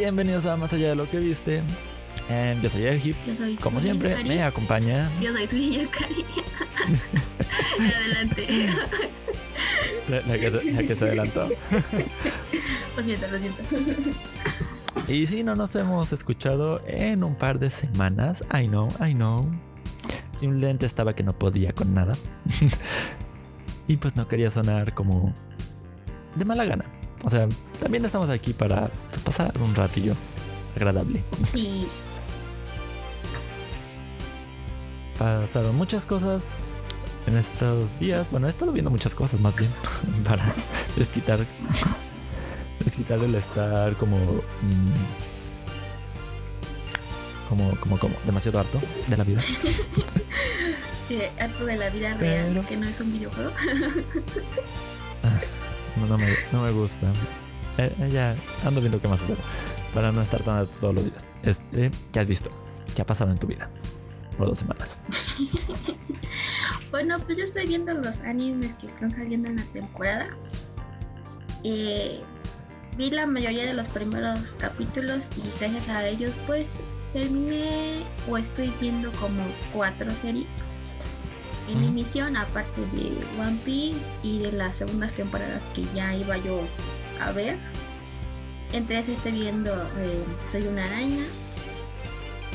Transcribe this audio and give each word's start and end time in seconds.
Bienvenidos 0.00 0.46
a 0.46 0.56
Más 0.56 0.72
allá 0.72 0.88
de 0.88 0.94
lo 0.94 1.06
que 1.10 1.18
viste. 1.18 1.62
Em, 2.30 2.58
yo 2.62 2.70
soy 2.70 2.84
Ergip. 2.86 3.16
Yo 3.26 3.34
soy 3.34 3.56
Como 3.56 3.82
siempre, 3.82 4.24
me 4.24 4.42
acompaña 4.42 5.10
Yo 5.20 5.30
soy 5.30 5.46
Suya 5.46 5.82
Yukari. 5.82 6.24
Adelante. 7.96 8.68
la, 10.08 10.20
la 10.22 10.38
que, 10.38 10.50
se- 10.50 10.72
la 10.72 10.82
que 10.84 10.96
se 10.96 11.04
adelantó. 11.04 11.48
Lo 12.96 13.02
siento, 13.02 13.26
lo 13.30 13.38
siento. 13.38 13.62
Y 15.06 15.26
sí, 15.26 15.44
no 15.44 15.54
nos 15.54 15.76
hemos 15.76 16.14
escuchado 16.14 16.80
en 16.86 17.22
un 17.22 17.34
par 17.34 17.58
de 17.58 17.68
semanas. 17.70 18.42
I 18.58 18.68
know, 18.68 18.88
I 19.06 19.12
know. 19.12 19.46
Simplemente 20.38 20.86
estaba 20.86 21.14
que 21.14 21.22
no 21.24 21.38
podía 21.38 21.74
con 21.74 21.92
nada. 21.92 22.14
y 23.86 23.98
pues 23.98 24.16
no 24.16 24.26
quería 24.28 24.50
sonar 24.50 24.94
como 24.94 25.34
de 26.36 26.44
mala 26.46 26.64
gana. 26.64 26.86
O 27.22 27.28
sea, 27.28 27.46
también 27.82 28.02
estamos 28.02 28.30
aquí 28.30 28.54
para 28.54 28.90
pasar 29.20 29.52
un 29.60 29.74
ratillo 29.74 30.14
agradable. 30.76 31.24
Sí, 31.52 31.86
Pasaron 35.20 35.76
muchas 35.76 36.06
cosas 36.06 36.46
en 37.26 37.36
estos 37.36 37.90
días. 38.00 38.26
Bueno, 38.30 38.46
he 38.46 38.50
estado 38.50 38.72
viendo 38.72 38.90
muchas 38.90 39.14
cosas 39.14 39.38
más 39.38 39.54
bien 39.54 39.70
para 40.24 40.42
desquitar, 40.96 41.46
desquitar 42.82 43.18
el 43.18 43.34
estar 43.34 43.92
como, 43.96 44.16
mm, 44.16 44.92
como, 47.50 47.76
como, 47.80 47.98
como 47.98 48.14
demasiado 48.24 48.60
harto 48.60 48.80
de 49.08 49.16
la 49.18 49.24
vida. 49.24 49.42
eh, 51.10 51.30
harto 51.38 51.66
de 51.66 51.76
la 51.76 51.90
vida 51.90 52.14
real, 52.14 52.64
que 52.66 52.78
no 52.78 52.86
es 52.86 52.98
un 52.98 53.12
videojuego. 53.12 53.50
No, 55.96 56.06
no 56.06 56.16
me, 56.16 56.28
no 56.50 56.62
me 56.62 56.70
gusta. 56.70 57.12
Eh, 57.78 57.94
eh, 57.98 58.10
ya 58.10 58.36
ando 58.64 58.80
viendo 58.80 59.00
qué 59.00 59.08
más 59.08 59.22
hacer 59.22 59.36
para 59.94 60.12
no 60.12 60.22
estar 60.22 60.42
tan 60.42 60.66
todos 60.80 60.94
los 60.94 61.04
días. 61.04 61.24
Este, 61.42 61.90
¿qué 62.12 62.20
has 62.20 62.26
visto? 62.26 62.50
¿Qué 62.94 63.02
ha 63.02 63.06
pasado 63.06 63.30
en 63.30 63.38
tu 63.38 63.46
vida? 63.46 63.70
Por 64.36 64.48
dos 64.48 64.58
semanas. 64.58 64.98
Bueno, 66.90 67.18
pues 67.20 67.38
yo 67.38 67.44
estoy 67.44 67.66
viendo 67.66 67.94
los 67.94 68.20
animes 68.22 68.74
que 68.74 68.88
están 68.88 69.12
saliendo 69.12 69.48
en 69.48 69.56
la 69.56 69.64
temporada. 69.66 70.28
Eh, 71.62 72.20
vi 72.96 73.10
la 73.10 73.26
mayoría 73.26 73.64
de 73.64 73.74
los 73.74 73.86
primeros 73.88 74.56
capítulos 74.58 75.26
y 75.36 75.58
gracias 75.60 75.88
a 75.88 76.06
ellos 76.08 76.32
pues 76.48 76.80
terminé 77.12 78.02
o 78.28 78.36
estoy 78.36 78.72
viendo 78.80 79.12
como 79.12 79.44
cuatro 79.72 80.10
series 80.10 80.48
en 81.68 81.84
emisión 81.84 82.36
aparte 82.36 82.80
de 82.92 83.12
One 83.40 83.56
Piece 83.64 84.10
y 84.22 84.40
de 84.40 84.52
las 84.52 84.78
segundas 84.78 85.12
temporadas 85.12 85.62
que 85.74 85.84
ya 85.94 86.14
iba 86.16 86.36
yo 86.38 86.60
a 87.20 87.32
ver. 87.32 87.58
Entre 88.72 88.98
esas 89.00 89.14
estoy 89.14 89.32
viendo 89.32 89.72
eh, 89.98 90.24
Soy 90.52 90.62
una 90.66 90.84
araña 90.84 91.24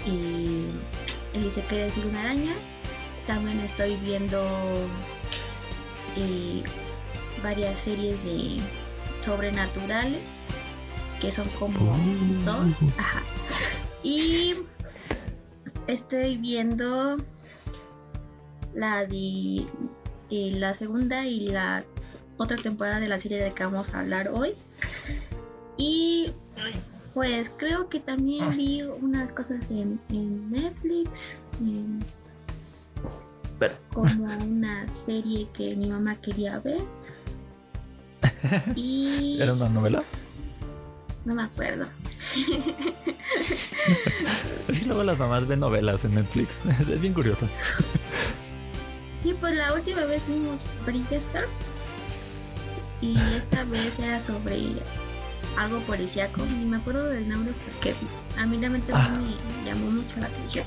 y 0.05 0.69
se 1.53 1.61
quiere 1.61 1.85
decir 1.85 2.05
una 2.05 2.21
araña. 2.21 2.53
También 3.27 3.59
estoy 3.59 3.95
viendo 3.97 4.41
eh, 6.17 6.63
varias 7.43 7.80
series 7.80 8.23
de 8.23 8.59
sobrenaturales 9.21 10.43
que 11.19 11.31
son 11.31 11.47
como 11.59 11.80
Uh. 11.80 12.43
dos. 12.45 12.75
Ajá. 12.97 13.23
Y 14.03 14.55
estoy 15.88 16.38
viendo 16.38 17.17
la 18.73 19.05
de 19.05 19.66
eh, 20.30 20.52
la 20.53 20.73
segunda 20.73 21.25
y 21.25 21.47
la 21.47 21.83
otra 22.38 22.58
temporada 22.58 23.00
de 23.00 23.08
la 23.08 23.19
serie 23.19 23.41
de 23.44 23.52
que 23.52 23.64
vamos 23.64 23.94
a 23.94 24.00
hablar 24.02 24.30
hoy. 24.33 24.53
Y 25.78 26.32
pues 27.14 27.49
creo 27.55 27.89
que 27.89 27.99
también 27.99 28.55
vi 28.58 28.82
unas 28.83 29.32
cosas 29.32 29.70
en, 29.71 29.99
en 30.09 30.52
Netflix. 30.52 31.45
en- 31.59 31.99
como 33.93 34.11
una 34.43 34.86
serie 34.92 35.48
que 35.54 35.76
mi 35.76 35.87
mamá 35.87 36.15
quería 36.21 36.59
ver. 36.59 36.82
Y 38.76 39.39
¿Era 39.42 39.54
una 39.54 39.70
novela? 39.70 39.99
no 41.26 41.33
me 41.36 41.43
acuerdo. 41.43 41.88
Es 44.67 44.80
que 44.80 44.86
luego 44.86 45.04
las 45.04 45.17
mamás 45.17 45.48
ven 45.48 45.59
novelas 45.59 46.04
en 46.05 46.15
Netflix. 46.15 46.49
Es 46.80 46.99
bien 46.99 47.14
curioso. 47.14 47.48
Sí, 49.17 49.33
pues 49.39 49.55
la 49.55 49.73
última 49.73 50.05
vez 50.05 50.21
vimos 50.27 50.61
Bridgestone 50.86 51.45
y 53.02 53.17
esta 53.38 53.64
vez 53.66 54.00
era 54.00 54.20
sobre 54.20 54.61
algo 55.58 55.80
policíaco. 55.82 56.42
Ni 56.45 56.66
me 56.66 56.78
acuerdo 56.78 57.06
del 57.06 57.28
nombre 57.30 57.54
porque 57.66 57.95
a 58.39 58.45
mí 58.45 58.58
realmente 58.58 58.92
no 58.92 58.98
Ah. 58.98 59.10
me 59.64 59.70
llamó 59.70 59.92
mucho 59.92 60.20
la 60.20 60.28
atención. 60.28 60.66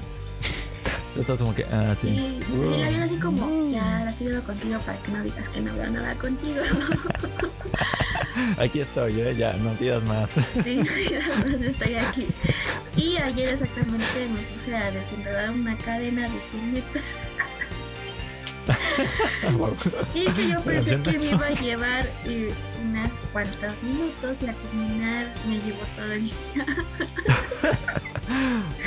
Estás 1.19 1.39
como 1.39 1.55
que, 1.55 1.65
ah, 1.72 1.97
sí. 2.00 2.09
Sí, 2.47 2.81
la 2.81 2.91
vi 2.91 2.97
así 2.97 3.16
como, 3.16 3.69
ya 3.71 4.03
la 4.05 4.11
estoy 4.11 4.28
viendo 4.28 4.44
contigo 4.47 4.78
para 4.81 4.99
que 4.99 5.11
no 5.11 5.22
digas 5.25 5.49
que 5.49 5.61
no 5.61 5.75
veo 5.75 5.91
nada 5.91 6.15
contigo. 6.15 6.61
Aquí 8.59 8.81
estoy, 8.81 9.21
¿eh? 9.21 9.34
ya, 9.37 9.53
no 9.55 9.72
pidas 9.72 10.03
más. 10.05 10.31
Sí, 10.31 10.81
estoy 11.65 11.95
aquí. 11.97 12.27
Y 12.97 13.16
ayer 13.16 13.49
exactamente 13.49 14.28
me 14.33 14.41
puse 14.43 14.77
a 14.77 14.91
desenredar 14.93 15.50
una 15.50 15.77
cadena 15.78 16.22
de 16.28 16.41
100 16.50 16.72
metros. 16.72 17.05
Y 20.14 20.26
que 20.26 20.48
yo 20.48 20.60
pensé 20.60 21.00
que 21.02 21.18
me 21.18 21.30
iba 21.30 21.46
a 21.46 21.50
llevar 21.50 22.06
eh, 22.26 22.52
unas 22.82 23.12
cuantas 23.32 23.82
minutos 23.82 24.36
y 24.42 24.46
al 24.46 24.54
terminar 24.54 25.26
me 25.46 25.54
llevó 25.60 25.80
todo 25.96 26.12
el 26.12 26.24
día. 26.24 26.66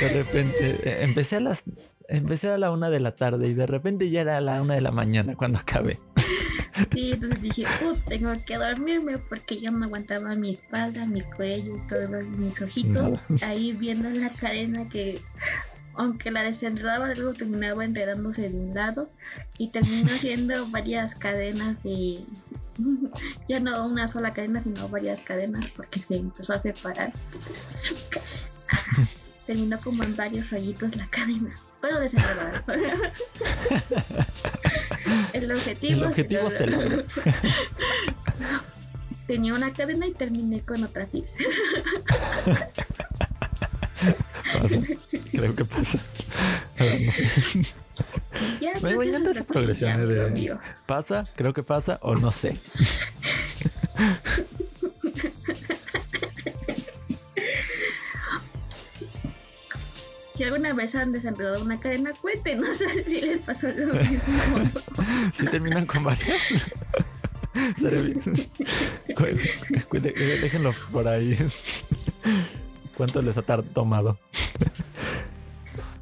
De 0.00 0.08
repente, 0.08 0.80
eh, 0.82 1.02
empecé 1.04 1.36
a 1.36 1.40
las. 1.40 1.62
Empecé 2.08 2.48
a 2.50 2.58
la 2.58 2.70
una 2.70 2.90
de 2.90 3.00
la 3.00 3.16
tarde 3.16 3.48
y 3.48 3.54
de 3.54 3.66
repente 3.66 4.10
ya 4.10 4.20
era 4.20 4.36
a 4.36 4.40
la 4.40 4.60
una 4.60 4.74
de 4.74 4.82
la 4.82 4.90
mañana 4.90 5.34
cuando 5.34 5.58
acabé. 5.58 5.98
Sí, 6.92 7.12
entonces 7.12 7.40
dije, 7.40 7.64
"Uh, 7.82 7.94
tengo 8.08 8.32
que 8.44 8.56
dormirme 8.58 9.16
porque 9.18 9.60
yo 9.60 9.70
no 9.72 9.86
aguantaba 9.86 10.34
mi 10.34 10.52
espalda, 10.52 11.06
mi 11.06 11.22
cuello 11.22 11.76
y 11.76 11.88
todos 11.88 12.26
mis 12.26 12.60
ojitos 12.60 13.20
ahí 13.42 13.72
viendo 13.72 14.10
la 14.10 14.28
cadena 14.30 14.86
que 14.90 15.20
aunque 15.94 16.30
la 16.30 16.42
desenredaba 16.42 17.14
luego 17.14 17.34
terminaba 17.34 17.84
enredándose 17.84 18.48
de 18.48 18.56
un 18.56 18.74
lado 18.74 19.10
y 19.58 19.68
terminó 19.68 20.12
haciendo 20.14 20.66
varias 20.68 21.14
cadenas 21.14 21.82
de 21.82 22.24
ya 23.48 23.60
no 23.60 23.86
una 23.86 24.08
sola 24.08 24.32
cadena 24.32 24.62
sino 24.62 24.88
varias 24.88 25.20
cadenas 25.20 25.66
porque 25.76 26.00
se 26.00 26.16
empezó 26.16 26.54
a 26.54 26.58
separar 26.58 27.12
entonces 27.26 27.66
terminó 29.46 29.78
como 29.80 30.02
en 30.04 30.16
varios 30.16 30.50
rollitos 30.50 30.96
la 30.96 31.08
cadena 31.08 31.54
pero 31.80 31.98
desenredada 31.98 32.64
el 35.32 35.52
objetivo, 35.52 36.02
El 36.02 36.04
objetivo 36.04 36.50
se 36.50 36.66
logró. 36.66 36.88
logró. 36.88 37.04
tenía 39.26 39.54
una 39.54 39.72
cadena 39.72 40.06
y 40.06 40.12
terminé 40.12 40.60
con 40.60 40.84
otra 40.84 41.06
seis 41.06 41.30
Pasa, 44.52 44.76
Creo 45.30 45.54
que 45.54 45.64
pasa. 45.64 45.98
Ya, 48.60 48.72
Me 48.80 48.94
pues, 48.94 49.08
encanta 49.08 49.30
eso 49.30 49.30
es 49.30 49.36
esa 49.36 49.40
lo 49.40 49.46
que 49.46 49.52
progresión 49.52 49.98
ya 49.98 50.06
de-. 50.06 50.58
Pasa, 50.86 51.26
creo 51.36 51.52
que 51.52 51.62
pasa 51.62 51.98
o 52.02 52.14
no 52.16 52.32
sé. 52.32 52.56
Si 60.34 60.44
alguna 60.44 60.72
vez 60.72 60.94
han 60.94 61.12
desenredado 61.12 61.62
una 61.62 61.78
cadena, 61.78 62.14
cuéntenos 62.14 62.78
si 63.06 63.20
les 63.20 63.38
pasó 63.40 63.68
lo 63.68 63.94
mismo. 63.94 64.70
Si 65.38 65.46
terminan 65.46 65.84
con 65.86 66.04
varias. 66.04 66.40
Déjenlo 70.40 70.72
por 70.90 71.06
ahí. 71.06 71.36
¿Cuánto 73.02 73.20
les 73.20 73.36
ha 73.36 73.42
tomado? 73.42 74.16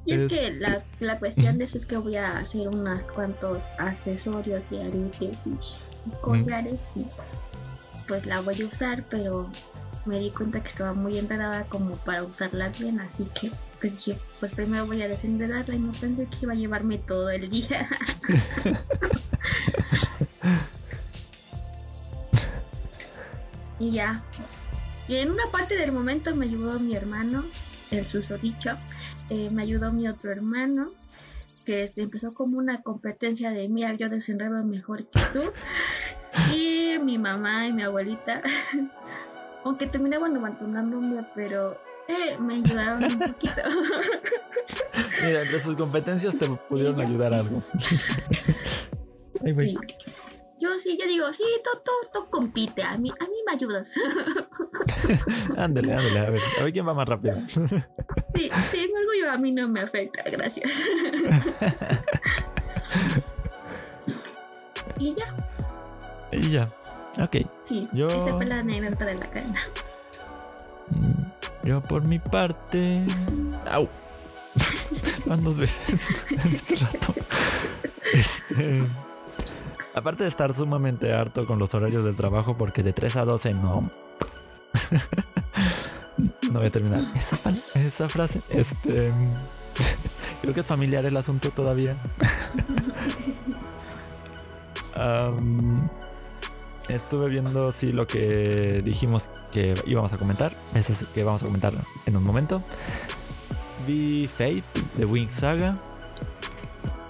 Y 0.05 0.13
es 0.13 0.21
Es- 0.21 0.29
que 0.33 0.51
la, 0.51 0.85
la 0.99 1.19
cuestión 1.19 1.57
de 1.57 1.65
eso 1.65 1.79
es 1.79 1.87
que 1.87 1.97
voy 1.97 2.17
a 2.17 2.37
hacer 2.37 2.69
unos 2.69 3.09
cuantos 3.09 3.65
accesorios 3.79 4.63
y 4.71 4.77
aretes 4.77 5.47
y 5.47 5.55
collares 6.21 6.91
y 6.95 7.07
pues 8.07 8.27
la 8.27 8.43
voy 8.43 8.61
a 8.61 8.67
usar, 8.67 9.03
pero 9.09 9.49
me 10.05 10.19
di 10.19 10.31
cuenta 10.31 10.61
que 10.61 10.69
estaba 10.69 10.93
muy 10.93 11.17
enredada 11.19 11.65
como 11.71 11.95
para 11.97 12.23
usarla 12.23 12.69
bien, 12.79 13.01
así 13.01 13.27
que 13.41 13.51
pues 13.81 14.05
dije, 14.05 14.19
pues 14.39 14.53
primero 14.53 14.85
voy 14.85 15.01
a 15.01 15.09
desenredarla 15.09 15.77
y 15.77 15.79
no 15.79 15.93
pensé 15.93 16.27
que 16.27 16.37
iba 16.43 16.53
a 16.53 16.57
llevarme 16.57 16.99
todo 16.99 17.31
el 17.31 17.49
día. 17.49 17.89
y 23.79 23.93
ya. 23.93 24.23
Y 25.11 25.17
en 25.17 25.33
una 25.33 25.43
parte 25.51 25.77
del 25.77 25.91
momento 25.91 26.37
me 26.37 26.45
ayudó 26.45 26.79
mi 26.79 26.95
hermano, 26.95 27.43
el 27.91 28.07
susodicho, 28.07 28.79
eh, 29.29 29.51
me 29.51 29.63
ayudó 29.63 29.93
mi 29.93 30.07
otro 30.07 30.31
hermano, 30.31 30.87
que 31.65 31.89
se 31.89 32.03
empezó 32.03 32.33
como 32.33 32.59
una 32.59 32.81
competencia 32.83 33.51
de 33.51 33.69
mira, 33.69 33.93
yo 33.95 34.09
desenredo 34.09 34.63
mejor 34.63 35.05
que 35.07 35.21
tú. 35.33 35.43
Y 36.55 36.97
mi 37.03 37.19
mamá 37.19 37.67
y 37.67 37.73
mi 37.73 37.83
abuelita 37.83 38.41
aunque 39.65 39.89
terminaban 39.89 40.37
abandonándome, 40.37 41.27
pero 41.35 41.77
eh, 42.07 42.39
me 42.39 42.55
ayudaron 42.59 43.03
un 43.03 43.19
poquito. 43.19 43.63
Mira, 45.25 45.43
entre 45.43 45.61
sus 45.61 45.75
competencias 45.75 46.39
te 46.39 46.47
pudieron 46.69 47.01
ayudar 47.01 47.35
algo. 47.35 47.61
Ay, 49.45 49.57
sí. 49.57 49.77
Yo 50.61 50.79
sí, 50.79 50.99
yo 51.01 51.07
digo, 51.07 51.33
sí, 51.33 51.43
tú, 51.65 51.71
tú, 52.13 52.29
compite, 52.29 52.83
a 52.83 52.99
mí, 52.99 53.11
a 53.19 53.25
mí 53.25 53.37
me 53.47 53.53
ayudas. 53.55 53.95
ándale, 55.57 55.95
ándale, 55.95 56.19
a 56.19 56.29
ver, 56.29 56.43
a 56.61 56.65
ver 56.65 56.73
quién 56.75 56.87
va 56.87 56.93
más 56.93 57.09
rápido. 57.09 57.37
sí, 58.35 58.51
sí, 58.71 58.91
mi 58.93 59.01
orgullo 59.01 59.31
a 59.33 59.39
mí 59.39 59.53
no 59.53 59.67
me 59.69 59.81
afecta, 59.81 60.23
gracias. 60.29 60.71
y 64.99 65.15
ya. 65.15 65.35
Y 66.31 66.51
ya, 66.51 66.71
ok. 67.19 67.37
Sí, 67.65 67.89
yo... 67.95 68.07
esa 68.07 68.37
fue 68.37 68.45
la 68.45 68.59
anécdota 68.59 69.07
de 69.07 69.15
la 69.15 69.31
cadena. 69.31 69.63
Mm, 70.91 71.23
yo 71.69 71.81
por 71.81 72.03
mi 72.03 72.19
parte... 72.19 73.03
¡Au! 73.71 73.89
Van 75.25 75.43
dos 75.43 75.57
veces 75.57 75.81
en 76.31 76.55
este 76.55 76.77
rato. 76.77 77.15
Este... 78.13 78.85
Aparte 79.95 80.23
de 80.23 80.29
estar 80.29 80.55
sumamente 80.55 81.13
harto 81.13 81.47
con 81.47 81.59
los 81.59 81.75
horarios 81.75 82.05
del 82.05 82.15
trabajo, 82.15 82.57
porque 82.57 82.83
de 82.83 82.93
3 82.93 83.17
a 83.17 83.25
12 83.25 83.55
no. 83.55 83.91
no 86.53 86.59
voy 86.59 86.67
a 86.67 86.71
terminar 86.71 87.03
esa, 87.17 87.37
frase. 88.09 88.41
Este. 88.51 89.11
Creo 90.43 90.55
que 90.55 90.61
es 90.61 90.67
familiar 90.67 91.05
el 91.05 91.17
asunto 91.17 91.51
todavía. 91.51 91.97
estuve 96.89 97.31
viendo 97.31 97.73
si 97.73 97.93
lo 97.93 98.07
que 98.07 98.83
dijimos 98.85 99.29
que 99.53 99.75
íbamos 99.87 100.13
a 100.13 100.19
comentar. 100.19 100.53
Eso 100.75 100.93
es 100.93 101.07
que 101.07 101.25
vamos 101.25 101.43
a 101.43 101.47
comentar 101.47 101.73
en 102.07 102.17
un 102.17 102.23
momento. 102.23 102.63
Vi 103.87 104.29
Fate 104.33 104.63
de 104.97 105.05
Wing 105.05 105.29
Saga 105.29 105.79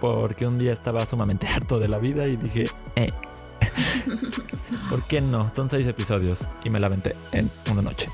porque 0.00 0.46
un 0.46 0.56
día 0.56 0.72
estaba 0.72 1.04
sumamente 1.06 1.46
harto 1.54 1.78
de 1.78 1.88
la 1.88 1.98
vida 1.98 2.26
y 2.26 2.36
dije, 2.36 2.64
eh, 2.96 3.10
¿por 4.90 5.06
qué 5.06 5.20
no? 5.20 5.52
Son 5.54 5.70
seis 5.70 5.86
episodios 5.86 6.40
y 6.64 6.70
me 6.70 6.80
la 6.80 6.86
aventé 6.86 7.14
en 7.32 7.50
una 7.70 7.82
noche. 7.82 8.08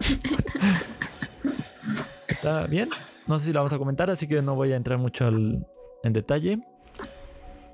¿Está 2.28 2.66
bien? 2.66 2.90
No 3.26 3.38
sé 3.38 3.46
si 3.46 3.52
la 3.52 3.60
vamos 3.60 3.72
a 3.72 3.78
comentar, 3.78 4.10
así 4.10 4.26
que 4.26 4.42
no 4.42 4.54
voy 4.54 4.72
a 4.72 4.76
entrar 4.76 4.98
mucho 4.98 5.28
en 5.28 5.64
detalle. 6.12 6.60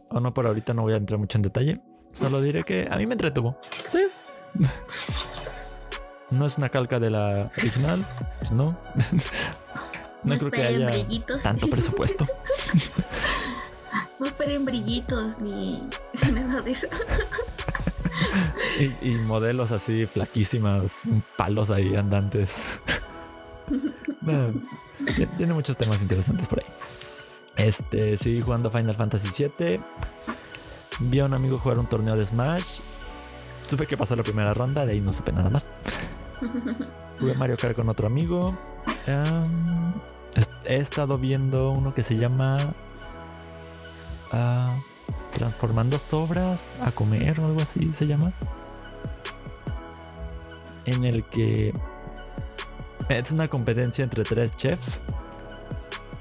O 0.09 0.21
no, 0.21 0.35
por 0.35 0.47
ahorita 0.47 0.75
no 0.75 0.83
voy 0.83 0.95
a 0.95 0.97
entrar 0.97 1.19
mucho 1.19 1.39
en 1.39 1.43
detalle. 1.43 1.81
Solo 2.13 2.41
diré 2.41 2.65
que 2.65 2.89
a 2.91 2.97
mí 2.97 3.07
me 3.07 3.15
entretuvo. 3.15 3.59
Sí. 3.93 4.07
No 6.31 6.47
es 6.47 6.59
una 6.59 6.69
calca 6.69 6.99
de 6.99 7.11
la 7.11 7.51
original, 7.59 8.07
pues 8.41 8.51
no. 8.51 8.77
no 10.25 10.37
creo 10.37 10.51
que 10.51 10.63
haya 10.63 10.91
tanto 11.43 11.69
presupuesto. 11.69 12.27
Esperen 14.47 14.65
brillitos 14.65 15.41
ni 15.41 15.83
nada 16.33 16.63
de 16.63 16.71
eso. 16.71 16.87
y, 19.03 19.11
modelos 19.27 19.73
así 19.73 20.07
flaquísimas, 20.07 20.93
palos 21.37 21.71
ahí 21.71 21.97
andantes. 21.97 22.55
tiene 25.37 25.53
muchos 25.53 25.77
temas 25.77 26.01
interesantes 26.01 26.47
por 26.47 26.61
ahí. 26.61 26.67
Este, 27.57 28.17
sí, 28.19 28.41
jugando 28.41 28.71
Final 28.71 28.95
Fantasy 28.95 29.29
VII. 29.37 29.81
Vi 31.01 31.19
a 31.19 31.25
un 31.25 31.35
amigo 31.35 31.59
jugar 31.59 31.81
un 31.81 31.87
torneo 31.87 32.17
de 32.17 32.25
Smash. 32.25 32.79
Supe 33.69 33.87
que 33.87 33.97
pasó 33.97 34.15
la 34.15 34.23
primera 34.23 34.55
ronda, 34.55 34.87
de 34.87 34.93
ahí 34.93 35.01
no 35.01 35.13
supe 35.13 35.33
nada 35.33 35.51
más. 35.51 35.67
Jugué 37.19 37.35
Mario 37.35 37.57
Kart 37.57 37.75
con 37.75 37.89
otro 37.89 38.07
amigo. 38.07 38.57
he 40.65 40.77
estado 40.77 41.19
viendo 41.19 41.73
uno 41.73 41.93
que 41.93 42.05
se 42.05 42.15
llama 42.15 42.57
transformando 45.35 45.99
sobras 45.99 46.71
a 46.81 46.93
comer 46.93 47.41
o 47.41 47.47
algo 47.47 47.63
así 47.63 47.93
se 47.99 48.07
llama. 48.07 48.33
En 50.85 51.05
el 51.05 51.25
que 51.25 51.73
es 53.09 53.31
una 53.31 53.49
competencia 53.49 54.03
entre 54.03 54.25
tres 54.25 54.57
chefs 54.57 55.01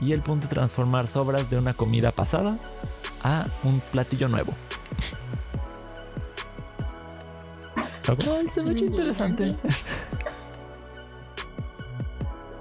y 0.02 0.12
el 0.12 0.22
punto 0.22 0.46
es 0.46 0.50
transformar 0.50 1.08
sobras 1.08 1.50
de 1.50 1.58
una 1.58 1.74
comida 1.74 2.12
pasada 2.12 2.58
a 3.24 3.46
un 3.64 3.80
platillo 3.80 4.28
nuevo. 4.28 4.54
se 8.50 8.64
me 8.64 8.72
interesante. 8.80 9.56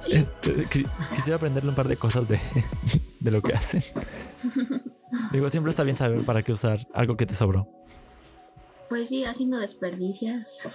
Este, 0.09 0.67
quisiera 0.69 1.37
aprenderle 1.37 1.71
un 1.71 1.77
par 1.77 1.89
de 1.89 1.97
cosas 1.97 2.29
de, 2.29 2.39
de 3.21 3.31
lo 3.31 3.43
que 3.43 3.55
hacen. 3.55 3.83
Digo, 5.33 5.51
siempre 5.51 5.71
está 5.71 5.83
bien 5.83 5.97
saber 5.97 6.25
para 6.25 6.43
qué 6.43 6.53
usar 6.53 6.87
algo 6.93 7.17
que 7.17 7.27
te 7.27 7.35
sobró. 7.35 7.69
Pues 8.89 9.09
sí, 9.09 9.25
haciendo 9.25 9.59
desperdicias. 9.59 10.69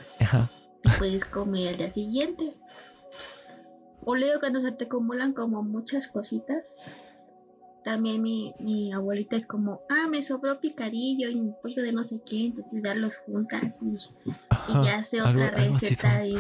Y 0.83 0.89
puedes 0.97 1.25
comer 1.25 1.69
al 1.69 1.77
día 1.77 1.89
siguiente. 1.89 2.55
O 4.03 4.15
leo 4.15 4.39
cuando 4.39 4.61
se 4.61 4.71
te 4.71 4.85
acumulan 4.85 5.33
como 5.33 5.61
muchas 5.63 6.07
cositas. 6.07 6.97
También 7.83 8.21
mi, 8.21 8.53
mi 8.59 8.91
abuelita 8.91 9.35
es 9.35 9.45
como, 9.45 9.81
ah, 9.89 10.07
me 10.09 10.21
sobró 10.21 10.59
picadillo 10.59 11.29
y 11.29 11.35
un 11.35 11.55
pollo 11.61 11.81
de 11.81 11.93
no 11.93 12.03
sé 12.03 12.21
qué, 12.25 12.47
entonces 12.47 12.81
ya 12.83 12.93
los 12.93 13.15
juntas 13.15 13.79
y, 13.81 13.97
ya 14.83 14.97
hace 14.97 15.21
otra 15.21 15.51
receta. 15.51 16.25
y 16.25 16.37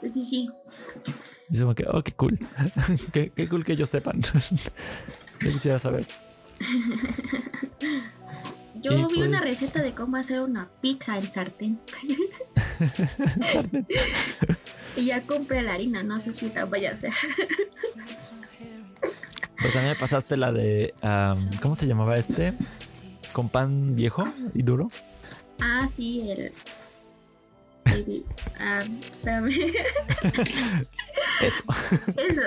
pues 0.00 0.12
sí, 0.12 0.24
sí. 0.24 0.48
Dice 1.48 1.64
que, 1.74 1.84
oh, 1.90 2.02
qué 2.02 2.12
cool. 2.12 2.38
qué, 3.12 3.30
qué 3.34 3.48
cool 3.48 3.64
que 3.64 3.72
ellos 3.72 3.88
sepan. 3.88 4.22
Yo 5.40 5.52
quisiera 5.52 5.78
saber. 5.78 6.06
Yo 8.82 9.08
vi 9.08 9.22
una 9.22 9.38
pues 9.38 9.50
receta 9.50 9.82
de 9.82 9.92
cómo 9.94 10.16
hacer 10.16 10.40
una 10.40 10.68
pizza 10.80 11.16
en 11.16 11.32
sartén. 11.32 11.80
y 14.96 15.06
ya 15.06 15.22
compré 15.22 15.62
la 15.62 15.74
harina, 15.74 16.02
no 16.02 16.20
sé 16.20 16.32
si 16.32 16.50
la 16.50 16.64
vaya 16.64 16.90
a 16.90 16.92
hacer. 16.94 17.12
pues 19.58 19.76
a 19.76 19.80
mí 19.80 19.86
me 19.86 19.94
pasaste 19.94 20.36
la 20.36 20.52
de. 20.52 20.92
¿Cómo 21.62 21.76
se 21.76 21.86
llamaba 21.86 22.16
este? 22.16 22.52
¿Con 23.32 23.48
pan 23.48 23.96
viejo 23.96 24.28
y 24.54 24.62
duro? 24.62 24.88
Ah, 25.60 25.88
sí, 25.88 26.30
el. 26.30 26.52
el 27.86 28.24
espérame. 29.00 29.72
Eso. 31.40 31.64
Eso. 32.16 32.42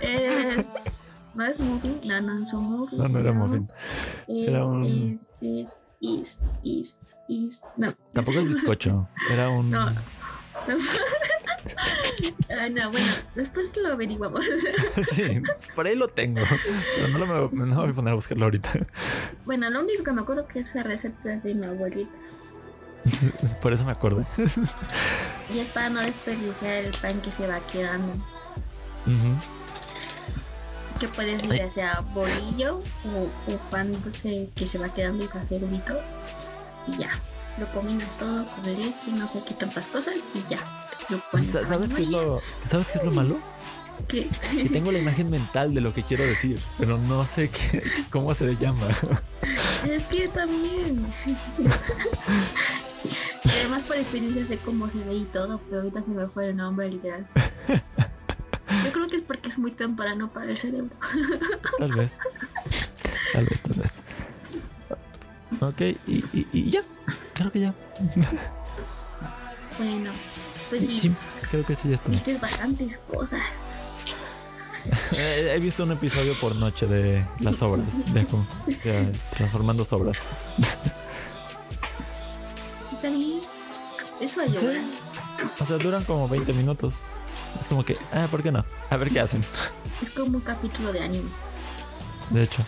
Es 0.00 0.99
¿No 1.34 1.44
es 1.44 1.58
muffin? 1.60 2.00
No, 2.04 2.20
no 2.20 2.42
es 2.42 2.52
un 2.52 2.64
muffin. 2.64 2.98
No, 2.98 3.08
no 3.08 3.18
era 3.18 3.32
muffin. 3.32 3.68
Era 4.28 4.66
un... 4.66 4.84
es, 4.84 5.32
es, 5.40 5.78
is, 6.00 6.40
is, 6.62 7.00
is. 7.28 7.62
No. 7.76 7.94
Tampoco 8.12 8.40
es 8.40 8.48
bizcocho. 8.48 9.08
Era 9.30 9.48
un. 9.50 9.70
No. 10.68 10.76
ah, 12.50 12.68
no, 12.68 12.90
bueno, 12.90 13.06
después 13.34 13.74
lo 13.76 13.92
averiguamos. 13.92 14.44
sí, 15.14 15.40
por 15.74 15.86
ahí 15.86 15.94
lo 15.94 16.08
tengo. 16.08 16.42
Pero 16.96 17.08
no, 17.08 17.18
lo, 17.18 17.50
no 17.50 17.66
me 17.66 17.74
voy 17.74 17.90
a 17.90 17.94
poner 17.94 18.12
a 18.12 18.14
buscarlo 18.14 18.44
ahorita. 18.44 18.86
Bueno, 19.46 19.70
lo 19.70 19.80
único 19.80 20.02
que 20.02 20.12
me 20.12 20.20
acuerdo 20.20 20.42
es 20.42 20.48
que 20.48 20.60
esa 20.60 20.82
receta 20.82 21.34
es 21.34 21.42
de 21.42 21.54
mi 21.54 21.66
abuelita. 21.66 22.10
Por 23.62 23.72
eso 23.72 23.84
me 23.84 23.92
acuerdo. 23.92 24.26
y 25.54 25.60
es 25.60 25.68
para 25.68 25.88
no 25.88 26.00
desperdiciar 26.02 26.84
el 26.84 26.90
pan 27.00 27.18
que 27.20 27.30
se 27.30 27.46
va 27.46 27.60
quedando. 27.72 28.12
Uh 29.06 29.59
que 31.00 31.08
puedes 31.08 31.42
ya 31.48 31.70
sea 31.70 32.00
bolillo 32.14 32.80
o, 33.04 33.56
pan 33.70 33.92
dulce 34.04 34.50
que 34.54 34.66
se 34.66 34.78
va 34.78 34.92
quedando 34.92 35.24
y 35.24 35.28
caserito 35.28 35.98
y 36.86 36.98
ya 36.98 37.10
lo 37.58 37.66
combinas 37.72 38.08
todo 38.18 38.46
con 38.46 38.64
leche 38.64 38.94
no 39.16 39.26
sé 39.26 39.42
qué 39.48 39.54
tantas 39.54 39.86
cosas 39.86 40.14
y 40.34 40.48
ya 40.48 40.58
¿Sabes 41.66 41.92
qué, 41.92 42.02
es 42.02 42.08
lo, 42.08 42.40
¿Sabes 42.68 42.86
qué 42.86 42.98
es 42.98 43.04
lo 43.04 43.10
malo? 43.10 43.36
Que 44.06 44.28
tengo 44.72 44.92
la 44.92 44.98
imagen 44.98 45.28
mental 45.28 45.74
de 45.74 45.80
lo 45.80 45.92
que 45.92 46.04
quiero 46.04 46.24
decir, 46.24 46.60
pero 46.78 46.96
no 46.98 47.26
sé 47.26 47.50
qué, 47.50 47.82
cómo 48.10 48.32
se 48.32 48.46
le 48.46 48.56
llama. 48.56 48.86
Es 49.86 50.04
que 50.04 50.28
también. 50.28 51.06
Además 53.44 53.82
por 53.86 53.96
experiencia 53.96 54.44
sé 54.46 54.58
cómo 54.58 54.88
se 54.88 54.98
ve 54.98 55.14
y 55.14 55.24
todo, 55.24 55.60
pero 55.68 55.82
ahorita 55.82 56.02
se 56.02 56.10
me 56.10 56.26
fue 56.28 56.50
el 56.50 56.56
nombre 56.56 56.88
literal. 56.88 57.26
Yo 58.84 58.92
creo 58.92 59.06
que 59.08 59.16
es 59.16 59.22
porque 59.22 59.48
es 59.48 59.58
muy 59.58 59.72
temprano 59.72 60.32
para 60.32 60.50
el 60.50 60.56
cerebro. 60.56 60.94
Tal 61.78 61.92
vez. 61.92 62.18
Tal 63.32 63.44
vez, 63.44 63.60
tal 63.60 63.78
vez. 63.78 64.02
Ok, 65.60 65.80
y, 66.06 66.24
y, 66.32 66.46
y 66.52 66.70
ya. 66.70 66.82
Creo 67.34 67.52
que 67.52 67.60
ya. 67.60 67.74
Bueno, 69.78 70.10
pues 70.68 70.86
sí. 70.86 71.12
creo 71.50 71.64
que 71.64 71.74
sí 71.74 71.88
ya 71.88 71.94
está. 71.96 72.10
Viste 72.10 72.38
bastantes 72.38 72.98
cosas. 73.12 73.40
He 75.12 75.58
visto 75.58 75.84
un 75.84 75.92
episodio 75.92 76.34
por 76.40 76.56
noche 76.56 76.86
de 76.86 77.24
las 77.40 77.60
obras, 77.62 77.86
de, 78.14 78.26
transformando 79.36 79.84
sobras. 79.84 80.16
También 83.02 83.40
Eso 84.20 84.40
ayuda. 84.40 84.80
O 85.58 85.66
sea, 85.66 85.76
duran 85.78 86.04
como 86.04 86.28
20 86.28 86.52
minutos. 86.52 86.94
Es 87.58 87.66
como 87.66 87.84
que, 87.84 87.96
ah, 88.12 88.26
¿por 88.30 88.42
qué 88.42 88.52
no? 88.52 88.64
A 88.90 88.96
ver 88.96 89.10
qué 89.10 89.20
hacen. 89.20 89.40
Es 90.02 90.10
como 90.10 90.36
un 90.38 90.40
capítulo 90.42 90.92
de 90.92 91.00
anime. 91.02 91.28
De 92.30 92.42
hecho, 92.42 92.62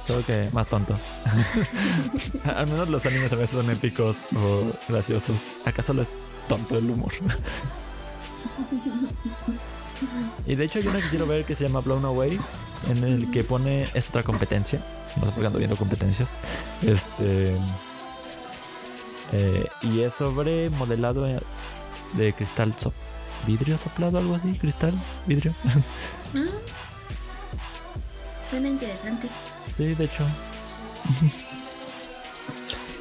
solo 0.00 0.24
que 0.24 0.48
más 0.52 0.68
tonto. 0.68 0.96
Al 2.56 2.66
menos 2.68 2.88
los 2.88 3.04
animes 3.06 3.32
a 3.32 3.36
veces 3.36 3.50
son 3.56 3.70
épicos 3.70 4.16
o 4.36 4.64
graciosos. 4.88 5.36
Acá 5.64 5.82
solo 5.82 6.02
es 6.02 6.08
tonto 6.48 6.78
el 6.78 6.88
humor. 6.90 7.12
y 10.46 10.54
de 10.54 10.64
hecho 10.64 10.78
hay 10.78 10.86
una 10.88 11.00
que 11.00 11.08
quiero 11.08 11.26
ver 11.26 11.44
que 11.44 11.54
se 11.54 11.66
llama 11.66 11.80
Blown 11.80 12.04
Away, 12.04 12.38
en 12.90 13.04
el 13.04 13.30
que 13.30 13.44
pone 13.44 13.88
es 13.94 14.08
otra 14.08 14.22
competencia. 14.22 14.80
No 15.16 15.26
sé 15.26 15.32
por 15.32 15.40
qué 15.40 15.46
ando 15.46 15.58
viendo 15.58 15.76
competencias. 15.76 16.28
Este. 16.82 17.56
eh, 19.32 19.66
y 19.82 20.00
es 20.00 20.14
sobre 20.14 20.70
modelado 20.70 21.24
de 22.14 22.32
cristal 22.32 22.74
so- 22.80 22.92
vidrio 23.46 23.76
soplado, 23.78 24.18
algo 24.18 24.34
así, 24.36 24.52
cristal, 24.58 24.94
vidrio. 25.26 25.54
Ah. 26.34 26.46
Suena 28.50 28.68
interesante. 28.68 29.28
sí, 29.74 29.94
de 29.94 30.04
hecho. 30.04 30.24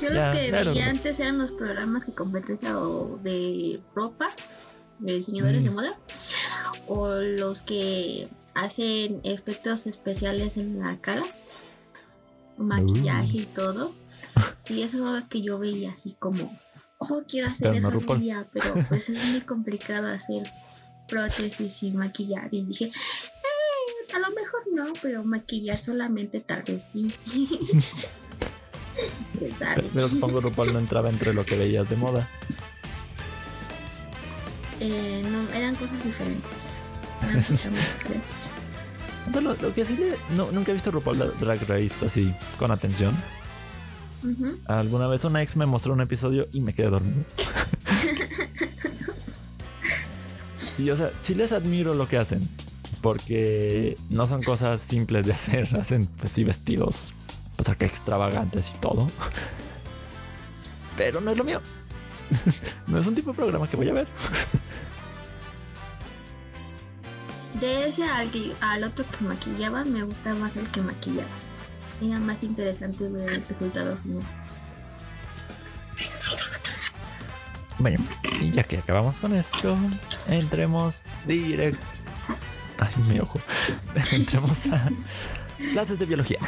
Yo 0.01 0.09
Ya, 0.09 0.27
los 0.27 0.35
que 0.35 0.49
claro. 0.49 0.71
veía 0.71 0.89
antes 0.89 1.19
eran 1.19 1.37
los 1.37 1.51
programas 1.51 2.05
que 2.05 2.13
competencia 2.13 2.77
o 2.79 3.19
de 3.23 3.79
ropa, 3.95 4.27
de 4.99 5.15
diseñadores 5.15 5.61
Mm. 5.61 5.63
de 5.63 5.69
moda, 5.71 5.95
o 6.87 7.07
los 7.15 7.61
que 7.61 8.27
hacen 8.55 9.21
efectos 9.23 9.85
especiales 9.87 10.57
en 10.57 10.79
la 10.79 10.97
cara, 10.99 11.21
maquillaje 12.57 13.37
y 13.37 13.45
todo. 13.45 13.93
Y 14.69 14.81
esos 14.83 14.99
son 15.01 15.13
los 15.15 15.27
que 15.27 15.41
yo 15.41 15.59
veía 15.59 15.91
así 15.91 16.15
como, 16.19 16.57
oh, 17.09 17.21
quiero 17.27 17.47
hacer 17.47 17.59
Pero 17.59 17.73
no 17.73 17.77
eso 17.79 17.87
algún 17.89 18.19
día, 18.19 18.47
pero 18.53 18.73
pues 18.89 19.09
es 19.09 19.23
muy 19.25 19.41
complicado 19.41 20.07
hacer 20.07 20.43
prótesis 21.07 21.83
y 21.83 21.91
maquillar. 21.91 22.47
Y 22.51 22.63
dije, 22.65 22.85
"Eh, 22.85 24.13
a 24.15 24.19
lo 24.19 24.29
mejor 24.35 24.61
no, 24.73 24.93
pero 25.01 25.23
maquillar 25.23 25.81
solamente 25.81 26.39
tal 26.39 26.63
vez 26.63 26.87
sí. 26.91 27.07
Pero 29.93 30.09
supongo 30.09 30.39
que 30.41 30.49
RuPaul 30.49 30.73
no 30.73 30.79
entraba 30.79 31.09
entre 31.09 31.33
lo 31.33 31.43
que 31.45 31.55
veías 31.57 31.89
de 31.89 31.95
moda. 31.95 32.27
Eh, 34.79 35.23
no, 35.31 35.57
eran 35.57 35.75
cosas 35.75 36.03
diferentes. 36.03 36.69
Eran 37.23 37.41
totalmente 37.47 37.89
diferentes. 38.03 38.49
Lo, 39.33 39.55
lo 39.67 39.73
que 39.73 39.85
sí 39.85 39.95
le- 39.97 40.35
no, 40.35 40.51
nunca 40.51 40.71
he 40.71 40.73
visto 40.73 40.91
RuPaul 40.91 41.33
Drag 41.39 41.59
Race 41.67 42.05
así 42.05 42.33
con 42.59 42.71
atención. 42.71 43.15
Alguna 44.67 45.07
vez 45.07 45.23
una 45.23 45.41
ex 45.41 45.55
me 45.55 45.65
mostró 45.65 45.93
un 45.93 46.01
episodio 46.01 46.47
y 46.51 46.61
me 46.61 46.73
quedé 46.73 46.89
dormido. 46.89 47.17
y 50.77 50.89
o 50.89 50.95
sea, 50.95 51.11
sí 51.23 51.35
les 51.35 51.51
admiro 51.51 51.95
lo 51.95 52.07
que 52.07 52.17
hacen. 52.17 52.47
Porque 53.01 53.97
no 54.09 54.27
son 54.27 54.43
cosas 54.43 54.81
simples 54.81 55.25
de 55.25 55.33
hacer. 55.33 55.75
Hacen 55.79 56.05
pues 56.05 56.31
sí 56.31 56.43
vestidos. 56.43 57.13
O 57.57 57.63
sea 57.63 57.75
que 57.75 57.85
extravagantes 57.85 58.71
y 58.75 58.79
todo. 58.79 59.09
Pero 60.97 61.19
no 61.19 61.31
es 61.31 61.37
lo 61.37 61.43
mío. 61.43 61.61
no 62.87 62.99
es 62.99 63.07
un 63.07 63.15
tipo 63.15 63.31
de 63.31 63.37
programa 63.37 63.67
que 63.67 63.75
voy 63.75 63.89
a 63.89 63.93
ver. 63.93 64.07
De 67.59 67.89
ese 67.89 68.03
al, 68.03 68.29
al 68.61 68.83
otro 68.83 69.05
que 69.05 69.25
maquillaba, 69.25 69.83
me 69.83 70.03
gusta 70.03 70.33
más 70.35 70.55
el 70.55 70.67
que 70.69 70.81
maquillaba. 70.81 71.27
Era 72.01 72.19
más 72.19 72.41
interesante 72.43 73.07
ver 73.07 73.29
el 73.29 73.45
resultado 73.45 73.95
final. 73.97 74.23
Bueno, 77.77 77.99
y 78.39 78.51
ya 78.51 78.63
que 78.63 78.77
acabamos 78.77 79.19
con 79.19 79.35
esto, 79.35 79.77
entremos 80.27 81.03
directo. 81.25 81.85
Ay, 82.79 82.93
mi 83.09 83.19
ojo. 83.19 83.39
entremos 84.11 84.57
a 84.71 84.89
clases 85.73 85.97
de 85.99 86.05
biología. 86.05 86.39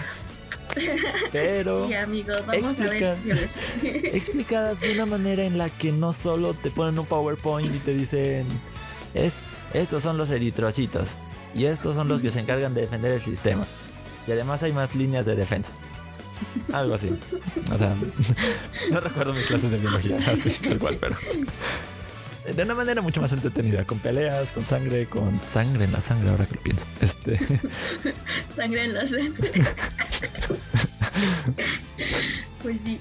Pero 1.32 1.88
Sí, 1.88 1.94
amigos, 1.94 2.42
vamos 2.48 2.72
explica- 2.80 3.12
a 3.12 3.16
ver. 3.26 3.50
explicadas 4.16 4.80
de 4.80 4.94
una 4.94 5.06
manera 5.06 5.44
en 5.44 5.58
la 5.60 5.70
que 5.70 5.92
no 5.92 6.14
solo 6.14 6.54
te 6.56 6.72
ponen 6.72 6.98
un 6.98 7.06
PowerPoint 7.06 7.76
y 7.76 7.80
te 7.80 7.94
dicen 7.94 8.48
es 9.14 9.36
estos 9.74 10.02
son 10.02 10.18
los 10.18 10.32
eritrocitos 10.32 11.10
y 11.54 11.66
estos 11.66 11.94
son 11.96 12.08
los 12.08 12.24
que 12.24 12.32
se 12.32 12.40
encargan 12.40 12.74
de 12.74 12.82
defender 12.82 13.12
el 13.12 13.22
sistema. 13.22 13.66
Y 14.28 14.32
además 14.32 14.64
hay 14.64 14.72
más 14.74 14.96
líneas 14.96 15.26
de 15.26 15.36
defensa. 15.36 15.72
Algo 16.74 16.96
así. 16.96 17.10
O 17.72 17.78
sea, 17.78 17.96
no 18.92 19.00
recuerdo 19.00 19.34
mis 19.34 19.46
clases 19.46 19.72
de 19.72 19.78
biología, 19.78 20.18
así 20.28 20.50
tal 20.62 20.78
cual, 20.80 20.98
pero 21.00 21.16
de 22.56 22.62
una 22.64 22.76
manera 22.76 23.02
mucho 23.02 23.22
más 23.22 23.32
entretenida, 23.32 23.86
con 23.86 24.00
peleas, 24.00 24.50
con 24.52 24.66
sangre, 24.68 25.06
con 25.06 25.40
sangre 25.40 25.86
en 25.86 25.94
la 25.94 26.02
sangre, 26.02 26.30
ahora 26.30 26.46
que 26.46 26.56
lo 26.56 26.62
pienso. 26.62 26.86
Este, 27.00 27.40
Sangre 28.56 28.84
en 28.84 28.94
la 28.94 29.08
sangre. 29.08 29.52
pues 32.62 32.82
sí. 32.84 33.00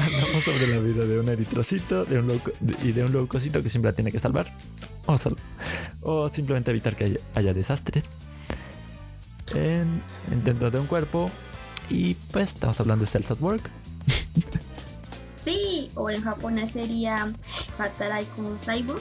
hablamos 0.00 0.44
sobre 0.44 0.66
la 0.66 0.78
vida 0.78 1.04
de 1.04 1.20
un 1.20 1.28
eritrocito 1.28 2.04
de 2.04 2.18
un 2.18 2.26
leuco- 2.28 2.52
y 2.82 2.92
de 2.92 3.04
un 3.04 3.12
leucocito 3.12 3.62
que 3.62 3.68
siempre 3.70 3.90
la 3.92 3.94
tiene 3.96 4.10
que 4.10 4.18
salvar, 4.18 4.52
o, 5.06 5.16
sal- 5.18 5.36
o 6.02 6.28
simplemente 6.28 6.70
evitar 6.72 6.96
que 6.96 7.04
haya, 7.04 7.20
haya 7.34 7.54
desastres 7.54 8.04
en, 9.54 10.02
en- 10.30 10.44
dentro 10.44 10.70
de 10.70 10.78
un 10.80 10.86
cuerpo. 10.86 11.30
Y 11.90 12.14
pues 12.32 12.48
estamos 12.48 12.78
hablando 12.80 13.04
de 13.04 13.10
Cells 13.10 13.30
at 13.30 13.40
Work. 13.40 13.70
Sí, 15.44 15.90
o 15.94 16.08
en 16.08 16.22
japonés 16.22 16.72
sería 16.72 17.30
Hatarai 17.78 18.24
con 18.34 18.58
Saibo. 18.58 18.94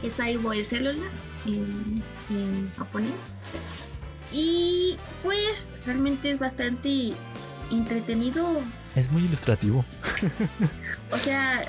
Que 0.00 0.10
Saibo 0.10 0.52
es 0.52 0.70
célula 0.70 1.04
en, 1.46 2.02
en 2.30 2.68
japonés. 2.76 3.12
Y 4.32 4.96
pues 5.22 5.68
realmente 5.86 6.30
es 6.32 6.40
bastante 6.40 7.12
entretenido. 7.70 8.60
Es 8.96 9.10
muy 9.12 9.22
ilustrativo. 9.24 9.84
O 11.12 11.18
sea, 11.18 11.64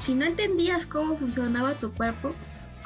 si 0.00 0.14
no 0.14 0.24
entendías 0.26 0.84
cómo 0.84 1.16
funcionaba 1.16 1.72
tu 1.74 1.92
cuerpo, 1.92 2.30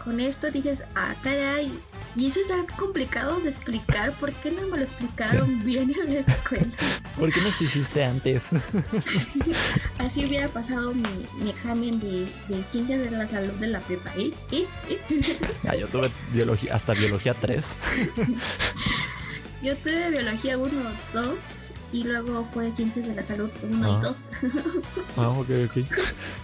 con 0.04 0.20
esto 0.20 0.50
dices, 0.50 0.84
ah, 0.94 1.14
caray. 1.22 1.72
Y 2.16 2.28
eso 2.28 2.40
está 2.40 2.54
complicado 2.76 3.40
de 3.40 3.48
explicar. 3.50 4.12
¿Por 4.12 4.32
qué 4.32 4.50
no 4.52 4.68
me 4.68 4.76
lo 4.78 4.84
explicaron 4.84 5.58
bien 5.64 5.92
en 6.06 6.14
la 6.14 6.20
escuela? 6.20 6.66
¿Por 7.18 7.32
qué 7.32 7.40
no 7.40 7.48
te 7.58 7.64
hiciste 7.64 8.04
antes? 8.04 8.42
Así 9.98 10.24
hubiera 10.26 10.48
pasado 10.48 10.94
mi, 10.94 11.02
mi 11.42 11.50
examen 11.50 11.98
de, 12.00 12.26
de 12.48 12.64
ciencias 12.70 13.00
de 13.00 13.10
la 13.10 13.28
salud 13.28 13.52
de 13.54 13.66
la 13.68 13.80
prepa. 13.80 14.12
¿eh? 14.16 14.30
¿Eh? 14.52 14.66
¿Eh? 14.90 14.98
Ah, 15.68 15.74
yo 15.74 15.86
tuve 15.88 16.10
biología, 16.32 16.74
hasta 16.74 16.92
biología 16.94 17.34
3. 17.34 17.62
Yo 19.62 19.76
tuve 19.78 20.10
biología 20.10 20.58
1, 20.58 20.70
2 21.14 21.36
y 21.92 22.04
luego 22.04 22.46
fue 22.52 22.70
ciencias 22.72 23.08
de 23.08 23.14
la 23.14 23.22
salud 23.24 23.50
1 23.62 23.86
Ah. 23.86 23.98
y 23.98 24.02
2. 24.04 24.16
Ah, 25.16 25.28
ok, 25.30 25.48
ok. 25.70 25.76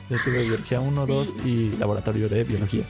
Yo 0.08 0.16
tuve 0.24 0.42
biología 0.42 0.80
1, 0.80 1.06
2 1.06 1.34
y 1.44 1.72
laboratorio 1.76 2.28
de 2.28 2.44
biología. 2.44 2.84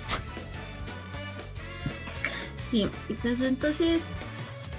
Sí, 2.71 2.89
entonces, 3.09 3.49
entonces 3.49 4.03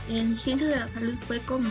en 0.10 0.38
ciencias 0.38 0.70
de 0.72 0.80
la 0.80 0.88
salud 0.90 1.16
fue 1.28 1.40
como 1.42 1.70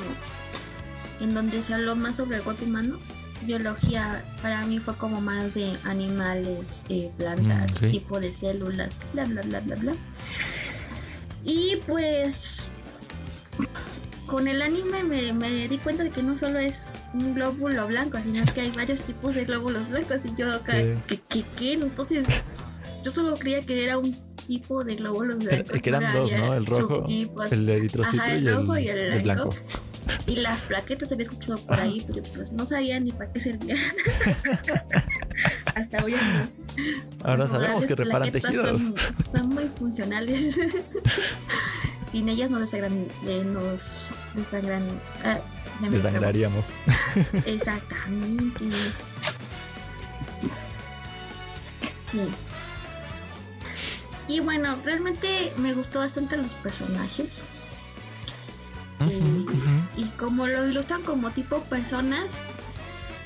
en 1.20 1.34
donde 1.34 1.62
se 1.62 1.74
habló 1.74 1.96
más 1.96 2.16
sobre 2.16 2.36
el 2.38 2.42
cuerpo 2.42 2.64
humano. 2.64 2.98
Biología 3.42 4.22
para 4.42 4.64
mí 4.66 4.78
fue 4.78 4.94
como 4.96 5.20
más 5.20 5.54
de 5.54 5.74
animales, 5.84 6.82
eh, 6.90 7.10
plantas, 7.16 7.80
Mm, 7.80 7.86
tipo 7.90 8.20
de 8.20 8.32
células, 8.34 8.96
bla 9.14 9.24
bla 9.24 9.40
bla 9.42 9.60
bla 9.60 9.76
bla. 9.76 9.92
Y 11.44 11.76
pues 11.86 12.66
con 14.26 14.46
el 14.46 14.62
anime 14.62 15.02
me, 15.02 15.32
me 15.32 15.66
di 15.68 15.78
cuenta 15.78 16.04
de 16.04 16.10
que 16.10 16.22
no 16.22 16.36
solo 16.36 16.58
es 16.58 16.86
un 17.14 17.34
glóbulo 17.34 17.86
blanco, 17.88 18.18
sino 18.22 18.44
que 18.52 18.60
hay 18.60 18.70
varios 18.70 19.00
tipos 19.00 19.34
de 19.34 19.44
glóbulos 19.44 19.88
blancos 19.88 20.24
y 20.24 20.34
yo 20.36 20.52
acá, 20.52 20.74
Sí. 20.78 20.94
¿qué, 21.08 21.20
qué, 21.28 21.44
qué? 21.58 21.72
Entonces 21.72 22.26
yo 23.04 23.10
solo 23.10 23.36
creía 23.36 23.60
que 23.62 23.82
era 23.82 23.96
un 23.98 24.14
tipo 24.46 24.84
de 24.84 24.96
glóbulos 24.96 25.38
blancos. 25.38 25.80
que 25.82 25.88
eran 25.88 26.12
dos, 26.12 26.32
¿no? 26.32 26.54
El 26.54 26.66
rojo, 26.66 27.06
el 27.50 27.68
eritrocito 27.68 28.22
Ajá, 28.22 28.34
y, 28.34 28.38
el 28.38 28.48
el, 28.48 28.56
rojo 28.56 28.78
y 28.78 28.88
el 28.88 28.98
el 28.98 29.22
blanco. 29.22 29.54
Y 30.26 30.36
las 30.36 30.60
plaquetas 30.62 31.12
había 31.12 31.22
escuchado 31.24 31.58
por 31.58 31.78
ahí, 31.78 32.04
pero 32.06 32.22
pues 32.34 32.52
no 32.52 32.64
sabía 32.66 32.98
ni 32.98 33.12
para 33.12 33.32
qué 33.32 33.40
servían. 33.40 33.78
Hasta 35.74 36.04
hoy 36.04 36.14
en. 36.14 37.00
Ahora 37.22 37.38
Las 37.38 37.50
sabemos 37.50 37.86
que 37.86 37.94
reparan 37.94 38.32
tejidos. 38.32 38.80
Son, 38.80 38.94
son 39.32 39.48
muy 39.50 39.68
funcionales. 39.68 40.58
Sin 42.12 42.28
ellas 42.28 42.50
nos 42.50 42.60
desangran, 42.60 43.06
eh, 43.26 43.44
nos 43.44 44.08
desangran. 44.34 44.82
ah, 45.24 45.38
Desangraríamos. 45.90 46.70
Exactamente. 47.46 48.64
Sí. 52.12 52.28
Y 54.30 54.38
bueno, 54.38 54.76
realmente 54.84 55.52
me 55.56 55.74
gustó 55.74 55.98
bastante 55.98 56.36
los 56.36 56.54
personajes. 56.54 57.42
Ujú, 59.00 59.40
ujú. 59.42 59.80
Y 59.96 60.04
como 60.10 60.46
lo 60.46 60.68
ilustran 60.68 61.02
como 61.02 61.32
tipo 61.32 61.64
personas, 61.64 62.40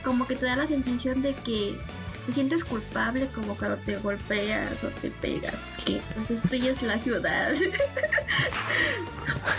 como 0.02 0.26
que 0.26 0.34
te 0.34 0.46
da 0.46 0.56
la 0.56 0.66
sensación 0.66 1.20
de 1.20 1.34
que 1.34 1.76
te 2.26 2.32
sientes 2.32 2.64
culpable 2.64 3.28
como 3.34 3.56
cuando 3.56 3.76
te 3.78 3.96
golpeas 3.96 4.82
o 4.84 4.88
te 4.88 5.10
pegas, 5.10 5.54
que 5.84 6.00
pues 6.14 6.28
destruyes 6.28 6.82
la 6.82 6.98
ciudad. 6.98 7.52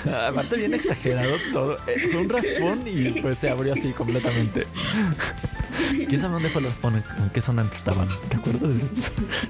Aparte 0.27 0.57
bien 0.57 0.73
exagerado 0.73 1.37
todo. 1.53 1.77
Eh, 1.87 2.07
fue 2.11 2.21
un 2.21 2.29
raspón 2.29 2.83
y 2.85 3.21
pues 3.21 3.37
se 3.39 3.49
abrió 3.49 3.73
así 3.73 3.91
completamente. 3.93 4.65
¿Quién 6.07 6.21
sabe 6.21 6.33
dónde 6.33 6.49
fue 6.49 6.61
el 6.61 6.67
raspón? 6.67 6.95
¿En 6.95 7.29
qué 7.31 7.41
zona 7.41 7.63
estaban? 7.71 8.07
¿Te 8.29 8.37
acuerdas 8.37 8.69
de? 8.69 8.83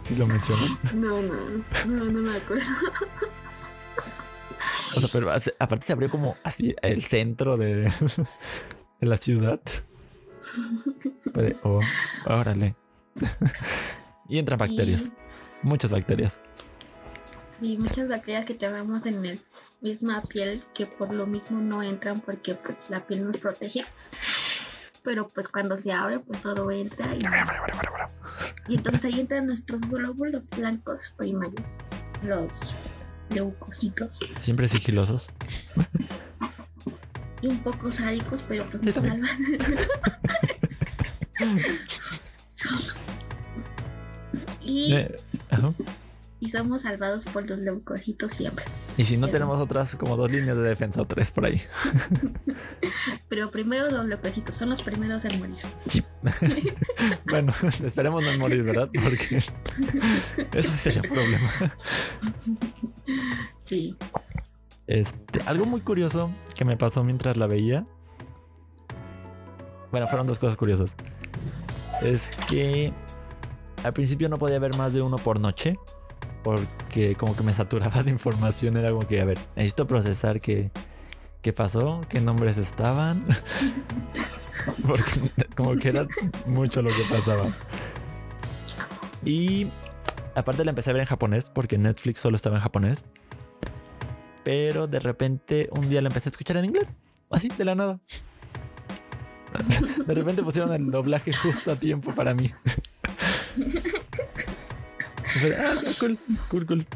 Si 0.08 0.16
lo 0.16 0.28
mencionan. 0.28 0.80
No, 0.94 1.22
no, 1.22 1.36
no, 1.86 2.06
no 2.06 2.22
me 2.22 2.38
acuerdo. 2.38 2.66
O 4.96 5.00
sea, 5.00 5.10
pero 5.12 5.32
aparte 5.60 5.86
se 5.86 5.94
abrió 5.94 6.10
como 6.10 6.38
así 6.44 6.76
el 6.82 7.04
centro 7.04 7.58
de, 7.58 7.92
de 9.00 9.08
la 9.08 9.18
ciudad. 9.18 9.62
Oh, 11.64 11.82
órale. 12.26 12.76
y 14.30 14.40
entran 14.40 14.60
bacterias. 14.60 15.10
Muchas 15.62 15.92
bacterias. 15.92 16.42
Sí, 17.60 17.78
muchas 17.78 18.10
bacterias 18.10 18.46
que 18.46 18.54
tenemos 18.54 19.06
en 19.06 19.26
la 19.26 19.36
misma 19.82 20.22
piel 20.24 20.62
que 20.74 20.86
por 20.86 21.14
lo 21.14 21.26
mismo 21.26 21.60
no 21.62 21.82
entran 21.82 22.20
porque 22.20 22.56
pues 22.56 22.78
la 22.90 23.06
piel 23.06 23.26
nos 23.26 23.38
protege. 23.38 23.86
Pero 25.04 25.28
pues 25.30 25.48
cuando 25.48 25.78
se 25.78 25.92
abre 25.92 26.20
pues 26.20 26.42
todo 26.42 26.70
entra 26.72 27.14
y, 27.16 27.20
y 28.68 28.76
entonces 28.76 29.06
ahí 29.06 29.20
entran 29.20 29.48
nuestros 29.48 29.82
glóbulos 29.82 30.50
blancos 30.58 31.14
primarios, 31.18 31.78
los 32.24 32.76
leucocitos. 33.30 34.20
Siempre 34.40 34.68
sigilosos. 34.68 35.30
Y 37.42 37.48
un 37.48 37.60
poco 37.60 37.92
sádicos, 37.92 38.44
pero 38.48 38.66
pues 38.66 38.84
nos 38.84 38.96
salvan. 38.96 39.22
y, 44.62 44.94
eh, 44.94 45.16
y 46.40 46.50
somos 46.50 46.84
salvados 46.84 47.26
por 47.26 47.50
los 47.50 47.60
leucocitos 47.60 48.34
siempre. 48.34 48.66
Y 48.98 49.04
si 49.04 49.18
no 49.18 49.28
tenemos 49.28 49.60
otras 49.60 49.96
como 49.96 50.18
dos 50.18 50.30
líneas 50.30 50.58
de 50.58 50.64
defensa 50.64 51.02
o 51.02 51.06
tres 51.06 51.32
por 51.32 51.46
ahí. 51.46 51.62
Pero 53.30 53.50
primero 53.52 53.90
los 53.90 54.06
leucocitos 54.06 54.56
son 54.56 54.70
los 54.70 54.82
primeros 54.82 55.26
en 55.26 55.40
morir. 55.40 55.58
bueno, 57.30 57.54
esperemos 57.84 58.24
no 58.24 58.38
morir, 58.38 58.64
¿verdad? 58.64 58.90
Porque 59.02 59.38
eso 60.54 60.72
sería 60.72 61.02
un 61.02 61.10
problema. 61.10 61.52
Sí. 63.64 63.96
Este, 64.88 65.42
algo 65.48 65.66
muy 65.66 65.82
curioso 65.82 66.32
que 66.54 66.66
me 66.66 66.78
pasó 66.78 67.04
mientras 67.04 67.38
la 67.38 67.48
veía. 67.48 67.88
Bueno, 69.92 70.08
fueron 70.08 70.28
dos 70.28 70.38
cosas 70.38 70.58
curiosas 70.58 70.96
es 72.02 72.36
que 72.50 72.94
al 73.84 73.94
principio 73.94 74.30
no 74.30 74.38
podía 74.38 74.60
ver 74.60 74.76
más 74.78 74.94
de 74.94 75.02
uno 75.02 75.18
por 75.18 75.40
noche 75.40 75.78
porque 76.46 77.16
como 77.16 77.36
que 77.36 77.42
me 77.42 77.54
saturaba 77.56 78.04
de 78.04 78.12
información, 78.12 78.78
era 78.78 78.92
como 78.92 79.08
que, 79.08 79.20
a 79.20 79.26
ver, 79.26 79.40
necesito 79.56 79.88
procesar 79.88 80.40
qué, 80.40 80.70
qué 81.42 81.54
pasó, 81.54 82.02
qué 82.08 82.22
nombres 82.22 82.60
estaban, 82.60 83.26
porque 84.88 85.32
como 85.56 85.76
que 85.76 85.90
era 85.90 86.08
mucho 86.46 86.84
lo 86.84 86.90
que 86.92 87.02
pasaba. 87.10 87.48
Y 89.24 89.66
aparte 90.36 90.64
la 90.64 90.70
empecé 90.70 90.92
a 90.92 90.94
ver 90.94 91.02
en 91.02 91.08
japonés, 91.08 91.50
porque 91.50 91.80
Netflix 91.80 92.20
solo 92.20 92.36
estaba 92.36 92.58
en 92.58 92.62
japonés. 92.62 93.08
Pero 94.44 94.86
de 94.86 95.00
repente 95.00 95.68
un 95.72 95.90
día 95.90 96.00
la 96.04 96.10
empecé 96.10 96.30
a 96.30 96.32
escuchar 96.32 96.58
en 96.58 96.66
inglés, 96.66 96.92
así, 97.32 97.48
de 97.48 97.66
la 97.66 97.74
nada. 97.74 98.00
De 100.06 100.14
repente 100.14 100.44
pusieron 100.44 100.74
el 100.74 100.92
doblaje 100.92 101.34
justo 101.34 101.72
a 101.72 101.76
tiempo 101.76 102.14
para 102.14 102.34
mí. 102.34 102.52
ah, 105.58 105.76
cool, 106.00 106.18
cool, 106.50 106.66
cool. 106.66 106.88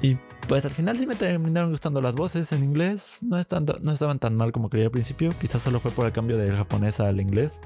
Y 0.00 0.16
pues 0.48 0.64
al 0.64 0.72
final 0.72 0.98
sí 0.98 1.06
me 1.06 1.14
terminaron 1.14 1.70
gustando 1.70 2.00
las 2.00 2.14
voces 2.14 2.52
en 2.52 2.64
inglés. 2.64 3.18
No, 3.22 3.40
no 3.80 3.92
estaban 3.92 4.18
tan 4.18 4.36
mal 4.36 4.52
como 4.52 4.68
creía 4.68 4.86
al 4.86 4.90
principio. 4.90 5.32
Quizás 5.40 5.62
solo 5.62 5.80
fue 5.80 5.90
por 5.90 6.06
el 6.06 6.12
cambio 6.12 6.36
del 6.36 6.56
japonés 6.56 7.00
al 7.00 7.20
inglés. 7.20 7.60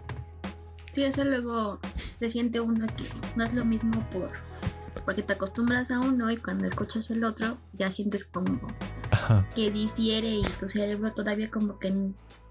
Sí, 0.93 1.05
eso 1.05 1.25
luego 1.25 1.79
se 2.09 2.31
siente 2.31 2.61
uno 2.61 2.87
que 2.87 3.05
no 3.37 3.45
es 3.45 3.53
lo 3.53 3.65
mismo 3.65 4.01
por 4.11 4.31
porque 5.07 5.23
te 5.23 5.35
acostumbras 5.35 5.91
a 5.91 6.01
uno 6.01 6.31
y 6.31 6.37
cuando 6.37 6.67
escuchas 6.67 7.11
el 7.11 7.23
otro 7.25 7.57
ya 7.73 7.91
sientes 7.91 8.25
como 8.25 8.61
que 9.55 9.71
difiere 9.71 10.29
y 10.29 10.43
tu 10.59 10.69
cerebro 10.69 11.13
todavía 11.13 11.51
como 11.51 11.79
que 11.79 11.93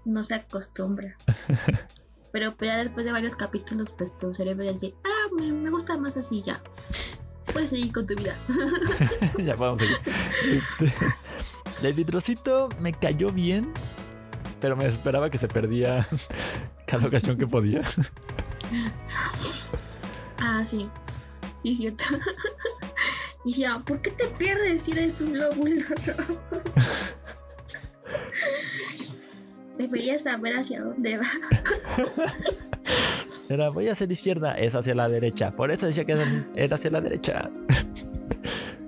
no 0.04 0.24
se 0.24 0.34
acostumbra. 0.34 1.16
Pero 2.32 2.54
pues, 2.54 2.70
ya 2.70 2.76
después 2.78 3.06
de 3.06 3.12
varios 3.12 3.34
capítulos, 3.34 3.92
pues 3.92 4.16
tu 4.18 4.34
cerebro 4.34 4.64
ya 4.64 4.72
dice, 4.72 4.94
ah, 5.04 5.34
me, 5.34 5.70
gusta 5.70 5.96
más 5.96 6.16
así 6.16 6.42
ya. 6.42 6.62
Puedes 7.52 7.70
seguir 7.70 7.92
con 7.92 8.06
tu 8.06 8.14
vida. 8.14 8.36
ya 9.38 9.54
vamos 9.56 9.80
a 9.80 9.84
seguir. 9.84 9.98
Este, 11.64 11.88
el 11.88 11.94
vitrocito 11.94 12.68
me 12.78 12.92
cayó 12.92 13.30
bien, 13.30 13.72
pero 14.60 14.76
me 14.76 14.86
esperaba 14.86 15.30
que 15.30 15.38
se 15.38 15.48
perdía 15.48 16.06
cada 16.86 17.06
ocasión 17.06 17.38
que 17.38 17.46
podía. 17.46 17.82
Ah, 20.38 20.64
sí. 20.66 20.90
Sí, 21.62 21.74
cierto. 21.74 22.04
Y 23.46 23.50
decía, 23.50 23.80
¿por 23.86 24.02
qué 24.02 24.10
te 24.10 24.26
pierdes 24.26 24.82
si 24.82 24.90
eres 24.90 25.20
un 25.20 25.38
lóbulo 25.38 25.76
rojo? 26.04 26.40
Deberías 29.78 30.22
saber 30.22 30.56
hacia 30.56 30.82
dónde 30.82 31.18
va. 31.18 31.26
Era, 33.48 33.70
voy 33.70 33.88
a 33.88 33.92
hacer 33.92 34.10
izquierda, 34.10 34.58
es 34.58 34.74
hacia 34.74 34.96
la 34.96 35.08
derecha. 35.08 35.52
Por 35.52 35.70
eso 35.70 35.86
decía 35.86 36.04
que 36.04 36.16
era 36.56 36.74
hacia 36.74 36.90
la 36.90 37.00
derecha. 37.00 37.48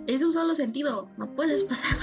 Es 0.09 0.25
un 0.25 0.33
solo 0.33 0.55
sentido, 0.55 1.07
no 1.19 1.27
puedes 1.35 1.65
pasar. 1.65 1.99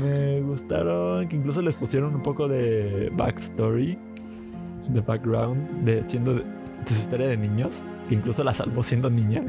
Me 0.00 0.40
gustaron 0.40 1.28
que 1.28 1.36
incluso 1.36 1.62
les 1.62 1.76
pusieron 1.76 2.16
un 2.16 2.22
poco 2.24 2.48
de 2.48 3.12
backstory 3.14 3.96
de 4.88 5.00
background 5.00 5.84
de 5.84 6.02
siendo 6.08 6.42
de, 6.84 6.94
su 6.94 7.02
historia 7.02 7.28
de 7.28 7.36
niños, 7.36 7.82
que 8.08 8.14
incluso 8.14 8.44
la 8.44 8.54
salvó 8.54 8.82
siendo 8.82 9.10
niña. 9.10 9.42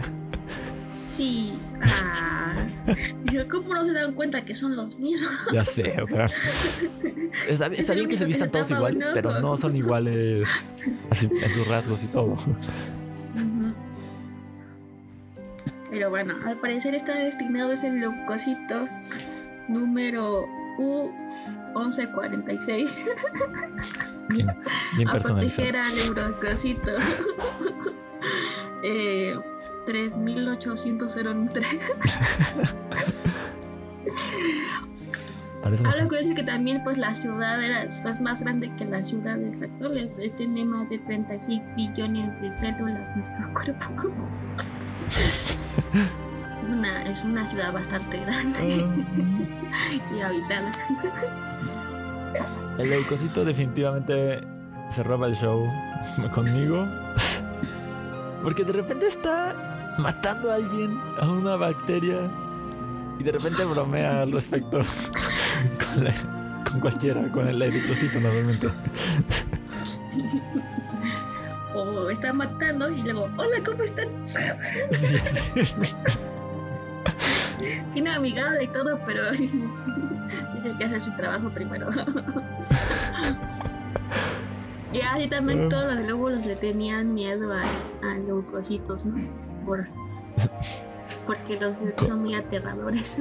Sí. 1.15 1.54
Ah. 1.82 2.67
¿Cómo 3.50 3.74
no 3.74 3.86
se 3.86 3.93
dan 3.93 4.13
cuenta 4.13 4.43
que 4.43 4.54
son 4.54 4.76
los 4.76 4.98
mismos? 4.98 5.32
Ya 5.54 5.63
sé, 5.63 6.02
o 6.02 6.08
sea. 6.08 6.28
Está, 7.48 7.93
bien 7.93 8.08
que 8.08 8.17
se 8.17 8.26
vistan 8.26 8.52
todos 8.52 8.69
iguales, 8.71 9.08
pero 9.13 9.39
no 9.39 9.58
son 9.58 9.76
iguales 9.76 10.48
así, 11.10 11.30
en 11.41 11.54
sus 11.54 11.67
rasgos 11.67 12.04
y 12.04 12.08
todo. 12.08 12.38
Pero 15.89 16.10
bueno, 16.10 16.36
al 16.45 16.60
parecer 16.60 16.95
está 16.95 17.15
destinado 17.15 17.71
ese 17.71 17.89
leucocito 17.89 18.88
número 19.69 20.45
U1146. 21.76 23.06
Bien, 24.30 24.48
bien 24.96 25.10
a 25.10 25.20
proteger 25.20 25.76
al 25.78 25.98
eurocosito. 26.00 26.92
eh, 28.84 29.36
3803. 29.86 31.68
Algo 35.66 36.10
que 36.10 36.20
es 36.20 36.34
que 36.36 36.44
también 36.44 36.84
pues 36.84 37.00
la 37.00 37.16
ciudad 37.16 37.62
era, 37.64 37.84
es 37.84 38.22
más 38.22 38.42
grande 38.42 38.72
que 38.78 38.86
las 38.86 39.10
ciudades 39.10 39.64
actuales. 39.64 40.18
Eh, 40.20 40.32
tiene 40.38 40.64
más 40.64 40.88
de 40.90 41.00
36 41.00 41.60
billones 41.76 42.40
de 42.40 42.54
células 42.54 43.16
nuestro 43.16 43.52
cuerpo. 43.54 43.88
es, 45.18 46.70
una, 46.70 47.04
es 47.04 47.24
una 47.24 47.48
ciudad 47.48 47.74
bastante 47.74 48.20
grande 48.20 48.86
ah. 48.86 50.16
y 50.16 50.22
habitada. 50.22 50.72
El 52.78 52.89
leucocito 52.89 53.45
definitivamente 53.45 54.41
se 54.89 55.04
roba 55.04 55.28
el 55.28 55.36
show 55.36 55.65
conmigo. 56.34 56.88
Porque 58.43 58.63
de 58.63 58.74
repente 58.74 59.08
está 59.08 59.95
matando 60.00 60.52
a 60.52 60.56
alguien, 60.56 61.00
a 61.19 61.30
una 61.30 61.56
bacteria, 61.56 62.30
y 63.19 63.24
de 63.24 63.32
repente 63.32 63.65
bromea 63.65 64.21
al 64.21 64.32
respecto 64.32 64.82
con, 66.69 66.80
cualquiera, 66.80 67.28
con 67.32 67.48
el 67.48 67.62
eritrocito 67.62 68.19
normalmente. 68.19 68.69
O 71.78 72.10
está 72.10 72.32
matando 72.32 72.89
y 72.89 73.02
luego, 73.02 73.30
hola, 73.36 73.58
¿cómo 73.65 73.84
están? 73.84 74.08
Tiene 77.93 78.10
amigable 78.12 78.63
y 78.63 78.67
todo, 78.67 78.98
pero 79.06 79.24
tiene 80.62 80.78
que 80.78 80.86
hacer 80.86 81.02
su 81.02 81.12
trabajo 81.16 81.50
primero. 81.50 81.88
y 84.94 85.02
así 85.02 85.28
también 85.28 85.68
todos 85.70 85.94
los 85.94 86.04
glóbulos 86.04 86.46
le 86.46 86.56
tenían 86.56 87.14
miedo 87.14 87.54
a, 87.54 87.62
a 87.62 88.16
¿no? 88.16 88.46
Por, 89.66 89.88
porque 91.26 91.60
los 91.60 91.80
son 92.06 92.22
muy 92.22 92.36
aterradores. 92.36 93.18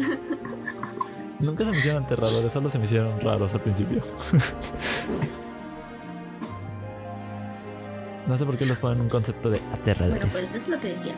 Nunca 1.40 1.64
se 1.64 1.73
me 1.73 1.79
hicieron 1.79 2.05
aterradores, 2.05 2.53
solo 2.53 2.71
se 2.71 2.79
me 2.79 2.85
hicieron 2.85 3.21
raros 3.21 3.53
al 3.55 3.61
principio. 3.61 4.05
no 8.27 8.38
sé 8.38 8.47
por 8.47 8.57
qué 8.57 8.67
los 8.67 8.79
ponen 8.79 9.01
un 9.03 9.09
concepto 9.09 9.51
de 9.51 9.61
aterradores. 9.73 10.21
Bueno, 10.21 10.31
pues 10.31 10.45
eso 10.45 10.57
es 10.57 10.69
lo 10.69 10.81
que 10.81 10.95
decían. 10.95 11.17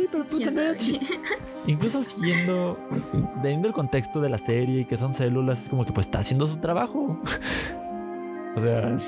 Sí, 0.00 0.08
pero 0.10 0.24
pues, 0.24 0.36
¿Quién 0.38 0.54
se 0.54 0.60
me 0.60 0.66
da 0.66 0.68
sabe? 0.68 0.78
chi- 0.78 1.00
Incluso 1.66 2.02
siguiendo, 2.02 2.78
teniendo 3.42 3.68
el 3.68 3.74
contexto 3.74 4.20
de 4.22 4.30
la 4.30 4.38
serie 4.38 4.80
y 4.80 4.84
que 4.86 4.96
son 4.96 5.12
células, 5.12 5.62
es 5.62 5.68
como 5.68 5.84
que 5.84 5.92
pues 5.92 6.06
está 6.06 6.20
haciendo 6.20 6.46
su 6.46 6.56
trabajo. 6.56 7.20
o 8.56 8.60
sea, 8.60 8.98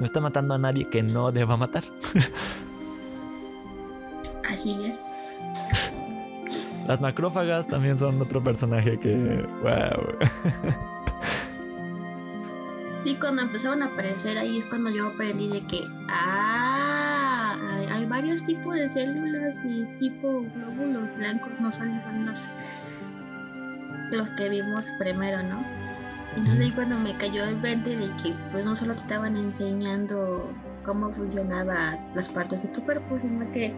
no 0.00 0.04
está 0.04 0.20
matando 0.20 0.54
a 0.54 0.58
nadie 0.58 0.88
que 0.90 1.02
no 1.04 1.30
deba 1.30 1.56
matar. 1.56 1.84
Así 4.50 4.76
es. 4.84 4.98
Las 6.88 7.00
macrófagas 7.00 7.68
también 7.68 7.96
son 7.98 8.20
otro 8.20 8.42
personaje 8.42 8.98
que, 8.98 9.46
wow. 9.62 10.18
Sí, 13.04 13.16
cuando 13.20 13.42
empezaron 13.42 13.82
a 13.82 13.86
aparecer 13.86 14.38
ahí 14.38 14.58
es 14.58 14.64
cuando 14.66 14.90
yo 14.90 15.06
aprendí 15.06 15.48
de 15.48 15.60
que, 15.66 15.86
ah, 16.08 16.63
varios 18.14 18.44
tipos 18.44 18.74
de 18.76 18.88
células 18.88 19.60
y 19.64 19.84
tipo 19.98 20.44
glóbulos 20.54 21.12
blancos, 21.16 21.50
no 21.60 21.72
solo 21.72 21.90
son 22.00 22.26
los, 22.26 22.52
los 24.12 24.30
que 24.30 24.48
vimos 24.48 24.86
primero, 25.00 25.42
¿no? 25.42 25.64
Entonces 26.36 26.60
ahí 26.60 26.70
cuando 26.70 26.96
me 26.96 27.12
cayó 27.16 27.44
el 27.44 27.56
20 27.56 27.90
de 27.96 28.06
que 28.22 28.32
pues 28.52 28.64
no 28.64 28.76
solo 28.76 28.94
te 28.94 29.02
estaban 29.02 29.36
enseñando 29.36 30.48
cómo 30.84 31.10
funcionaban 31.10 31.98
las 32.14 32.28
partes 32.28 32.62
de 32.62 32.68
tu 32.68 32.84
cuerpo, 32.84 33.18
sino 33.20 33.50
que 33.50 33.74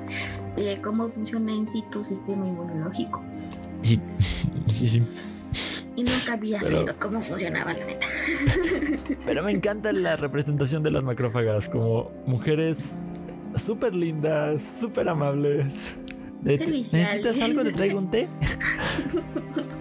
eh, 0.59 0.79
cómo 0.85 1.09
funciona 1.09 1.53
en 1.53 1.66
sí 1.66 1.83
tu 1.90 2.05
sistema 2.05 2.46
inmunológico. 2.46 3.22
Y, 3.83 3.99
sí, 4.68 5.03
Y 5.96 6.03
nunca 6.03 6.35
había 6.35 6.59
Pero- 6.61 6.77
sabido 6.77 6.94
cómo 7.01 7.22
funcionaba 7.22 7.72
la 7.72 7.87
neta. 7.87 8.07
pero 9.25 9.42
me 9.44 9.53
encanta 9.53 9.94
la 9.94 10.16
representación 10.16 10.83
de 10.83 10.90
las 10.90 11.05
macrófagas 11.05 11.70
como 11.70 12.11
mujeres 12.27 12.77
súper 13.57 13.95
lindas, 13.95 14.62
súper 14.79 15.09
amables. 15.09 15.73
¿Necesitas 16.42 17.40
algo? 17.40 17.62
¿Te 17.64 17.73
traigo 17.73 17.99
un 17.99 18.11
té? 18.11 18.29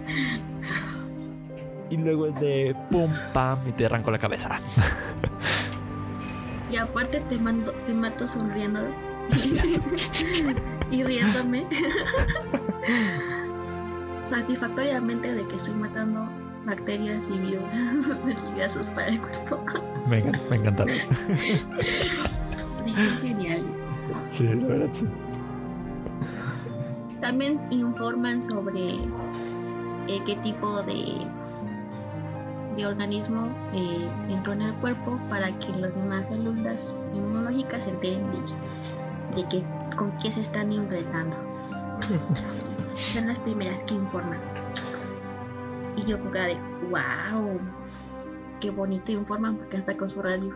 y 1.89 1.97
luego 1.97 2.27
es 2.27 2.39
de 2.39 2.75
pum, 2.89 3.11
pam, 3.33 3.59
y 3.67 3.71
te 3.73 3.85
arranco 3.85 4.11
la 4.11 4.17
cabeza. 4.17 4.59
Y 6.71 6.77
aparte 6.77 7.19
te 7.21 7.37
mando, 7.37 7.71
te 7.85 7.93
mato 7.93 8.27
sonriendo 8.27 8.81
y 10.91 11.03
riéndome 11.03 11.65
satisfactoriamente 14.23 15.33
de 15.33 15.47
que 15.47 15.55
estoy 15.55 15.75
matando 15.75 16.27
bacterias 16.65 17.27
y 17.27 17.37
virus 17.37 18.89
para 18.95 19.07
el 19.07 19.21
cuerpo. 19.21 19.63
Me, 20.07 20.23
me 20.49 20.55
encantaron. 20.55 20.95
Geniales. 23.21 23.65
Sí, 24.31 24.43
la 24.43 24.67
verdad 24.67 24.89
sí. 24.93 25.07
También 27.21 27.59
informan 27.71 28.43
sobre 28.43 28.95
eh, 30.07 30.21
qué 30.25 30.35
tipo 30.43 30.83
de, 30.83 31.25
de 32.77 32.85
organismo 32.85 33.49
eh, 33.73 34.09
entró 34.29 34.53
en 34.53 34.61
el 34.61 34.73
cuerpo 34.75 35.19
para 35.29 35.47
que 35.59 35.69
las 35.79 35.95
demás 35.95 36.27
células 36.27 36.93
inmunológicas 37.13 37.83
se 37.83 37.89
enteren 37.89 38.23
de, 38.31 39.41
de 39.41 39.49
que, 39.49 39.63
con 39.95 40.11
qué 40.17 40.31
se 40.31 40.41
están 40.41 40.71
enfrentando. 40.71 41.35
Son 43.13 43.27
las 43.27 43.39
primeras 43.39 43.83
que 43.85 43.95
informan. 43.95 44.39
Y 45.95 46.03
yo 46.03 46.19
con 46.19 46.31
cara 46.31 46.47
de, 46.47 46.57
wow, 46.89 47.59
qué 48.59 48.69
bonito 48.69 49.11
informan 49.11 49.55
porque 49.57 49.77
hasta 49.77 49.97
con 49.97 50.09
su 50.09 50.21
radio. 50.21 50.55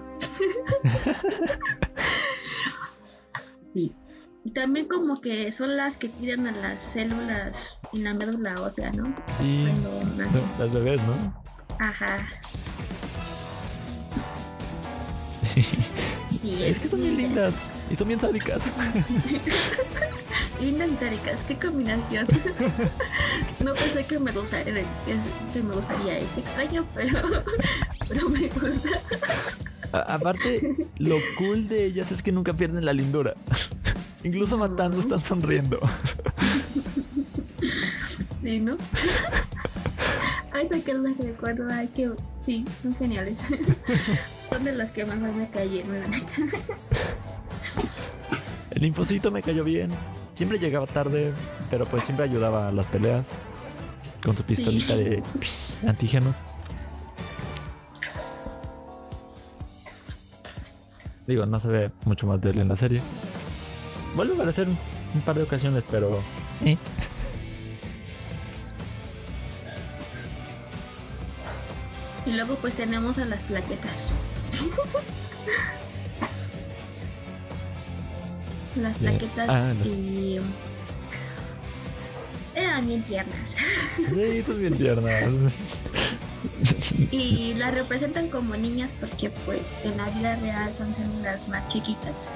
también 4.60 4.88
como 4.90 5.16
que 5.16 5.54
son 5.54 5.78
las 5.78 5.96
que 5.96 6.10
cuidan 6.10 6.46
a 6.46 6.52
las 6.52 6.82
células 6.84 7.78
en 7.94 8.04
la 8.04 8.14
médula 8.14 8.56
ósea, 8.62 8.92
¿no? 8.92 9.06
Sí, 9.38 9.66
Cuando 9.70 10.02
las 10.60 10.74
bebés, 10.74 11.00
¿no? 11.04 11.34
Ajá. 11.80 12.18
Sí, 16.42 16.64
Es 16.64 16.80
que 16.80 16.88
son 16.88 17.02
bien 17.02 17.18
lindas 17.18 17.54
y 17.92 17.96
son 17.98 18.08
bien 18.08 18.20
sádicas. 18.20 18.62
Lindas 20.62 20.90
y 20.92 20.96
táricas, 20.96 21.42
qué 21.48 21.56
combinación. 21.58 22.28
no 23.64 23.74
pensé 23.74 24.04
que 24.04 24.20
me 24.20 24.32
gustaría, 24.32 24.80
es- 24.82 25.54
que 25.54 25.62
me 25.62 25.74
gustaría, 25.74 26.20
es 26.20 26.38
extraño, 26.38 26.86
pero, 26.96 27.22
pero 28.08 28.30
me 28.30 28.48
gusta. 28.48 28.90
A- 29.92 30.14
aparte, 30.16 30.76
lo 30.98 31.18
cool 31.38 31.68
de 31.68 31.86
ellas 31.86 32.12
es 32.14 32.22
que 32.24 32.32
nunca 32.32 32.54
pierden 32.54 32.86
la 32.86 32.94
lindura. 32.94 33.34
Incluso 34.24 34.58
matando 34.58 35.00
están 35.00 35.24
sonriendo. 35.24 35.80
Sí, 38.42 38.60
¿no? 38.60 38.78
Ahorita 40.54 40.80
que 40.80 40.94
las 40.94 41.18
recuerdo, 41.18 41.68
ay, 41.70 41.88
que 41.88 42.10
sí, 42.42 42.66
son 42.82 42.96
geniales. 42.96 43.38
son 44.50 44.64
de 44.64 44.72
las 44.72 44.92
que 44.92 45.06
mejor 45.06 45.36
me 45.36 45.50
cayeron, 45.50 46.00
la 46.00 46.08
neta. 46.08 46.32
El 48.72 48.86
infocito 48.86 49.30
me 49.30 49.42
cayó 49.42 49.64
bien. 49.64 49.92
Siempre 50.36 50.58
llegaba 50.58 50.88
tarde, 50.88 51.34
pero 51.70 51.86
pues 51.86 52.06
siempre 52.06 52.26
ayudaba 52.26 52.70
a 52.70 52.72
las 52.72 52.88
peleas. 52.88 53.26
Con 54.24 54.36
su 54.36 54.44
pistolita 54.44 54.96
de 54.96 55.22
psh, 55.42 55.88
antígenos. 55.88 56.36
Digo, 61.28 61.46
no 61.46 61.60
se 61.60 61.68
ve 61.68 61.92
mucho 62.06 62.26
más 62.26 62.42
de 62.42 62.50
él 62.50 62.60
en 62.60 62.68
la 62.68 62.76
serie. 62.76 63.02
Vuelve 64.16 64.34
a 64.34 64.36
aparecer 64.36 64.68
un, 64.68 65.22
par 65.22 65.36
de 65.36 65.44
ocasiones, 65.44 65.84
pero... 65.90 66.22
eh. 66.66 66.78
Y 72.26 72.32
luego 72.32 72.56
pues 72.56 72.74
tenemos 72.76 73.18
a 73.18 73.26
las 73.26 73.42
plaquetas. 73.44 74.14
las 78.76 78.98
plaquetas 78.98 79.50
Ah, 79.50 79.74
no. 79.74 79.86
y 79.86 80.40
eran 82.56 82.88
bien 82.88 83.04
tiernas. 83.04 83.54
Sí, 83.98 84.44
son 84.46 84.60
bien 84.60 84.76
tiernas. 84.76 85.30
Y 87.12 87.54
las 87.56 87.74
representan 87.74 88.30
como 88.30 88.56
niñas 88.56 88.92
porque 89.00 89.30
pues 89.30 89.62
en 89.84 89.98
la 89.98 90.10
vida 90.10 90.36
real 90.38 90.74
son 90.74 90.94
células 90.94 91.48
más 91.50 91.68
chiquitas 91.68 92.30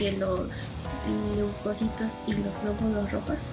que 0.00 0.12
los 0.12 0.70
leucocitos 1.36 2.10
y 2.26 2.32
los 2.32 2.54
glóbulos 2.62 3.12
rojos. 3.12 3.50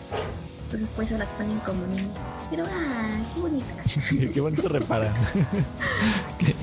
Entonces 0.64 0.88
pues 0.96 1.10
se 1.10 1.18
las 1.18 1.30
ponen 1.32 1.60
como 1.60 1.86
niñas. 1.88 2.18
Pero 2.50 2.64
ah, 2.66 3.20
qué 3.34 3.42
bonitas. 3.42 3.86
Qué 4.34 4.40
bonito 4.40 4.70
reparan. 4.70 5.14
¿Qué? 6.40 6.56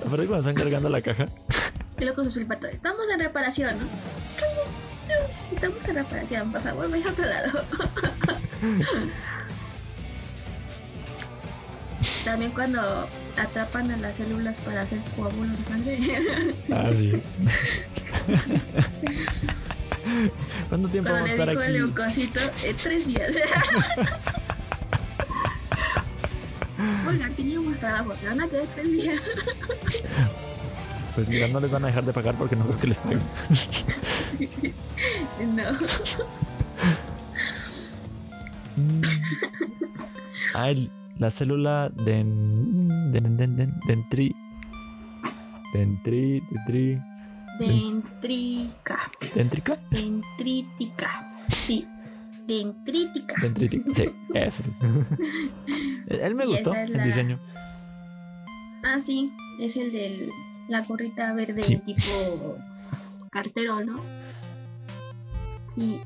Aparte 0.00 0.26
cuando 0.26 0.48
están 0.48 0.54
cargando 0.54 0.88
la 0.88 1.02
caja. 1.02 1.26
Y 1.98 2.04
luego 2.04 2.24
su 2.24 2.30
silbato. 2.30 2.68
Estamos 2.68 3.02
en 3.12 3.20
reparación, 3.20 3.78
¿no? 3.78 3.86
Estamos 5.54 5.84
en 5.86 5.94
reparación, 5.94 6.52
por 6.52 6.62
favor, 6.62 6.90
vaya 6.90 7.06
a 7.06 7.10
otro 7.10 7.24
lado. 7.26 7.64
También 12.24 12.50
cuando 12.52 13.08
atrapan 13.36 13.90
a 13.90 13.96
las 13.96 14.14
células 14.16 14.56
para 14.62 14.82
hacer 14.82 14.98
coágulos 15.16 15.58
de 15.58 15.64
sangre. 15.64 15.98
Ah, 16.72 16.90
sí. 16.96 17.12
¿Cuánto 20.68 20.88
tiempo 20.88 21.10
Cuando 21.10 21.10
vamos 21.10 21.20
a 21.22 21.24
le 21.26 21.32
estar 21.32 21.48
dijo 21.50 21.62
el 21.62 21.72
leucocito, 21.72 22.40
en 22.62 22.76
tres 22.76 23.06
días. 23.06 23.34
Oiga, 27.08 27.28
teníamos 27.36 27.76
trabajo, 27.78 28.14
se 28.20 28.26
van 28.26 28.40
a 28.42 28.48
quedar 28.48 28.66
tres 28.74 28.92
días. 28.92 29.20
Pues 31.14 31.28
mira, 31.28 31.48
no 31.48 31.60
les 31.60 31.70
van 31.70 31.84
a 31.84 31.86
dejar 31.86 32.04
de 32.04 32.12
pagar 32.12 32.34
porque 32.34 32.56
no 32.56 32.64
creo 32.64 32.76
que 32.76 32.86
les 32.88 32.98
paguen. 32.98 33.20
No. 35.54 35.62
Mm. 38.76 39.02
Ah, 40.54 40.70
el- 40.70 40.90
la 41.18 41.30
célula 41.30 41.88
den, 41.90 42.88
den, 43.12 43.36
den, 43.36 43.56
den, 43.56 43.74
dentri. 43.86 44.34
Dentri, 45.72 46.40
dentri. 46.50 46.98
Dentrítica. 47.58 49.10
¿Dentríca? 49.34 49.78
Dentrítica. 49.90 51.10
Sí. 51.50 51.86
Dentrítica. 52.46 53.34
Dentrítica. 53.40 53.90
Sí, 53.94 54.10
eso. 54.34 54.62
Él 56.08 56.34
me 56.34 56.46
gustó 56.46 56.74
es 56.74 56.88
el 56.88 56.96
la- 56.96 57.04
diseño. 57.04 57.38
Ah, 58.84 59.00
sí. 59.00 59.32
Es 59.60 59.76
el 59.76 59.92
de 59.92 60.28
la 60.68 60.82
gorrita 60.82 61.32
verde 61.34 61.62
Sí. 61.62 61.76
tipo 61.78 62.56
cartero, 63.30 63.84
¿no? 63.84 64.00
Sí. 65.76 65.98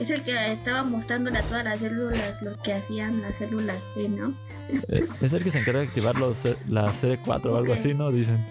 Es 0.00 0.10
el 0.10 0.22
que 0.22 0.52
estaba 0.52 0.82
mostrándole 0.82 1.38
a 1.38 1.42
todas 1.42 1.64
las 1.64 1.78
células 1.78 2.42
lo 2.42 2.56
que 2.62 2.72
hacían 2.74 3.22
las 3.22 3.36
células 3.36 3.82
B, 3.94 4.08
¿no? 4.08 4.34
Eh, 4.88 5.06
es 5.20 5.32
el 5.32 5.44
que 5.44 5.50
se 5.50 5.58
encarga 5.60 5.80
de 5.80 5.86
activar 5.86 6.16
los, 6.18 6.38
la 6.68 6.92
CD4 6.92 7.46
o 7.46 7.56
algo 7.56 7.72
así, 7.74 7.94
¿no? 7.94 8.10
Dicen. 8.10 8.44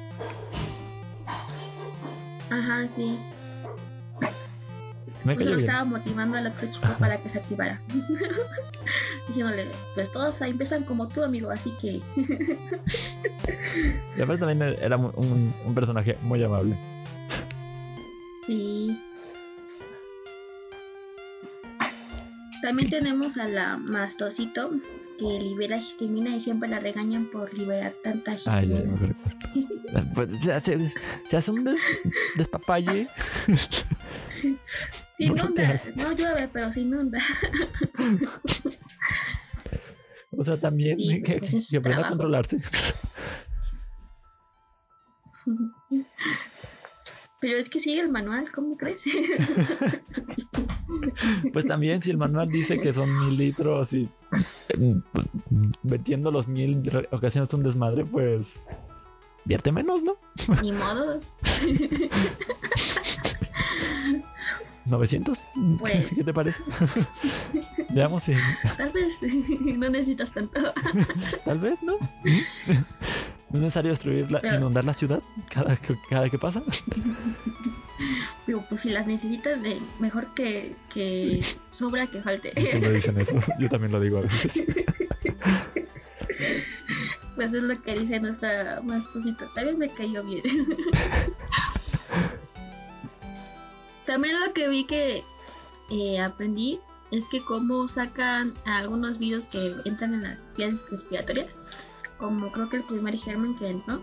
Ajá, 2.49 2.87
sí. 2.87 3.17
Me 5.23 5.35
lo 5.35 5.57
estaba 5.57 5.85
motivando 5.85 6.37
al 6.37 6.47
otro 6.47 6.67
chico 6.69 6.87
para 6.99 7.17
que 7.17 7.29
se 7.29 7.39
activara. 7.39 7.81
Diciéndole, 9.27 9.67
pues 9.95 10.11
todos 10.11 10.41
ahí 10.41 10.51
empiezan 10.51 10.83
como 10.83 11.07
tú, 11.07 11.23
amigo, 11.23 11.49
así 11.49 11.71
que 11.81 12.01
Y 14.17 14.21
aparte 14.21 14.45
también 14.45 14.75
era 14.81 14.97
un, 14.97 15.53
un 15.65 15.75
personaje 15.75 16.17
muy 16.21 16.43
amable. 16.43 16.75
sí. 18.47 18.99
También 22.63 22.89
tenemos 22.89 23.35
a 23.37 23.45
la 23.45 23.75
mastocito 23.77 24.71
que 25.19 25.25
libera 25.25 25.75
histamina 25.77 26.33
y 26.35 26.39
siempre 26.39 26.69
la 26.69 26.79
regañan 26.79 27.25
por 27.25 27.53
liberar 27.53 27.93
tanta 28.03 28.31
Ah, 28.31 28.35
ya, 28.35 28.61
histamina. 28.61 28.91
me 28.99 29.07
recuerdo. 29.07 29.33
Pues, 30.15 30.29
se, 30.41 30.51
hace, 30.53 30.91
se 31.29 31.37
hace 31.37 31.51
un 31.51 31.63
des- 31.65 31.81
despapalle. 32.37 33.07
Se 34.41 34.47
No, 34.49 34.57
¿qué 35.17 35.23
inunda, 35.25 35.81
no 35.95 36.11
llueve, 36.13 36.49
pero 36.51 36.73
se 36.73 36.79
inunda. 36.81 37.19
O 40.31 40.43
sea, 40.43 40.57
también 40.59 40.97
Sí, 40.99 41.21
que, 41.21 41.39
pues 41.39 41.69
que 41.69 41.77
aprenda 41.77 42.07
a 42.07 42.09
controlarse. 42.09 42.59
Pero 47.43 47.57
es 47.57 47.67
que 47.67 47.81
sigue 47.81 47.99
el 47.99 48.09
manual, 48.09 48.49
¿cómo 48.53 48.77
crees? 48.77 49.03
Pues 51.51 51.65
también 51.67 52.01
si 52.01 52.09
el 52.11 52.17
manual 52.17 52.47
dice 52.49 52.79
que 52.79 52.93
son 52.93 53.09
mil 53.25 53.35
litros 53.37 53.91
y 53.93 54.07
vertiendo 55.81 56.31
los 56.31 56.47
mil 56.47 56.89
ocasiones 57.11 57.53
un 57.53 57.63
desmadre, 57.63 58.05
pues 58.05 58.57
vierte 59.43 59.71
menos, 59.73 60.01
¿no? 60.03 60.13
Ni 60.61 60.71
modo. 60.71 61.19
900. 64.85 65.37
Pues. 65.79 66.07
¿Qué 66.15 66.23
te 66.23 66.33
parece? 66.33 66.61
Veamos 67.89 68.23
si 68.23 68.33
Tal 68.77 68.89
vez 68.91 69.19
no 69.77 69.89
necesitas 69.89 70.31
tanto. 70.31 70.73
tal 71.45 71.59
vez, 71.59 71.81
¿no? 71.83 71.93
¿No 73.49 73.59
es 73.59 73.61
necesario 73.61 73.91
destruir 73.91 74.31
la, 74.31 74.39
Pero- 74.41 74.55
inundar 74.57 74.83
la 74.85 74.93
ciudad 74.93 75.21
cada, 75.49 75.77
cada 76.09 76.29
que 76.29 76.37
pasa? 76.39 76.61
Pues 78.61 78.81
si 78.81 78.89
las 78.89 79.07
necesitas, 79.07 79.63
eh, 79.63 79.79
mejor 79.99 80.33
que, 80.33 80.75
que 80.93 81.43
sobra 81.69 82.07
que 82.07 82.21
falte. 82.21 82.51
Siempre 82.69 82.93
dicen 82.93 83.19
eso. 83.19 83.33
Yo 83.59 83.69
también 83.69 83.91
lo 83.91 83.99
digo 83.99 84.19
a 84.19 84.21
veces. 84.21 84.51
Pues 87.35 87.53
es 87.53 87.63
lo 87.63 87.81
que 87.81 87.99
dice 87.99 88.19
nuestra 88.19 88.81
mastocito. 88.81 89.45
También 89.55 89.79
me 89.79 89.89
cayó 89.89 90.23
bien. 90.23 90.43
También 94.05 94.39
lo 94.39 94.53
que 94.53 94.67
vi 94.67 94.85
que 94.85 95.23
eh, 95.89 96.19
aprendí 96.19 96.79
es 97.11 97.27
que 97.29 97.43
cómo 97.43 97.87
sacan 97.87 98.53
a 98.65 98.77
algunos 98.79 99.17
virus 99.17 99.45
que 99.45 99.75
entran 99.85 100.13
en 100.13 100.23
las 100.23 100.39
vías 100.57 100.73
respiratorias, 100.89 101.47
como 102.17 102.51
creo 102.51 102.69
que 102.69 102.77
el 102.77 102.83
primer 102.83 103.17
germen 103.17 103.57
que 103.57 103.69
entró, 103.69 104.01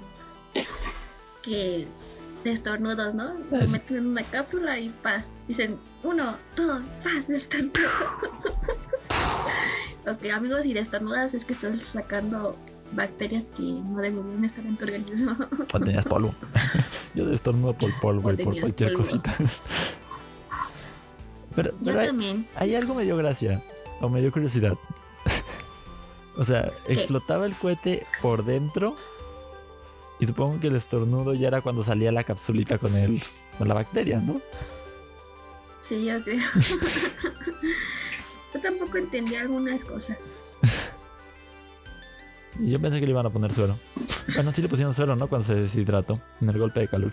que 1.42 1.86
de 2.44 2.52
estornudos, 2.52 3.14
¿no? 3.14 3.34
Lo 3.50 3.56
Ah, 3.58 3.66
meten 3.68 3.96
en 3.98 4.06
una 4.08 4.22
cápsula 4.24 4.78
y 4.78 4.88
paz. 5.02 5.40
Dicen, 5.48 5.78
uno, 6.02 6.34
dos, 6.56 6.80
paz, 7.04 7.28
estornudo. 7.28 7.78
ok, 10.06 10.24
amigos, 10.32 10.62
si 10.62 10.72
de 10.72 10.80
estornudas 10.80 11.34
es 11.34 11.44
que 11.44 11.52
estás 11.52 11.82
sacando 11.84 12.56
bacterias 12.92 13.50
que 13.56 13.62
no 13.62 14.00
deberían 14.00 14.44
estar 14.44 14.64
en 14.64 14.76
tu 14.76 14.84
organismo. 14.84 15.36
O 15.74 15.80
tenías 15.80 16.04
polvo. 16.06 16.34
Yo 17.14 17.26
destornudo 17.26 17.74
por 17.74 17.98
polvo 18.00 18.32
y 18.32 18.36
por 18.36 18.58
cualquier 18.58 18.92
polvo. 18.92 19.04
cosita. 19.04 19.32
Pero, 21.54 21.70
Yo 21.72 21.76
pero 21.84 22.00
hay, 22.00 22.06
también. 22.06 22.46
hay 22.56 22.74
algo 22.74 22.94
me 22.94 23.04
dio 23.04 23.16
gracia. 23.16 23.60
O 24.00 24.08
me 24.08 24.20
dio 24.20 24.32
curiosidad. 24.32 24.74
o 26.36 26.44
sea, 26.44 26.70
explotaba 26.88 27.46
el 27.46 27.54
cohete 27.54 28.04
por 28.22 28.44
dentro. 28.44 28.94
Y 30.20 30.26
supongo 30.26 30.60
que 30.60 30.66
el 30.66 30.76
estornudo 30.76 31.34
ya 31.34 31.48
era 31.48 31.62
cuando 31.62 31.82
salía 31.82 32.12
la 32.12 32.24
capsulita 32.24 32.78
con 32.78 32.94
el, 32.94 33.22
con 33.56 33.68
la 33.68 33.74
bacteria, 33.74 34.20
¿no? 34.20 34.40
Sí, 35.80 36.04
yo 36.04 36.22
creo. 36.22 36.38
yo 38.54 38.60
tampoco 38.60 38.98
entendí 38.98 39.34
algunas 39.34 39.84
cosas. 39.84 40.18
Yo 42.58 42.78
pensé 42.78 43.00
que 43.00 43.06
le 43.06 43.12
iban 43.12 43.24
a 43.24 43.30
poner 43.30 43.52
suero. 43.52 43.78
Bueno, 44.34 44.52
sí 44.52 44.60
le 44.60 44.68
pusieron 44.68 44.92
suero, 44.92 45.16
¿no? 45.16 45.28
Cuando 45.28 45.46
se 45.46 45.54
deshidrató 45.54 46.20
en 46.42 46.50
el 46.50 46.58
golpe 46.58 46.80
de 46.80 46.88
calor. 46.88 47.12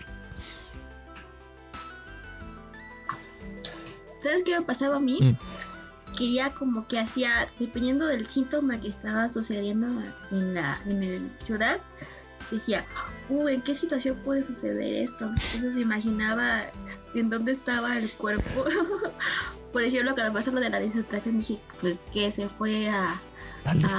¿Sabes 4.22 4.42
qué 4.44 4.58
me 4.58 4.66
pasaba 4.66 4.96
a 4.96 5.00
mí? 5.00 5.18
Mm. 5.20 6.16
Quería 6.16 6.50
como 6.50 6.86
que 6.86 6.98
hacía, 6.98 7.48
dependiendo 7.58 8.06
del 8.06 8.28
síntoma 8.28 8.80
que 8.80 8.88
estaba 8.88 9.30
sucediendo 9.30 9.86
en 10.32 10.54
la, 10.54 10.78
en 10.86 11.02
el 11.02 11.30
ciudad, 11.44 11.78
decía, 12.56 12.84
uh, 13.28 13.48
¿en 13.48 13.62
qué 13.62 13.74
situación 13.74 14.16
puede 14.24 14.42
suceder 14.44 15.04
esto? 15.04 15.26
Entonces 15.26 15.74
me 15.74 15.82
imaginaba 15.82 16.62
en 17.14 17.30
dónde 17.30 17.52
estaba 17.52 17.96
el 17.98 18.10
cuerpo. 18.12 18.64
Por 19.72 19.82
ejemplo, 19.82 20.14
cuando 20.14 20.32
pasó 20.32 20.50
lo 20.52 20.60
de 20.60 20.70
la 20.70 20.80
deshidratación, 20.80 21.38
dije, 21.38 21.58
pues 21.80 22.02
que 22.12 22.30
se 22.32 22.48
fue 22.48 22.88
a, 22.88 23.20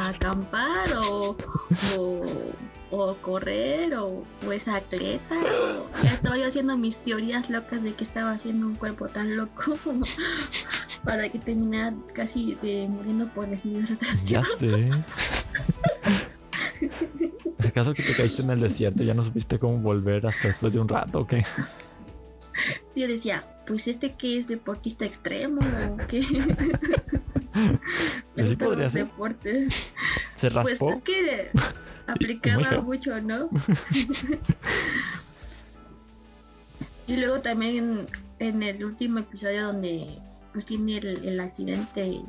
acampar 0.07 0.93
o, 0.97 1.38
o, 1.95 2.25
o 2.91 3.13
correr 3.17 3.93
o, 3.95 4.23
o 4.47 4.51
esa 4.51 4.77
atleta. 4.77 5.35
o- 5.35 6.03
ya 6.03 6.13
estaba 6.13 6.38
yo 6.38 6.47
haciendo 6.47 6.75
mis 6.77 6.97
teorías 6.97 7.49
locas 7.51 7.83
de 7.83 7.93
que 7.93 8.03
estaba 8.03 8.31
haciendo 8.31 8.65
un 8.65 8.75
cuerpo 8.75 9.07
tan 9.09 9.35
loco 9.38 9.77
para 11.03 11.29
que 11.29 11.38
terminara 11.39 11.95
casi 12.13 12.55
de 12.63 12.88
muriendo 12.89 13.27
por 13.27 13.47
deshidratación. 13.47 14.25
Ya 14.25 14.43
sé. 14.59 14.89
¿Acaso 17.79 17.93
que 17.93 18.03
te 18.03 18.13
caíste 18.13 18.41
en 18.41 18.49
el 18.49 18.59
desierto 18.59 19.03
y 19.03 19.05
ya 19.05 19.13
no 19.13 19.23
supiste 19.23 19.57
cómo 19.57 19.77
volver 19.77 20.27
hasta 20.27 20.49
después 20.49 20.73
de 20.73 20.81
un 20.81 20.89
rato 20.89 21.21
o 21.21 21.27
qué? 21.27 21.45
Sí, 22.93 22.99
yo 22.99 23.07
decía, 23.07 23.45
pues 23.65 23.87
este 23.87 24.15
que 24.15 24.37
es 24.37 24.47
deportista 24.49 25.05
extremo 25.05 25.61
o 25.61 25.97
qué. 26.07 26.21
Pues 28.35 28.49
sí 28.49 28.55
podría 28.57 28.89
ser. 28.89 29.05
deportes. 29.05 29.73
¿Se 30.35 30.51
Pues 30.51 30.53
raspó? 30.79 30.91
es 30.91 31.01
que 31.01 31.51
aplicaba 32.07 32.81
mucho, 32.81 33.19
¿no? 33.21 33.49
y 37.07 37.15
luego 37.15 37.39
también 37.39 38.07
en 38.39 38.61
el 38.61 38.83
último 38.83 39.19
episodio 39.19 39.67
donde 39.67 40.19
pues 40.51 40.65
tiene 40.65 40.97
el, 40.97 41.25
el 41.25 41.39
accidente 41.39 42.21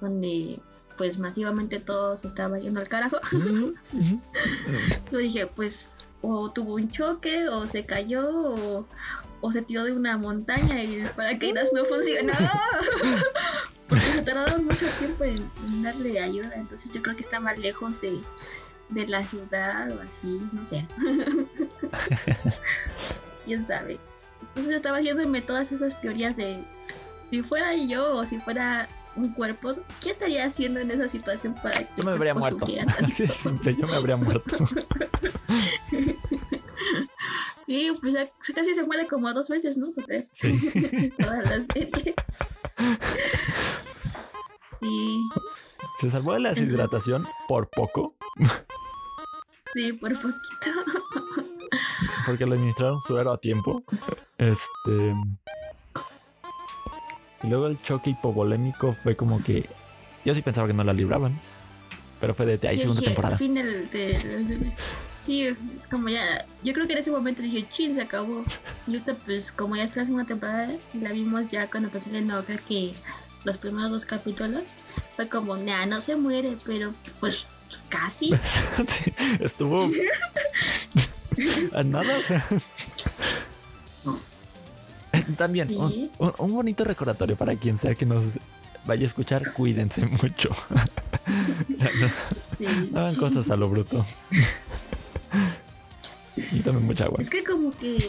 donde 0.00 0.58
pues 0.96 1.18
masivamente 1.18 1.80
todo 1.80 2.16
se 2.16 2.28
estaba 2.28 2.58
yendo 2.58 2.80
al 2.80 2.88
carajo. 2.88 3.18
Yo 5.12 5.18
dije, 5.18 5.46
pues 5.46 5.90
o 6.22 6.50
tuvo 6.50 6.74
un 6.74 6.90
choque 6.90 7.48
o 7.48 7.66
se 7.66 7.84
cayó 7.84 8.28
o, 8.30 8.86
o 9.40 9.52
se 9.52 9.62
tiró 9.62 9.84
de 9.84 9.92
una 9.92 10.16
montaña 10.16 10.82
y 10.82 11.00
el 11.00 11.10
paracaídas 11.10 11.70
no 11.72 11.84
funcionó. 11.84 12.32
Porque 13.88 14.04
se 14.06 14.22
tardaron 14.22 14.64
mucho 14.64 14.86
tiempo 14.98 15.24
en, 15.24 15.50
en 15.66 15.82
darle 15.82 16.18
ayuda. 16.20 16.52
Entonces 16.54 16.90
yo 16.92 17.02
creo 17.02 17.16
que 17.16 17.22
está 17.22 17.40
más 17.40 17.58
lejos 17.58 18.00
de, 18.00 18.18
de 18.88 19.06
la 19.06 19.22
ciudad 19.24 19.90
o 19.90 20.00
así, 20.00 20.40
no 20.52 20.66
sé. 20.66 20.86
Quién 23.44 23.66
sabe. 23.66 23.98
Entonces 24.40 24.70
yo 24.70 24.76
estaba 24.76 24.98
haciéndome 24.98 25.42
todas 25.42 25.70
esas 25.72 26.00
teorías 26.00 26.36
de 26.36 26.58
si 27.28 27.42
fuera 27.42 27.74
yo 27.74 28.16
o 28.16 28.24
si 28.24 28.38
fuera 28.38 28.88
un 29.16 29.32
cuerpo, 29.32 29.74
¿qué 30.02 30.10
estaría 30.10 30.44
haciendo 30.44 30.80
en 30.80 30.90
esa 30.90 31.08
situación 31.08 31.54
para 31.62 31.78
que 31.78 31.86
Yo 31.96 32.04
me 32.04 32.12
habría 32.12 32.34
muerto. 32.34 32.66
Así 33.02 33.26
simple, 33.26 33.76
yo 33.76 33.86
me 33.86 33.94
habría 33.94 34.16
muerto. 34.16 34.56
Sí, 37.66 37.96
pues 38.00 38.14
casi 38.54 38.74
se 38.74 38.84
muere 38.84 39.06
como 39.06 39.32
dos 39.32 39.48
veces, 39.48 39.78
¿no? 39.78 39.88
O 39.88 40.02
tres. 40.04 40.30
Sí. 40.34 41.10
Todas 41.18 41.48
las 41.48 41.62
series. 41.72 42.14
Sí, 44.82 45.28
Se 46.00 46.10
salvó 46.10 46.34
de 46.34 46.40
la 46.40 46.50
deshidratación 46.50 47.26
por 47.48 47.70
poco, 47.70 48.16
sí, 49.72 49.94
por 49.94 50.12
poquito. 50.12 50.36
porque 52.26 52.44
le 52.44 52.54
administraron 52.54 53.00
suero 53.00 53.32
a 53.32 53.38
tiempo. 53.38 53.82
Este. 54.36 55.14
Y 57.44 57.48
luego 57.48 57.66
el 57.66 57.80
choque 57.82 58.10
hipovolémico 58.10 58.96
fue 59.02 59.16
como 59.16 59.42
que. 59.42 59.68
Yo 60.24 60.34
sí 60.34 60.40
pensaba 60.42 60.66
que 60.66 60.72
no 60.72 60.82
la 60.82 60.92
libraban. 60.94 61.38
Pero 62.20 62.34
fue 62.34 62.46
de 62.46 62.56
Yo 62.56 62.80
segunda 62.80 63.00
dije, 63.00 63.12
temporada. 63.12 63.36
Fin 63.36 63.54
del, 63.54 63.90
del- 63.90 64.72
Sí, 65.24 65.46
es 65.46 65.56
como 65.90 66.08
ya. 66.08 66.44
Yo 66.62 66.72
creo 66.72 66.86
que 66.86 66.92
en 66.94 66.98
ese 67.00 67.10
momento 67.10 67.42
dije, 67.42 67.66
chin, 67.70 67.94
se 67.94 68.02
acabó. 68.02 68.42
Y 68.86 68.92
ahorita, 68.92 69.14
pues, 69.26 69.52
como 69.52 69.76
ya 69.76 69.84
es 69.84 69.96
la 69.96 70.04
segunda 70.04 70.24
temporada, 70.26 70.70
y 70.92 70.98
la 70.98 71.12
vimos 71.12 71.50
ya 71.50 71.68
cuando 71.68 71.88
empezó 71.88 72.06
saliendo, 72.06 72.42
creo 72.44 72.58
que 72.66 72.92
los 73.44 73.56
primeros 73.58 73.90
dos 73.90 74.04
capítulos, 74.04 74.62
fue 75.16 75.28
como, 75.28 75.56
nah, 75.56 75.84
no 75.86 76.00
se 76.00 76.16
muere, 76.16 76.56
pero 76.64 76.92
pues, 77.20 77.46
pues 77.68 77.84
casi. 77.88 78.34
Estuvo. 79.40 79.90
a 81.74 81.82
nada. 81.82 82.14
También, 85.36 85.68
Sí. 85.68 85.76
un, 85.76 86.10
un- 86.18 86.32
un 86.38 86.52
bonito 86.54 86.84
recordatorio 86.84 87.36
para 87.36 87.56
quien 87.56 87.78
sea 87.78 87.94
que 87.94 88.06
nos 88.06 88.22
vaya 88.86 89.04
a 89.04 89.06
escuchar, 89.06 89.52
cuídense 89.52 90.04
mucho. 90.06 90.50
no, 91.68 92.08
Sí. 92.58 92.66
no 92.92 93.00
hagan 93.00 93.14
cosas 93.16 93.50
a 93.50 93.56
lo 93.56 93.68
bruto. 93.68 94.04
Y 96.52 96.60
tomen 96.60 96.84
mucha 96.84 97.04
agua. 97.04 97.22
Es 97.22 97.30
que 97.30 97.44
como 97.44 97.70
que 97.76 98.08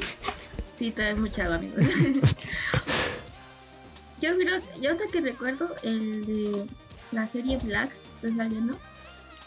sí, 0.77 0.91
todavía 0.91 1.15
mucha 1.15 1.43
agua, 1.43 1.55
amigos. 1.57 1.77
yo 4.21 4.35
creo, 4.37 4.59
yo 4.81 4.91
hasta 4.91 5.05
que 5.11 5.21
recuerdo 5.21 5.69
el 5.83 6.25
de 6.25 6.65
la 7.11 7.27
serie 7.27 7.57
Black, 7.57 7.91
que 8.21 8.27
está 8.27 8.47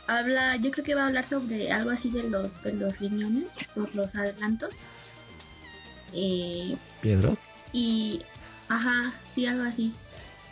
habla, 0.07 0.57
yo 0.57 0.71
creo 0.71 0.85
que 0.85 0.95
va 0.95 1.05
a 1.05 1.07
hablar 1.09 1.29
sobre 1.29 1.71
algo 1.73 1.91
así 1.91 2.11
de 2.11 2.23
los, 2.25 2.63
de 2.63 2.73
los 2.75 2.99
riñones, 2.99 3.45
por 3.75 3.95
los 3.95 4.15
adelantos. 4.15 4.73
Eh, 6.15 6.77
¿Piedras? 7.03 7.39
Y, 7.73 8.23
ajá, 8.69 9.13
sí, 9.35 9.47
algo 9.47 9.65
así. 9.65 9.93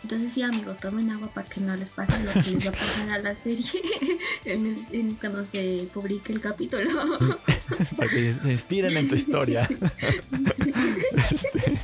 Entonces 0.02 0.32
sí, 0.34 0.42
amigos, 0.42 0.78
tomen 0.78 1.10
agua 1.10 1.28
para 1.34 1.48
que 1.48 1.60
no 1.60 1.74
les 1.74 1.88
pase 1.88 2.12
lo 2.22 2.32
que 2.32 2.50
les 2.52 2.64
va 2.66 2.70
a 2.70 2.72
pasar 2.72 3.10
a 3.10 3.18
la 3.18 3.34
serie 3.34 3.64
en 4.44 4.66
el- 4.66 4.86
en- 4.92 5.14
cuando 5.16 5.44
se 5.44 5.88
publique 5.92 6.32
el 6.32 6.40
capítulo. 6.40 7.18
Para 7.96 8.08
que 8.08 8.34
se 8.40 8.52
inspiren 8.52 8.96
en 8.96 9.08
tu 9.08 9.16
historia. 9.16 9.68
Este. 9.68 11.80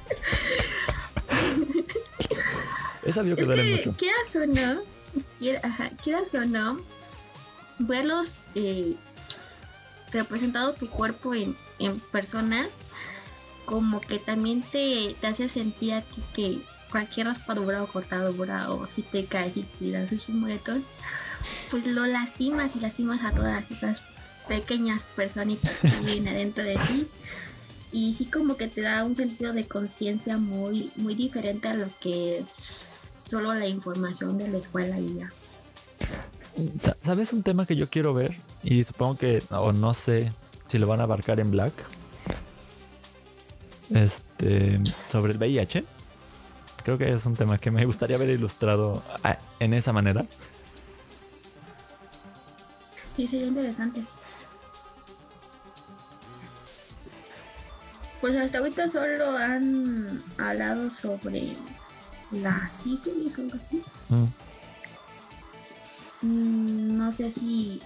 He 3.04 3.12
sabido 3.12 3.34
que 3.36 3.42
Es 3.42 3.48
duele 3.48 3.62
que, 3.80 3.86
mucho. 3.86 3.96
quieras 3.98 4.36
o 4.36 4.46
no, 4.46 4.82
quier- 5.40 5.60
ajá, 5.64 5.90
quieras 6.02 6.32
o 6.34 6.44
no, 6.44 6.80
verlos 7.80 8.34
eh, 8.54 8.94
representado 10.12 10.74
tu 10.74 10.88
cuerpo 10.88 11.34
en, 11.34 11.56
en 11.80 11.98
personas, 11.98 12.68
como 13.64 14.00
que 14.00 14.18
también 14.18 14.62
te, 14.62 15.14
te 15.20 15.26
hace 15.26 15.48
sentir 15.48 15.94
a 15.94 16.02
ti 16.02 16.22
que 16.34 16.58
cualquier 16.90 17.26
raspadura 17.28 17.82
o 17.82 17.86
cortadura, 17.86 18.70
o 18.70 18.86
si 18.86 19.02
te 19.02 19.24
caes 19.24 19.56
y 19.56 19.62
te 19.62 19.90
das 19.92 20.12
un 20.28 20.40
moretón, 20.40 20.84
pues 21.70 21.86
lo 21.86 22.06
lastimas 22.06 22.76
y 22.76 22.80
lastimas 22.80 23.22
a 23.24 23.32
todas 23.32 23.64
esas 23.70 24.02
pequeñas 24.48 25.02
personitas 25.16 25.72
que 25.80 25.88
viven 26.04 26.28
adentro 26.28 26.62
de 26.64 26.76
ti. 26.88 27.06
Y 27.92 28.14
sí 28.14 28.24
como 28.26 28.56
que 28.56 28.68
te 28.68 28.80
da 28.82 29.04
un 29.04 29.14
sentido 29.16 29.52
de 29.52 29.64
conciencia 29.64 30.38
muy, 30.38 30.90
muy 30.96 31.14
diferente 31.14 31.68
a 31.68 31.74
lo 31.74 31.86
que 32.00 32.38
es 32.38 32.86
solo 33.28 33.52
la 33.54 33.66
información 33.66 34.38
de 34.38 34.48
la 34.48 34.58
escuela 34.58 34.98
y 34.98 35.14
ya. 35.18 35.30
Sa- 36.80 36.96
¿Sabes 37.02 37.32
un 37.32 37.42
tema 37.42 37.66
que 37.66 37.76
yo 37.76 37.88
quiero 37.88 38.12
ver? 38.14 38.36
Y 38.62 38.84
supongo 38.84 39.16
que, 39.16 39.42
o 39.50 39.72
no 39.72 39.94
sé 39.94 40.32
si 40.68 40.78
lo 40.78 40.86
van 40.86 41.00
a 41.00 41.04
abarcar 41.04 41.40
en 41.40 41.50
Black. 41.50 41.72
Este, 43.94 44.80
sobre 45.10 45.32
el 45.32 45.38
VIH. 45.38 45.84
Creo 46.84 46.98
que 46.98 47.10
es 47.10 47.24
un 47.26 47.34
tema 47.34 47.58
que 47.58 47.70
me 47.70 47.84
gustaría 47.84 48.18
ver 48.18 48.30
ilustrado 48.30 49.02
ah, 49.22 49.38
en 49.60 49.74
esa 49.74 49.92
manera. 49.92 50.24
Sí, 53.16 53.26
sería 53.26 53.46
interesante. 53.46 54.02
Pues 58.20 58.36
hasta 58.36 58.58
ahorita 58.58 58.88
solo 58.88 59.36
han 59.36 60.22
hablado 60.38 60.88
sobre 60.90 61.56
la 62.30 62.70
sífilis 62.70 63.36
o 63.38 63.42
algo 63.42 63.56
así. 63.56 63.82
Mm. 64.08 64.26
Mm, 66.26 66.96
No 66.98 67.12
sé 67.12 67.30
si 67.30 67.80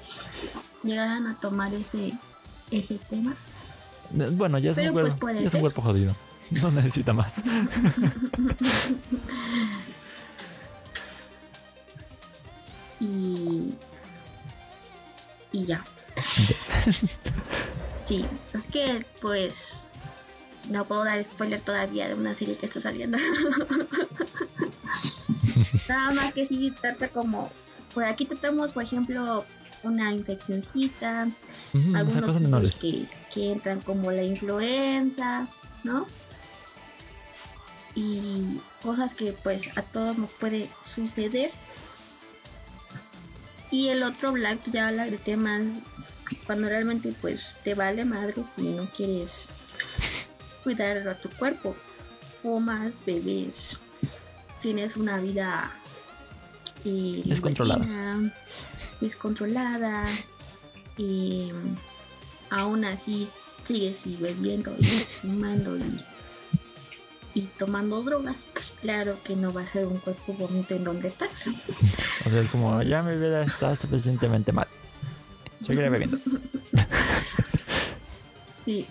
llegarán 0.85 1.27
a 1.27 1.35
tomar 1.41 1.75
ese, 1.75 2.13
ese 2.71 2.99
tema. 3.11 3.35
Bueno, 4.11 4.59
ya 4.59 4.71
es, 4.71 4.77
Pero, 4.77 4.91
un, 4.91 4.95
pues, 4.95 5.15
cuerpo, 5.15 5.41
ya 5.41 5.47
es 5.47 5.55
un 5.55 5.61
cuerpo 5.61 5.83
jodido. 5.83 6.15
No 6.51 6.71
necesita 6.71 7.13
más. 7.13 7.33
y 13.01 13.75
y 15.53 15.65
ya. 15.65 15.85
sí, 18.05 18.25
es 18.55 18.67
que 18.67 19.05
pues 19.21 19.89
no 20.69 20.85
puedo 20.85 21.05
dar 21.05 21.23
spoiler 21.25 21.61
todavía 21.61 22.09
de 22.09 22.15
una 22.15 22.35
serie 22.35 22.57
que 22.57 22.67
está 22.67 22.81
saliendo. 22.81 23.19
Nada 25.89 26.13
más 26.13 26.35
que 26.35 26.45
sí 26.45 26.75
trata 26.81 27.09
como 27.09 27.49
por 27.95 28.03
aquí 28.05 28.27
tratamos, 28.27 28.73
por 28.73 28.83
ejemplo, 28.83 29.45
una 29.83 30.13
infeccióncita, 30.13 31.29
Algunos 31.95 32.25
cosas 32.25 32.41
menores. 32.43 32.75
que, 32.77 33.05
que 33.33 33.53
entran 33.53 33.81
como 33.81 34.11
la 34.13 34.23
influenza, 34.23 35.47
¿no? 35.85 36.07
Y 37.95 38.61
cosas 38.83 39.15
que 39.15 39.33
pues 39.33 39.77
a 39.77 39.83
todos 39.83 40.19
nos 40.19 40.31
puede 40.33 40.69
suceder. 40.85 41.51
Y 43.71 43.89
el 43.89 44.03
otro 44.03 44.33
Black 44.33 44.61
ya 44.71 44.89
habla 44.89 45.07
de 45.07 45.19
temas 45.19 45.63
cuando 46.47 46.69
realmente 46.69 47.13
pues 47.21 47.57
te 47.65 47.75
vale 47.75 48.05
madre 48.05 48.35
y 48.59 48.63
no 48.63 48.85
quieres 48.97 49.47
cuidar 50.63 51.07
a 51.09 51.15
tu 51.19 51.29
cuerpo. 51.31 51.75
Fumas, 52.43 52.93
bebes, 53.05 53.77
tienes 54.63 54.97
una 54.97 55.17
vida 55.19 55.71
eh, 56.85 57.23
Descontrolada. 57.25 57.85
descontrolada 59.01 60.07
y 60.97 61.53
aún 62.51 62.85
así 62.85 63.29
sigues 63.67 64.03
bebiendo 64.21 64.75
y 64.79 64.85
fumando 65.21 65.77
y, 65.77 66.01
y 67.35 67.41
tomando 67.59 68.03
drogas, 68.03 68.39
pues 68.53 68.73
claro 68.81 69.17
que 69.25 69.37
no 69.37 69.53
va 69.53 69.63
a 69.63 69.67
ser 69.67 69.87
un 69.87 69.99
cuerpo 69.99 70.33
bonito 70.35 70.75
en 70.75 70.85
donde 70.85 71.09
estar. 71.09 71.29
O 72.27 72.31
sea, 72.31 72.41
es 72.41 72.49
como, 72.51 72.81
ya 72.83 73.03
mi 73.03 73.15
vida 73.17 73.43
está 73.43 73.75
suficientemente 73.77 74.53
mal. 74.53 74.67
Seguiré 75.61 75.89
bebiendo. 75.91 76.17
Sí. 78.65 78.87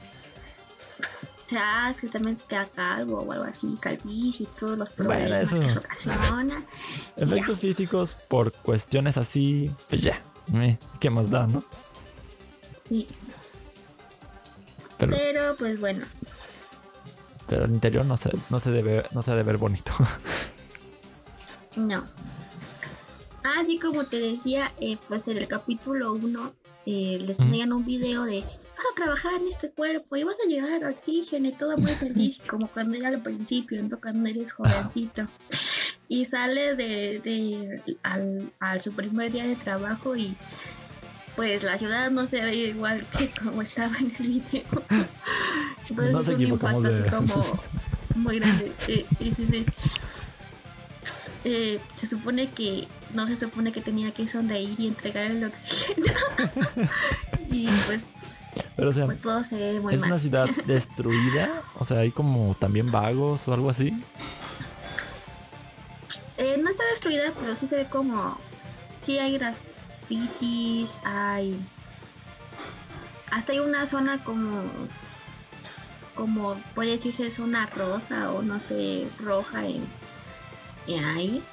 O 1.45 1.47
sea, 1.49 1.91
es 1.91 2.01
que 2.01 2.07
también 2.07 2.37
se 2.37 2.43
queda 2.45 2.65
calvo 2.65 3.19
o 3.21 3.31
algo 3.31 3.43
así, 3.45 3.77
calvicie 3.79 4.45
y 4.45 4.59
todos 4.59 4.77
los 4.77 4.89
Bueno, 4.95 5.11
problemas 5.13 5.41
eso- 5.43 5.59
que 5.59 5.65
eso 5.67 5.79
ocasiona. 5.79 6.63
Efectos 7.17 7.59
físicos 7.59 8.15
por 8.27 8.51
cuestiones 8.51 9.15
así, 9.17 9.69
pues 9.89 10.01
ya. 10.01 10.21
eh, 10.55 10.77
¿Qué 10.99 11.09
más 11.09 11.29
da, 11.29 11.45
no? 11.47 11.63
Sí. 12.87 13.07
Pero, 14.97 15.11
Pero 15.15 15.55
pues 15.57 15.79
bueno, 15.79 16.05
pero 17.47 17.65
el 17.65 17.71
interior 17.73 18.05
no 18.05 18.15
se, 18.17 18.29
no 18.49 18.59
se 18.59 18.71
debe, 18.71 19.03
no 19.11 19.21
se 19.21 19.31
ha 19.31 19.35
de 19.35 19.43
ver 19.43 19.57
bonito. 19.57 19.91
no. 21.75 22.05
Así 23.59 23.77
como 23.79 24.05
te 24.05 24.17
decía, 24.19 24.71
eh, 24.79 24.97
pues 25.07 25.27
en 25.27 25.37
el 25.37 25.47
capítulo 25.47 26.13
1 26.13 26.53
les 26.85 27.37
Ujú. 27.37 27.43
enseñan 27.43 27.73
un 27.73 27.85
video 27.85 28.23
de 28.23 28.41
vas 28.41 28.85
a 28.91 28.95
trabajar 28.95 29.33
en 29.35 29.47
este 29.47 29.69
cuerpo 29.71 30.15
y 30.15 30.23
vas 30.23 30.35
a 30.43 30.47
llegar 30.49 30.71
al 30.83 30.91
oxígeno 30.93 31.49
y 31.49 31.51
todo 31.53 31.77
muy 31.77 31.91
feliz, 31.95 32.39
como 32.47 32.67
cuando 32.67 32.97
era 32.97 33.09
al 33.09 33.21
principio, 33.21 33.81
¿no? 33.83 33.99
cuando 33.99 34.27
eres 34.29 34.51
jovencito. 34.51 35.27
Y 36.07 36.25
sale 36.25 36.75
de, 36.75 37.19
de 37.19 37.97
al, 38.03 38.51
al 38.59 38.81
su 38.81 38.91
primer 38.93 39.31
día 39.31 39.45
de 39.45 39.55
trabajo 39.55 40.15
y 40.15 40.35
pues 41.35 41.63
la 41.63 41.77
ciudad 41.77 42.11
no 42.11 42.27
se 42.27 42.41
ve 42.41 42.55
igual 42.55 43.05
que 43.17 43.29
como 43.31 43.61
estaba 43.61 43.97
en 43.97 44.13
el 44.19 44.27
video. 44.27 44.63
Entonces 45.89 46.29
es 46.29 46.35
un 46.35 46.45
impacto 46.45 46.81
de- 46.81 46.99
así 46.99 47.09
como 47.09 47.59
muy 48.15 48.39
grande. 48.39 48.71
Eh, 48.87 49.05
sí. 49.19 49.65
Eh, 51.43 51.79
se 51.97 52.07
supone 52.07 52.49
que 52.49 52.87
no 53.13 53.27
se 53.27 53.35
supone 53.35 53.71
que 53.71 53.81
tenía 53.81 54.11
que 54.11 54.27
sonreír 54.27 54.79
y 54.79 54.87
entregar 54.87 55.25
el 55.25 55.43
oxígeno. 55.43 56.07
y 57.47 57.67
pues, 57.85 58.03
Pero 58.75 58.89
o 58.89 58.93
sea, 58.93 59.05
pues 59.05 59.21
todo 59.21 59.43
se 59.43 59.55
ve 59.55 59.79
muy 59.79 59.93
es 59.93 60.01
mal. 60.01 60.11
una 60.11 60.19
ciudad 60.19 60.49
destruida. 60.65 61.61
O 61.77 61.85
sea, 61.85 61.99
hay 61.99 62.11
como 62.11 62.55
también 62.59 62.87
vagos 62.87 63.47
o 63.47 63.53
algo 63.53 63.69
así. 63.69 63.93
Eh, 66.37 66.57
no 66.61 66.69
está 66.69 66.83
destruida, 66.91 67.31
pero 67.39 67.55
sí 67.55 67.67
se 67.67 67.75
ve 67.75 67.85
como. 67.85 68.37
Sí 69.03 69.19
hay 69.19 69.35
grafitis, 70.05 70.99
hay. 71.03 71.59
Hasta 73.31 73.53
hay 73.53 73.59
una 73.59 73.85
zona 73.87 74.23
como. 74.23 74.63
Como 76.15 76.55
puede 76.73 76.91
decirse 76.91 77.29
zona 77.29 77.65
rosa 77.75 78.31
o 78.31 78.41
no 78.41 78.59
sé, 78.61 79.09
roja 79.19 79.65
en, 79.65 79.85
en 80.87 81.03
ahí. 81.03 81.43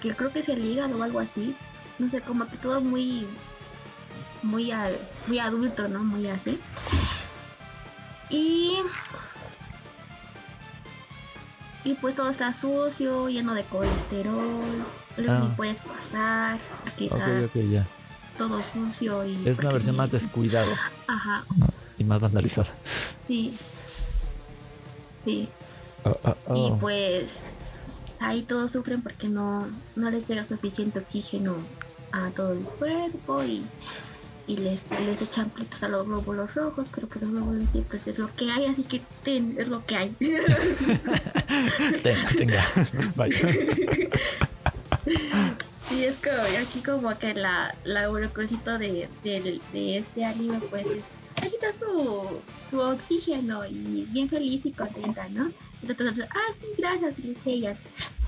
Que 0.00 0.14
creo 0.14 0.32
que 0.32 0.38
es 0.38 0.48
el 0.48 0.64
hígado 0.64 0.98
o 0.98 1.02
algo 1.02 1.18
así. 1.18 1.56
No 1.98 2.06
sé, 2.06 2.20
como 2.20 2.46
que 2.46 2.56
todo 2.58 2.80
muy. 2.80 3.26
muy, 4.42 4.72
muy 5.26 5.38
adulto, 5.38 5.88
¿no? 5.88 6.00
Muy 6.00 6.28
así. 6.28 6.60
Y 8.30 8.76
y 11.88 11.94
pues 11.94 12.14
todo 12.14 12.28
está 12.28 12.52
sucio, 12.52 13.30
lleno 13.30 13.54
de 13.54 13.64
colesterol, 13.64 14.84
luego 15.16 15.40
ni 15.40 15.46
ah. 15.46 15.54
puedes 15.56 15.80
pasar, 15.80 16.58
aquí 16.86 17.08
ya. 17.70 17.86
todo 18.36 18.62
sucio 18.62 19.24
y... 19.24 19.48
Es 19.48 19.58
una 19.58 19.72
versión 19.72 19.96
más 19.96 20.10
descuidada. 20.10 20.78
Ajá. 21.06 21.44
y 21.96 22.04
más 22.04 22.20
vandalizada. 22.20 22.68
Sí. 23.26 23.56
Sí. 25.24 25.48
Oh, 26.04 26.18
oh, 26.24 26.36
oh. 26.48 26.54
Y 26.54 26.78
pues 26.78 27.48
ahí 28.20 28.42
todos 28.42 28.72
sufren 28.72 29.00
porque 29.02 29.28
no, 29.28 29.66
no 29.96 30.10
les 30.10 30.28
llega 30.28 30.44
suficiente 30.44 30.98
oxígeno 30.98 31.54
a 32.12 32.28
todo 32.30 32.52
el 32.52 32.60
cuerpo 32.64 33.44
y 33.44 33.64
y 34.48 34.56
les, 34.56 34.82
les 35.04 35.22
echan 35.22 35.50
plitos 35.50 35.82
a 35.82 35.88
los 35.88 36.06
glóbulos 36.06 36.54
rojos, 36.54 36.90
pero 36.92 37.06
pues 37.06 37.22
los 37.22 37.30
glóbulos 37.30 37.68
pues 37.88 38.06
es 38.06 38.18
lo 38.18 38.34
que 38.34 38.50
hay, 38.50 38.64
así 38.66 38.82
que 38.82 39.00
ten, 39.22 39.54
es 39.58 39.68
lo 39.68 39.84
que 39.84 39.96
hay. 39.96 40.08
ten, 42.02 42.16
tenga, 42.36 42.66
vaya. 43.14 43.38
Sí, 45.88 46.04
es 46.04 46.16
como 46.16 46.42
aquí 46.60 46.80
como 46.80 47.16
que 47.18 47.34
la, 47.34 47.74
la 47.84 48.08
de, 48.08 49.08
de, 49.22 49.60
de 49.72 49.96
este 49.98 50.24
anime 50.24 50.60
pues 50.70 50.86
es 50.86 51.10
agita 51.42 51.72
su, 51.72 52.40
su 52.70 52.80
oxígeno 52.80 53.66
y 53.66 54.06
bien 54.10 54.28
feliz 54.28 54.64
y 54.64 54.72
contenta, 54.72 55.26
¿no? 55.28 55.50
Entonces, 55.86 56.26
ah, 56.30 56.52
sí, 56.58 56.66
gracias, 56.76 57.18
y 57.20 57.36
ellas, 57.46 57.78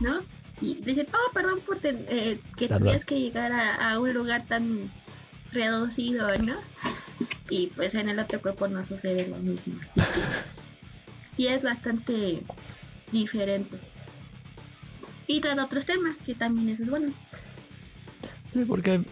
¿no? 0.00 0.20
Y 0.60 0.74
dicen, 0.76 1.06
oh, 1.12 1.32
perdón 1.32 1.60
por 1.60 1.78
eh, 1.82 2.38
que 2.56 2.68
tuvieras 2.68 3.04
que 3.04 3.18
llegar 3.18 3.50
a, 3.50 3.92
a, 3.92 3.98
un 3.98 4.12
lugar 4.12 4.42
tan 4.46 4.90
reducido, 5.52 6.36
¿no? 6.38 6.56
Y 7.48 7.68
pues 7.68 7.94
en 7.94 8.08
el 8.08 8.18
otro 8.18 8.40
cuerpo 8.40 8.68
no 8.68 8.86
sucede 8.86 9.28
lo 9.28 9.36
mismo. 9.38 9.80
Así 9.82 10.00
que 10.00 11.36
sí 11.36 11.46
es 11.46 11.62
bastante 11.62 12.42
diferente. 13.12 13.76
Y 15.26 15.40
trata 15.40 15.64
otros 15.64 15.84
temas, 15.84 16.18
que 16.24 16.34
también 16.34 16.68
eso 16.70 16.82
es 16.82 16.90
bueno. 16.90 17.12
Sí, 18.48 18.64
porque, 18.64 19.02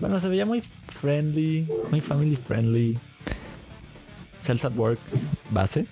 bueno, 0.00 0.18
se 0.18 0.28
veía 0.28 0.46
muy 0.46 0.62
friendly, 0.62 1.68
muy 1.90 2.00
family 2.00 2.36
friendly. 2.36 2.98
Cells 4.40 4.64
at 4.64 4.74
Work 4.76 4.98
base. 5.50 5.86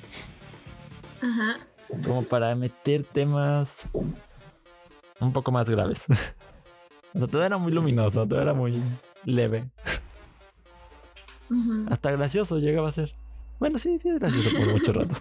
Ajá. 1.20 1.58
Como 2.04 2.22
para 2.22 2.54
meter 2.54 3.04
temas 3.04 3.86
un 5.20 5.32
poco 5.32 5.50
más 5.52 5.68
graves. 5.68 6.04
O 7.14 7.18
sea, 7.18 7.28
todo 7.28 7.42
era 7.42 7.56
muy 7.56 7.72
luminoso, 7.72 8.26
todo 8.26 8.42
era 8.42 8.52
muy 8.52 8.74
leve. 9.26 9.68
Hasta 11.90 12.10
gracioso 12.12 12.58
llegaba 12.58 12.88
a 12.88 12.92
ser. 12.92 13.14
Bueno, 13.58 13.78
sí, 13.78 13.98
sí 14.02 14.08
es 14.08 14.18
gracioso 14.18 14.56
por 14.56 14.66
mucho 14.72 14.92
rato. 14.92 15.14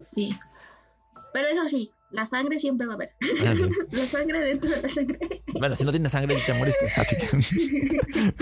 Sí. 0.00 0.36
Pero 1.32 1.48
eso 1.48 1.68
sí, 1.68 1.92
la 2.10 2.26
sangre 2.26 2.58
siempre 2.58 2.86
va 2.86 2.94
a 2.94 2.96
haber. 2.96 3.12
Ah, 3.46 3.54
la 3.92 4.06
sangre 4.06 4.40
dentro 4.40 4.70
de 4.70 4.82
la 4.82 4.88
sangre. 4.88 5.42
Bueno, 5.58 5.74
si 5.74 5.84
no 5.84 5.90
tienes 5.90 6.12
sangre 6.12 6.36
te 6.44 6.54
moriste, 6.54 6.90
así 6.96 7.16
que. 7.16 7.26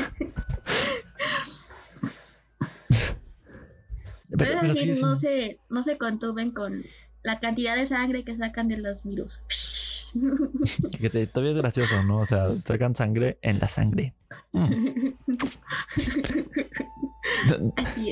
pero, 4.36 4.61
pero 4.61 4.74
sí, 4.74 4.92
no, 5.00 5.16
se, 5.16 5.59
no 5.68 5.82
se 5.82 5.98
contuven 5.98 6.52
con 6.52 6.84
la 7.22 7.40
cantidad 7.40 7.74
de 7.76 7.86
sangre 7.86 8.24
que 8.24 8.36
sacan 8.36 8.68
de 8.68 8.76
los 8.76 9.02
virus. 9.02 9.40
que 11.00 11.10
te, 11.10 11.26
todavía 11.26 11.52
es 11.52 11.58
gracioso, 11.58 12.02
¿no? 12.02 12.20
O 12.20 12.26
sea, 12.26 12.44
sacan 12.64 12.94
sangre 12.94 13.38
en 13.42 13.58
la 13.58 13.68
sangre. 13.68 14.14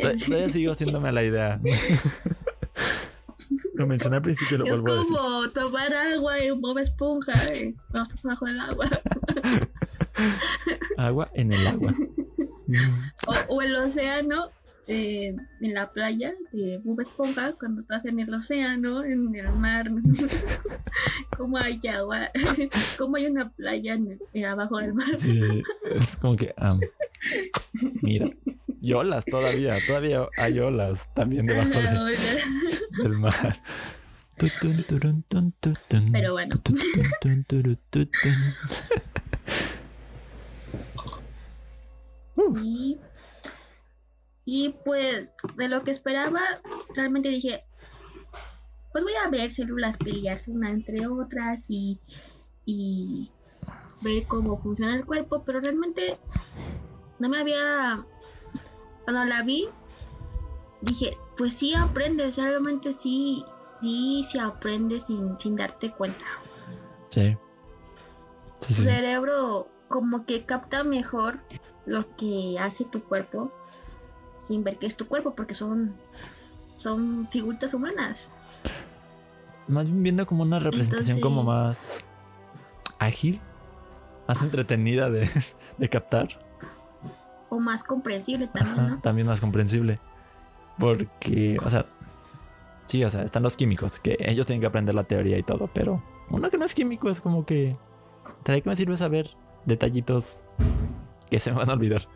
Todavía 0.02 0.50
sigo 0.50 0.72
haciéndome 0.72 1.12
la 1.12 1.22
idea. 1.22 1.60
Lo 3.74 3.86
mencioné 3.86 4.16
al 4.16 4.22
principio 4.22 4.58
lo 4.58 4.64
vuelvo 4.64 4.88
a 4.88 4.96
decir. 4.96 5.14
Es 5.14 5.20
como 5.20 5.50
tomar 5.50 5.92
agua 5.92 6.42
y 6.42 6.50
un 6.50 6.78
esponja 6.78 7.54
y 7.54 7.76
no 7.92 8.02
estás 8.02 8.22
bajo 8.22 8.46
el 8.46 8.58
agua. 8.58 8.86
agua 10.96 11.30
en 11.34 11.52
el 11.52 11.66
agua. 11.66 11.92
o 13.48 13.60
el 13.60 13.76
océano 13.76 14.50
eh, 14.86 15.34
en 15.60 15.74
la 15.74 15.90
playa 15.90 16.34
de 16.52 16.78
Bob 16.84 17.00
Esponja 17.00 17.52
cuando 17.58 17.80
estás 17.80 18.04
en 18.04 18.20
el 18.20 18.32
océano, 18.32 19.02
en 19.04 19.34
el 19.34 19.50
mar, 19.52 19.90
como 21.36 21.56
hay 21.56 21.80
agua, 21.88 22.30
como 22.98 23.16
hay 23.16 23.26
una 23.26 23.50
playa 23.50 23.98
abajo 24.46 24.78
del 24.78 24.94
mar. 24.94 25.18
Sí, 25.18 25.40
es 25.94 26.16
como 26.16 26.36
que, 26.36 26.54
mira, 28.02 28.28
y 28.80 28.92
olas 28.92 29.24
todavía, 29.24 29.78
todavía 29.86 30.28
hay 30.36 30.58
olas 30.58 31.08
también 31.14 31.46
debajo 31.46 31.70
del 31.70 33.18
mar. 33.18 33.58
Pero 36.12 36.32
bueno. 36.32 36.60
y 42.62 42.98
y 44.44 44.70
pues 44.84 45.36
de 45.56 45.68
lo 45.68 45.82
que 45.82 45.90
esperaba, 45.90 46.40
realmente 46.94 47.28
dije, 47.28 47.64
pues 48.92 49.04
voy 49.04 49.14
a 49.24 49.28
ver 49.28 49.50
células 49.50 49.96
pelearse 49.96 50.50
una 50.50 50.70
entre 50.70 51.06
otras 51.06 51.66
y, 51.68 51.98
y 52.66 53.30
ver 54.02 54.26
cómo 54.26 54.56
funciona 54.56 54.94
el 54.94 55.06
cuerpo, 55.06 55.42
pero 55.44 55.60
realmente 55.60 56.18
no 57.18 57.28
me 57.28 57.38
había... 57.38 58.04
Cuando 59.04 59.24
la 59.24 59.42
vi, 59.42 59.68
dije, 60.80 61.16
pues 61.36 61.54
sí 61.54 61.74
aprende, 61.74 62.26
o 62.26 62.32
sea, 62.32 62.44
realmente 62.44 62.94
sí, 62.94 63.44
sí 63.80 64.22
se 64.30 64.40
aprende 64.40 65.00
sin, 65.00 65.38
sin 65.38 65.56
darte 65.56 65.90
cuenta. 65.90 66.24
Sí. 67.10 67.36
sí, 68.60 68.74
Tu 68.74 68.82
cerebro 68.82 69.68
como 69.88 70.24
que 70.24 70.44
capta 70.44 70.84
mejor 70.84 71.40
lo 71.86 72.16
que 72.16 72.56
hace 72.58 72.84
tu 72.84 73.02
cuerpo 73.04 73.52
sin 74.34 74.64
ver 74.64 74.78
que 74.78 74.86
es 74.86 74.96
tu 74.96 75.06
cuerpo, 75.06 75.34
porque 75.34 75.54
son, 75.54 75.94
son 76.76 77.28
figuritas 77.30 77.72
humanas. 77.72 78.34
Más 79.66 79.86
bien 79.86 80.02
viendo 80.02 80.26
como 80.26 80.42
una 80.42 80.58
representación 80.58 81.20
como 81.20 81.42
más 81.42 82.04
ágil, 82.98 83.40
más 84.28 84.42
entretenida 84.42 85.08
de, 85.78 85.88
captar. 85.88 86.28
O 87.48 87.58
más 87.58 87.82
comprensible 87.82 88.48
también, 88.48 88.88
¿no? 88.88 89.00
También 89.00 89.26
más 89.26 89.40
comprensible. 89.40 89.98
Porque, 90.78 91.56
o 91.64 91.70
sea, 91.70 91.86
sí, 92.88 93.04
o 93.04 93.10
sea, 93.10 93.22
están 93.22 93.42
los 93.42 93.56
químicos, 93.56 93.98
que 94.00 94.16
ellos 94.18 94.46
tienen 94.46 94.60
que 94.60 94.66
aprender 94.66 94.94
la 94.94 95.04
teoría 95.04 95.38
y 95.38 95.42
todo, 95.42 95.70
pero 95.72 96.02
uno 96.30 96.50
que 96.50 96.58
no 96.58 96.64
es 96.64 96.74
químico 96.74 97.08
es 97.08 97.20
como 97.20 97.46
que... 97.46 97.76
¿De 98.44 98.60
qué 98.60 98.68
me 98.68 98.76
sirve 98.76 98.96
saber 98.96 99.30
detallitos 99.64 100.44
que 101.30 101.38
se 101.38 101.50
me 101.50 101.58
van 101.58 101.70
a 101.70 101.72
olvidar? 101.72 102.06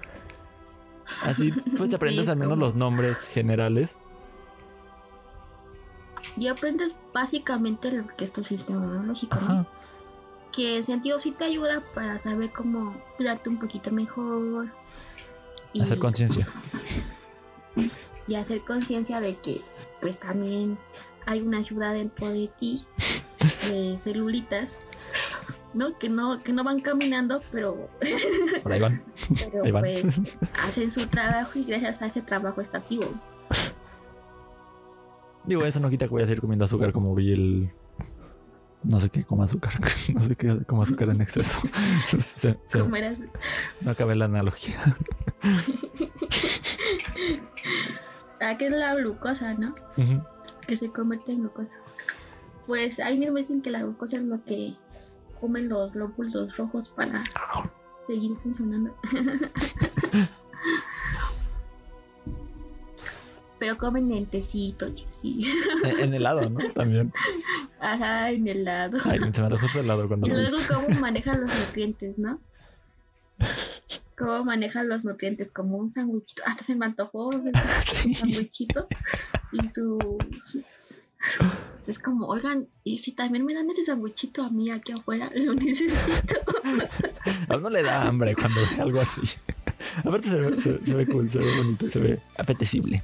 Así 1.24 1.52
pues 1.76 1.92
aprendes 1.94 2.28
al 2.28 2.38
menos 2.38 2.58
los 2.58 2.74
nombres 2.74 3.18
generales. 3.32 4.00
Y 6.36 6.48
aprendes 6.48 6.94
básicamente 7.12 7.90
lo 7.90 8.06
que 8.16 8.24
es 8.24 8.32
tu 8.32 8.44
sistema 8.44 8.84
inmunológico, 8.84 9.36
¿no? 9.36 9.66
Que 10.52 10.76
en 10.76 10.84
sentido 10.84 11.18
sí 11.18 11.32
te 11.32 11.44
ayuda 11.44 11.82
para 11.94 12.18
saber 12.18 12.52
cómo 12.52 12.96
cuidarte 13.16 13.48
un 13.48 13.58
poquito 13.58 13.90
mejor. 13.90 14.68
Y, 15.72 15.82
hacer 15.82 15.98
conciencia. 15.98 16.46
Y 18.26 18.34
hacer 18.34 18.62
conciencia 18.62 19.20
de 19.20 19.38
que 19.38 19.62
pues 20.02 20.20
también 20.20 20.78
hay 21.24 21.40
una 21.40 21.58
ayuda 21.58 21.94
dentro 21.94 22.28
de 22.28 22.48
ti 22.48 22.84
de 23.66 23.98
celulitas 23.98 24.80
¿no? 25.78 25.96
Que 25.96 26.08
no, 26.08 26.36
que 26.38 26.52
no 26.52 26.64
van 26.64 26.80
caminando, 26.80 27.38
pero. 27.52 27.88
Ahí 28.64 28.80
van. 28.80 29.02
pero 29.50 29.62
pues 29.78 30.02
hacen 30.62 30.90
su 30.90 31.06
trabajo 31.06 31.58
y 31.58 31.64
gracias 31.64 32.02
a 32.02 32.06
ese 32.06 32.20
trabajo 32.20 32.60
estás 32.60 32.86
vivo. 32.88 33.06
Digo, 35.44 35.64
eso 35.64 35.80
no 35.80 35.88
quita 35.88 36.06
que 36.06 36.10
voy 36.10 36.22
a 36.22 36.26
seguir 36.26 36.40
comiendo 36.40 36.64
azúcar 36.64 36.92
como 36.92 37.14
vi 37.14 37.32
el. 37.32 37.70
No 38.82 39.00
sé 39.00 39.08
qué, 39.08 39.24
como 39.24 39.44
azúcar. 39.44 39.72
No 40.14 40.22
sé 40.22 40.36
qué, 40.36 40.64
como 40.66 40.82
azúcar 40.82 41.10
en 41.10 41.20
exceso. 41.20 41.58
No 43.80 43.90
acabé 43.90 44.16
la 44.16 44.24
analogía. 44.24 44.96
ah, 48.40 48.56
que 48.58 48.66
es 48.66 48.72
la 48.72 48.94
glucosa, 48.96 49.54
¿no? 49.54 49.74
Que 50.66 50.76
se 50.76 50.90
convierte 50.90 51.32
en 51.32 51.40
glucosa. 51.40 51.70
Pues 52.66 53.00
ahí 53.00 53.18
me 53.18 53.30
dicen 53.30 53.62
que 53.62 53.70
la 53.70 53.82
glucosa 53.82 54.16
es 54.16 54.22
lo 54.22 54.44
que 54.44 54.76
comen 55.40 55.68
los 55.68 55.92
glóbulos 55.92 56.56
rojos 56.56 56.88
para 56.88 57.22
seguir 58.06 58.36
funcionando. 58.42 58.94
Pero 63.58 63.76
comen 63.76 64.12
en 64.12 64.26
tecitos 64.26 65.00
y 65.00 65.04
así. 65.04 65.52
En, 65.98 66.14
helado, 66.14 66.48
¿no? 66.48 66.60
También. 66.74 67.12
Ajá, 67.80 68.30
en 68.30 68.46
helado. 68.46 68.98
Ay, 69.04 69.18
se 69.32 69.42
me 69.42 69.58
justo 69.58 69.80
helado 69.80 70.06
cuando. 70.06 70.28
Y 70.28 70.30
luego 70.30 70.58
cómo 70.72 70.88
manejan 71.00 71.40
los 71.40 71.52
nutrientes, 71.66 72.18
¿no? 72.18 72.38
cómo 74.18 74.44
maneja 74.44 74.82
los 74.82 75.04
nutrientes 75.04 75.52
como 75.52 75.78
un 75.78 75.90
sándwichito. 75.90 76.42
Hasta 76.44 76.64
se 76.64 76.74
me 76.74 76.86
antojó 76.86 77.26
un 78.04 78.14
sándwichito 78.14 78.86
y 79.52 79.68
su, 79.68 80.18
Es 81.88 81.98
como, 81.98 82.26
oigan, 82.26 82.68
y 82.84 82.98
si 82.98 83.12
también 83.12 83.46
me 83.46 83.54
dan 83.54 83.70
ese 83.70 83.82
sándwichito 83.82 84.42
a 84.42 84.50
mí 84.50 84.70
aquí 84.70 84.92
afuera, 84.92 85.30
lo 85.34 85.54
necesito. 85.54 86.34
A 87.48 87.56
uno 87.56 87.70
le 87.70 87.82
da 87.82 88.06
hambre 88.06 88.34
cuando 88.34 88.60
ve 88.60 88.82
algo 88.82 89.00
así. 89.00 89.22
Aparte 90.04 90.28
se 90.28 90.36
ve, 90.38 90.60
se, 90.60 90.94
ve 90.94 91.06
cool, 91.06 91.30
se 91.30 91.38
ve 91.38 91.56
bonito, 91.56 91.88
se 91.88 91.98
ve 91.98 92.20
apetecible. 92.36 93.02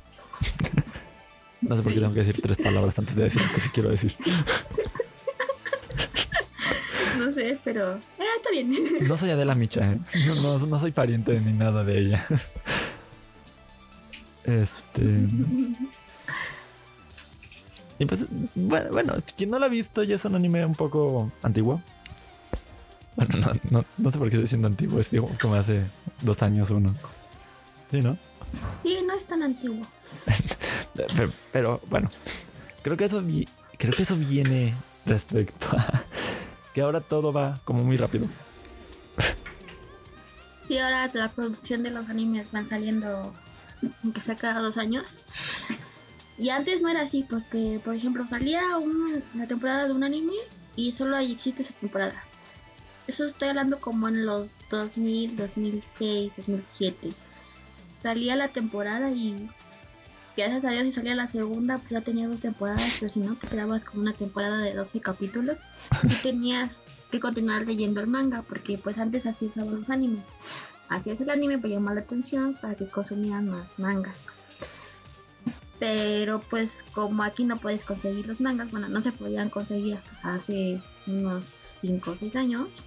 No 1.63 1.77
sé 1.77 1.83
por 1.83 1.95
qué 1.95 2.01
tengo 2.01 2.13
que 2.13 2.21
decir 2.21 2.43
tres 2.43 2.59
palabras 2.59 2.99
antes 2.99 3.17
de 3.17 3.25
decir 3.25 3.41
lo 3.41 3.55
que 3.55 3.61
sí 3.61 3.69
quiero 3.71 3.89
decir. 3.89 4.15
No 7.19 7.33
sé, 7.33 7.59
pero 7.65 7.95
eh, 7.95 8.01
está 8.37 8.51
bien. 8.51 8.75
No 9.09 9.17
soy 9.17 9.31
Adela 9.31 9.55
Micha, 9.55 9.93
¿eh? 9.93 9.99
no, 10.43 10.59
no, 10.59 10.79
soy 10.79 10.91
pariente 10.91 11.41
ni 11.41 11.53
nada 11.53 11.85
de 11.85 11.99
ella. 11.99 12.27
Este. 14.45 15.27
Y 17.99 18.07
pues, 18.07 18.25
bueno, 18.55 19.15
quien 19.37 19.51
no 19.51 19.59
lo 19.59 19.67
ha 19.67 19.69
visto 19.69 20.03
ya 20.03 20.17
es 20.17 20.25
un 20.25 20.35
anime 20.35 20.65
un 20.67 20.75
poco 20.75 21.31
antiguo. 21.43 21.81
Bueno, 23.17 23.37
no, 23.39 23.53
no, 23.71 23.85
no 23.99 24.11
sé 24.11 24.19
por 24.19 24.29
qué 24.29 24.37
estoy 24.37 24.43
diciendo 24.43 24.67
antiguo, 24.67 24.99
es 24.99 25.11
como 25.41 25.55
hace 25.55 25.85
dos 26.23 26.43
años 26.43 26.71
uno. 26.71 26.95
¿Sí, 27.91 28.01
no? 28.01 28.19
Sí, 28.83 28.99
no 29.07 29.15
es 29.15 29.25
tan 29.25 29.43
antiguo. 29.43 29.87
pero, 31.53 31.81
bueno, 31.89 32.11
creo 32.83 32.97
que 32.97 33.05
eso 33.05 33.23
creo 33.79 33.93
que 33.93 34.03
eso 34.03 34.17
viene 34.17 34.75
respecto 35.07 35.69
a 35.77 36.03
que 36.75 36.81
ahora 36.81 37.01
todo 37.01 37.33
va 37.33 37.61
como 37.65 37.85
muy 37.85 37.97
rápido. 37.97 38.27
Sí, 40.67 40.79
ahora 40.79 41.11
la 41.13 41.31
producción 41.31 41.83
de 41.83 41.91
los 41.91 42.09
animes 42.09 42.51
van 42.51 42.67
saliendo, 42.67 43.33
aunque 44.03 44.21
sea 44.21 44.35
cada 44.35 44.61
dos 44.61 44.79
años. 44.79 45.19
Y 46.37 46.49
antes 46.49 46.83
no 46.83 46.89
era 46.89 47.03
así, 47.03 47.25
porque, 47.29 47.81
por 47.85 47.95
ejemplo, 47.95 48.27
salía 48.27 48.63
una 48.79 49.47
temporada 49.47 49.87
de 49.87 49.93
un 49.93 50.03
anime 50.03 50.33
y 50.77 50.93
solo 50.93 51.17
ahí 51.17 51.33
existe 51.33 51.63
esa 51.63 51.75
temporada. 51.75 52.23
Eso 53.07 53.25
estoy 53.25 53.49
hablando 53.49 53.81
como 53.81 54.09
en 54.09 54.25
los 54.25 54.55
2000, 54.71 55.37
2006, 55.37 56.33
2007. 56.37 57.11
Salía 58.03 58.35
la 58.35 58.49
temporada 58.49 59.11
y 59.11 59.49
gracias 60.37 60.65
a 60.65 60.71
Dios 60.71 60.85
si 60.85 60.93
salía 60.93 61.15
la 61.15 61.29
segunda, 61.29 61.79
pues 61.79 61.91
ya 61.91 62.01
tenía 62.01 62.27
dos 62.29 62.41
temporadas, 62.41 62.93
pero 62.99 63.13
si 63.13 63.21
no, 63.21 63.35
te 63.37 63.47
quedabas 63.47 63.85
con 63.85 64.01
una 64.01 64.13
temporada 64.13 64.59
de 64.59 64.75
12 64.75 65.01
capítulos 65.01 65.61
y 66.03 66.15
tenías 66.23 66.79
que 67.11 67.21
continuar 67.21 67.67
leyendo 67.67 68.01
el 68.01 68.07
manga, 68.07 68.43
porque 68.43 68.79
pues 68.79 68.99
antes 68.99 69.27
así 69.27 69.47
usaban 69.47 69.81
los 69.81 69.91
animes. 69.91 70.25
Hacías 70.89 71.21
el 71.21 71.31
anime 71.31 71.59
para 71.59 71.75
llamar 71.75 71.95
la 71.95 72.01
atención, 72.01 72.57
para 72.61 72.75
que 72.75 72.89
consumieran 72.89 73.49
más 73.49 73.79
mangas. 73.79 74.27
Pero 75.85 76.41
pues 76.49 76.83
como 76.95 77.23
aquí 77.23 77.45
no 77.45 77.59
puedes 77.59 77.83
conseguir 77.83 78.27
los 78.27 78.41
mangas, 78.41 78.73
bueno, 78.73 78.89
no 78.89 79.03
se 79.03 79.13
podían 79.13 79.51
conseguir 79.51 79.99
hasta 79.99 80.35
hace 80.35 80.81
unos 81.07 81.77
5 81.83 82.11
o 82.11 82.17
6 82.17 82.37
años, 82.37 82.81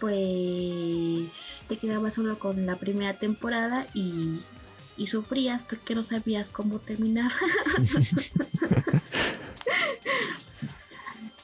pues 0.00 1.60
te 1.68 1.76
quedabas 1.76 2.14
solo 2.14 2.36
con 2.36 2.66
la 2.66 2.74
primera 2.74 3.14
temporada 3.14 3.86
y 3.94 4.40
y 4.96 5.06
sufrías 5.06 5.62
porque 5.68 5.94
no 5.94 6.02
sabías 6.02 6.50
cómo 6.50 6.80
terminar. 6.80 7.30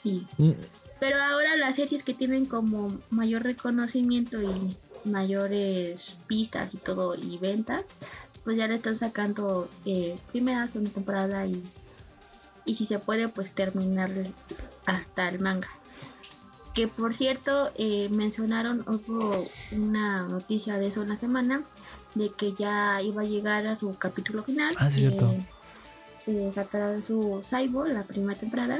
sí. 0.02 0.26
Mm. 0.38 0.52
Pero 0.98 1.22
ahora 1.22 1.56
las 1.56 1.76
series 1.76 2.02
que 2.02 2.12
tienen 2.12 2.44
como 2.44 2.98
mayor 3.10 3.44
reconocimiento 3.44 4.42
y 4.42 4.76
mayores 5.08 6.16
pistas 6.26 6.74
y 6.74 6.76
todo 6.76 7.14
y 7.14 7.38
ventas, 7.38 7.86
pues 8.44 8.56
ya 8.56 8.68
le 8.68 8.74
están 8.74 8.96
sacando 8.96 9.68
eh, 9.84 10.18
primera, 10.30 10.66
segunda 10.68 10.92
temporada 10.92 11.46
y, 11.46 11.62
y 12.64 12.74
si 12.74 12.86
se 12.86 12.98
puede 12.98 13.28
pues 13.28 13.50
terminar 13.50 14.10
hasta 14.86 15.28
el 15.28 15.40
manga. 15.40 15.68
Que 16.74 16.86
por 16.86 17.14
cierto 17.14 17.72
eh, 17.76 18.08
mencionaron, 18.10 18.84
hubo 18.86 19.48
una 19.72 20.28
noticia 20.28 20.78
de 20.78 20.86
eso 20.86 21.02
en 21.02 21.08
la 21.08 21.16
semana, 21.16 21.64
de 22.14 22.30
que 22.32 22.52
ya 22.52 23.02
iba 23.02 23.22
a 23.22 23.26
llegar 23.26 23.66
a 23.66 23.76
su 23.76 23.96
capítulo 23.96 24.42
final. 24.42 24.74
Ah, 24.78 24.90
sí, 24.90 25.00
cierto. 25.00 25.34
Eh, 26.26 26.52
de 26.54 27.02
su 27.06 27.42
Cyborg, 27.44 27.92
la 27.92 28.02
primera 28.04 28.38
temporada. 28.38 28.78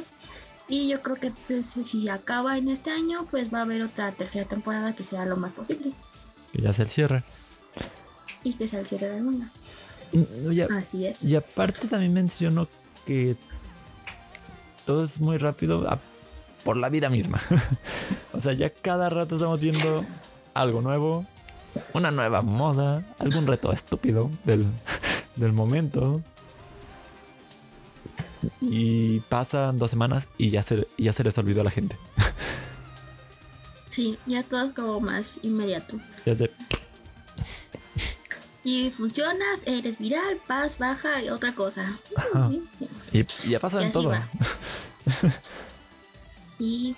Y 0.69 0.89
yo 0.89 1.03
creo 1.03 1.17
que 1.17 1.29
entonces, 1.29 1.89
si 1.89 2.09
acaba 2.09 2.57
en 2.57 2.69
este 2.69 2.91
año, 2.91 3.27
pues 3.29 3.53
va 3.53 3.59
a 3.59 3.63
haber 3.63 3.83
otra 3.83 4.13
tercera 4.13 4.49
temporada 4.49 4.95
que 4.95 5.05
sea 5.05 5.27
lo 5.27 5.37
más 5.37 5.53
posible. 5.53 5.93
Que 6.53 6.63
ya 6.63 6.73
sea 6.73 6.85
el 6.85 6.91
cierre. 6.91 7.25
Y 8.43 8.55
que 8.55 8.69
sea 8.69 8.81
el 8.81 8.87
cierre 8.87 9.09
del 9.09 9.23
manga. 9.23 9.49
Mm, 10.13 10.73
Así 10.73 11.07
es. 11.07 11.23
Y 11.23 11.37
aparte 11.37 11.87
también 11.89 12.13
menciono 12.13 12.67
que 13.07 13.37
todo 14.85 15.05
es 15.05 15.19
muy 15.19 15.39
rápido 15.39 15.87
por 16.65 16.77
la 16.77 16.89
vida 16.89 17.09
misma. 17.09 17.41
o 18.33 18.41
sea, 18.41 18.53
ya 18.53 18.71
cada 18.71 19.09
rato 19.09 19.37
estamos 19.37 19.61
viendo 19.61 20.05
algo 20.55 20.81
nuevo, 20.81 21.25
una 21.95 22.11
nueva 22.11 22.43
moda, 22.43 23.05
algún 23.19 23.47
reto 23.47 23.73
estúpido 23.73 24.31
del, 24.45 24.67
momento. 25.53 26.23
Y 28.61 29.21
pasan 29.21 29.79
dos 29.79 29.91
semanas 29.91 30.27
y 30.39 30.51
ya 30.51 30.63
se, 30.63 30.87
ya 30.97 31.13
se 31.13 31.25
les 31.25 31.37
olvidó 31.39 31.61
a 31.61 31.65
la 31.65 31.71
gente. 31.71 31.97
Sí, 33.91 34.17
ya 34.25 34.45
todo 34.45 34.67
es 34.67 34.73
como 34.73 35.01
más 35.01 35.39
inmediato. 35.43 35.97
Ya 36.25 36.37
sé. 36.37 36.49
Si 38.63 38.91
funcionas, 38.91 39.63
eres 39.65 39.99
viral, 39.99 40.39
paz, 40.47 40.77
baja 40.79 41.23
y 41.23 41.31
otra 41.31 41.55
cosa. 41.55 41.99
Y, 43.13 43.25
ya 43.49 43.59
pasa 43.59 43.83
en 43.83 43.91
todo. 43.91 44.13
sí. 46.59 46.95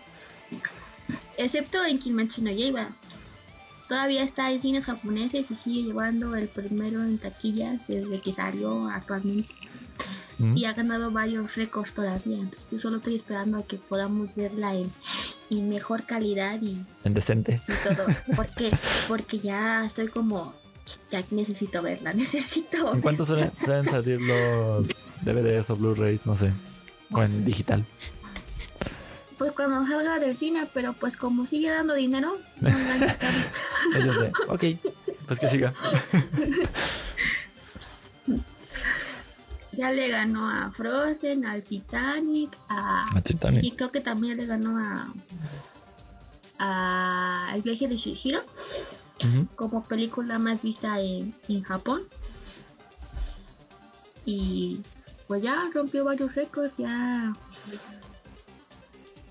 Excepto 1.37 1.85
en 1.85 1.99
Kimetsu 1.99 2.43
no 2.43 2.51
Yaiba, 2.51 2.89
todavía 3.89 4.23
está 4.23 4.51
en 4.51 4.61
cines 4.61 4.87
japoneses 4.87 5.51
y 5.51 5.55
sigue 5.55 5.83
llevando 5.83 6.35
el 6.35 6.49
primero 6.49 7.03
en 7.03 7.19
taquillas 7.19 7.87
desde 7.87 8.21
que 8.21 8.33
salió 8.33 8.89
actualmente. 8.89 9.55
Mm. 10.39 10.57
Y 10.57 10.65
ha 10.65 10.73
ganado 10.73 11.11
varios 11.11 11.55
récords 11.55 11.93
todavía. 11.93 12.39
Entonces 12.39 12.69
yo 12.71 12.79
solo 12.79 12.97
estoy 12.97 13.17
esperando 13.17 13.59
a 13.59 13.67
que 13.67 13.77
podamos 13.77 14.35
verla 14.35 14.75
en, 14.75 14.91
mejor 15.69 16.05
calidad 16.05 16.61
y... 16.63 16.83
En 17.05 17.15
decente. 17.15 17.61
todo. 17.85 18.07
¿Por 18.35 18.49
Porque 19.09 19.39
ya 19.39 19.85
estoy 19.85 20.09
como... 20.09 20.55
Ya 21.13 21.23
necesito 21.31 21.83
verla, 21.83 22.13
necesito. 22.15 22.93
¿En 22.93 23.01
cuánto 23.01 23.25
suelen, 23.25 23.53
suelen 23.65 23.85
salir 23.85 24.21
los 24.21 24.89
DVDs 25.23 25.71
o 25.71 25.77
Blu-rays? 25.77 26.27
No 26.27 26.37
sé. 26.37 26.51
O 27.13 27.23
en 27.23 27.45
digital 27.45 27.87
pues 29.43 29.53
cuando 29.55 29.85
salga 29.85 30.21
del 30.21 30.37
cine, 30.37 30.69
pero 30.73 30.93
pues 30.93 31.17
como 31.17 31.45
sigue 31.45 31.69
dando 31.69 31.95
dinero, 31.95 32.39
no 32.61 32.71
ok, 34.49 34.65
pues 35.27 35.41
que 35.41 35.49
siga. 35.49 35.75
ya 39.73 39.91
le 39.91 40.07
ganó 40.07 40.49
a 40.49 40.71
Frozen, 40.71 41.45
al 41.45 41.65
Titanic, 41.65 42.57
a, 42.69 43.05
Titanic. 43.25 43.65
y 43.65 43.73
creo 43.73 43.91
que 43.91 44.01
también 44.01 44.37
le 44.37 44.47
ganó 44.47 44.79
a 44.79 45.13
a 46.61 47.51
El 47.53 47.63
viaje 47.63 47.89
de 47.89 47.97
Shihiro 47.97 48.45
como 49.57 49.83
película 49.85 50.39
más 50.39 50.63
vista 50.63 51.01
en, 51.01 51.35
en 51.49 51.63
Japón. 51.63 52.03
Y 54.25 54.81
pues 55.27 55.43
ya 55.43 55.71
rompió 55.73 56.05
varios 56.05 56.35
récords, 56.35 56.75
ya 56.77 57.33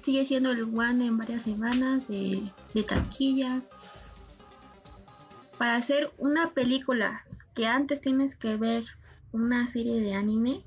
sigue 0.01 0.25
siendo 0.25 0.51
el 0.51 0.63
one 0.63 1.05
en 1.05 1.17
varias 1.17 1.43
semanas 1.43 2.07
de, 2.07 2.51
taquilla. 2.87 3.61
Para 5.57 5.75
hacer 5.75 6.11
una 6.17 6.51
película 6.51 7.23
que 7.53 7.67
antes 7.67 8.01
tienes 8.01 8.35
que 8.35 8.55
ver 8.55 8.83
una 9.31 9.67
serie 9.67 10.01
de 10.01 10.15
anime, 10.15 10.63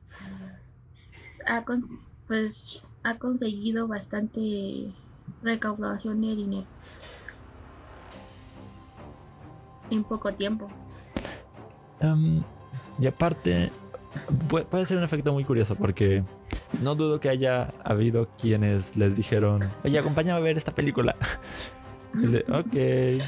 ha, 1.47 1.65
pues, 2.29 2.83
ha 3.03 3.19
conseguido 3.19 3.89
bastante 3.89 4.95
recaudación 5.43 6.21
de 6.21 6.37
dinero 6.37 6.67
en 9.95 10.05
poco 10.05 10.33
tiempo. 10.33 10.69
y 12.99 13.07
aparte, 13.07 13.71
puede 14.49 14.87
ser 14.87 14.99
un 14.99 15.05
efecto 15.05 15.33
muy 15.33 15.45
curioso 15.45 15.75
porque 15.75 16.23
no 16.83 16.95
dudo 16.95 17.21
que 17.21 17.29
haya 17.29 17.73
habido 17.85 18.29
quienes 18.41 18.97
les 18.97 19.17
dijeron, 19.17 19.69
oye, 19.85 19.99
acompáñame 19.99 20.39
a 20.39 20.43
ver 20.43 20.57
esta 20.57 20.75
película. 20.75 21.17
ok. 22.49 23.23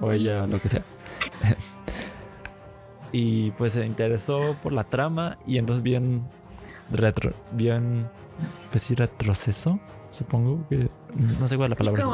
o 0.00 0.12
ella, 0.12 0.46
lo 0.46 0.60
que 0.60 0.68
sea. 0.68 0.82
y 3.12 3.50
pues 3.52 3.74
se 3.74 3.86
interesó 3.86 4.56
por 4.62 4.72
la 4.72 4.84
trama 4.84 5.38
y 5.46 5.58
entonces 5.58 5.82
bien 5.82 6.22
bien 7.52 8.08
pues 8.70 8.82
sí 8.82 8.94
retroceso 8.94 9.78
supongo 10.10 10.66
que 10.68 10.88
no 11.38 11.48
sé 11.48 11.56
cuál 11.56 11.66
es 11.66 11.70
la 11.70 11.76
palabra 11.76 12.04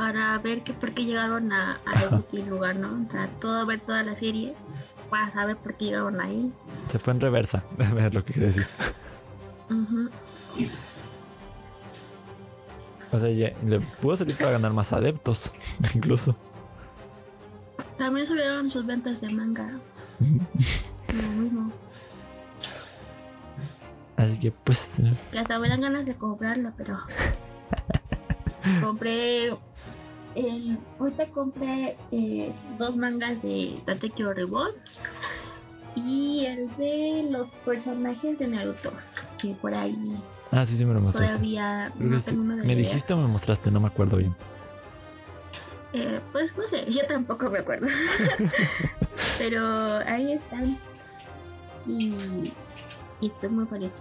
para 0.00 0.38
ver 0.38 0.62
que 0.62 0.72
por 0.72 0.94
qué 0.94 1.04
llegaron 1.04 1.52
a, 1.52 1.78
a 1.84 2.00
ese 2.04 2.42
lugar, 2.48 2.74
¿no? 2.76 3.04
O 3.06 3.10
sea, 3.10 3.28
todo 3.38 3.66
ver 3.66 3.80
toda 3.80 4.02
la 4.02 4.16
serie 4.16 4.54
para 5.10 5.28
saber 5.30 5.58
por 5.58 5.74
qué 5.74 5.84
llegaron 5.84 6.18
ahí. 6.22 6.50
Se 6.88 6.98
fue 6.98 7.12
en 7.12 7.20
reversa, 7.20 7.62
es 7.98 8.14
lo 8.14 8.24
que 8.24 8.32
quiere 8.32 8.46
decir. 8.46 8.66
O 13.12 13.18
sea, 13.18 13.28
ya- 13.28 13.52
le 13.66 13.80
pudo 13.80 14.16
servir 14.16 14.38
para 14.38 14.52
ganar 14.52 14.72
más 14.72 14.90
adeptos, 14.94 15.52
incluso. 15.94 16.34
También 17.98 18.24
subieron 18.24 18.70
sus 18.70 18.86
ventas 18.86 19.20
de 19.20 19.28
manga. 19.34 19.70
Lo 20.18 21.28
mismo. 21.28 21.70
Así 24.16 24.40
que, 24.40 24.50
pues, 24.50 24.96
Que 25.30 25.38
hasta 25.38 25.58
me 25.58 25.68
dan 25.68 25.82
ganas 25.82 26.06
de 26.06 26.14
comprarlo, 26.14 26.72
pero. 26.78 27.00
compré. 28.82 29.54
El, 30.34 30.78
ahorita 30.98 31.26
compré 31.30 31.96
eh, 32.12 32.52
dos 32.78 32.96
mangas 32.96 33.42
de 33.42 33.80
Tatekyo 33.84 34.32
Reborn 34.32 34.74
y 35.96 36.44
el 36.46 36.68
de 36.76 37.26
los 37.30 37.50
personajes 37.50 38.38
de 38.38 38.48
Naruto. 38.48 38.92
Que 39.38 39.54
por 39.54 39.74
ahí 39.74 40.22
ah, 40.52 40.64
sí, 40.64 40.76
sí 40.76 40.84
me 40.84 40.94
lo 40.94 41.00
mostraste. 41.00 41.30
todavía 41.32 41.92
Creo 41.96 42.10
no 42.10 42.18
sí. 42.18 42.24
termino 42.26 42.56
de 42.56 42.62
Me 42.62 42.74
leer. 42.74 42.78
dijiste 42.86 43.12
o 43.12 43.16
me 43.16 43.26
mostraste, 43.26 43.70
no 43.70 43.80
me 43.80 43.88
acuerdo 43.88 44.18
bien. 44.18 44.34
Eh, 45.92 46.20
pues 46.30 46.56
no 46.56 46.64
sé, 46.68 46.84
yo 46.88 47.04
tampoco 47.08 47.50
me 47.50 47.58
acuerdo. 47.58 47.88
Pero 49.38 49.98
ahí 50.06 50.32
están. 50.34 50.78
Y, 51.86 52.14
y 53.20 53.26
estoy 53.26 53.48
muy 53.50 53.66
feliz. 53.66 53.98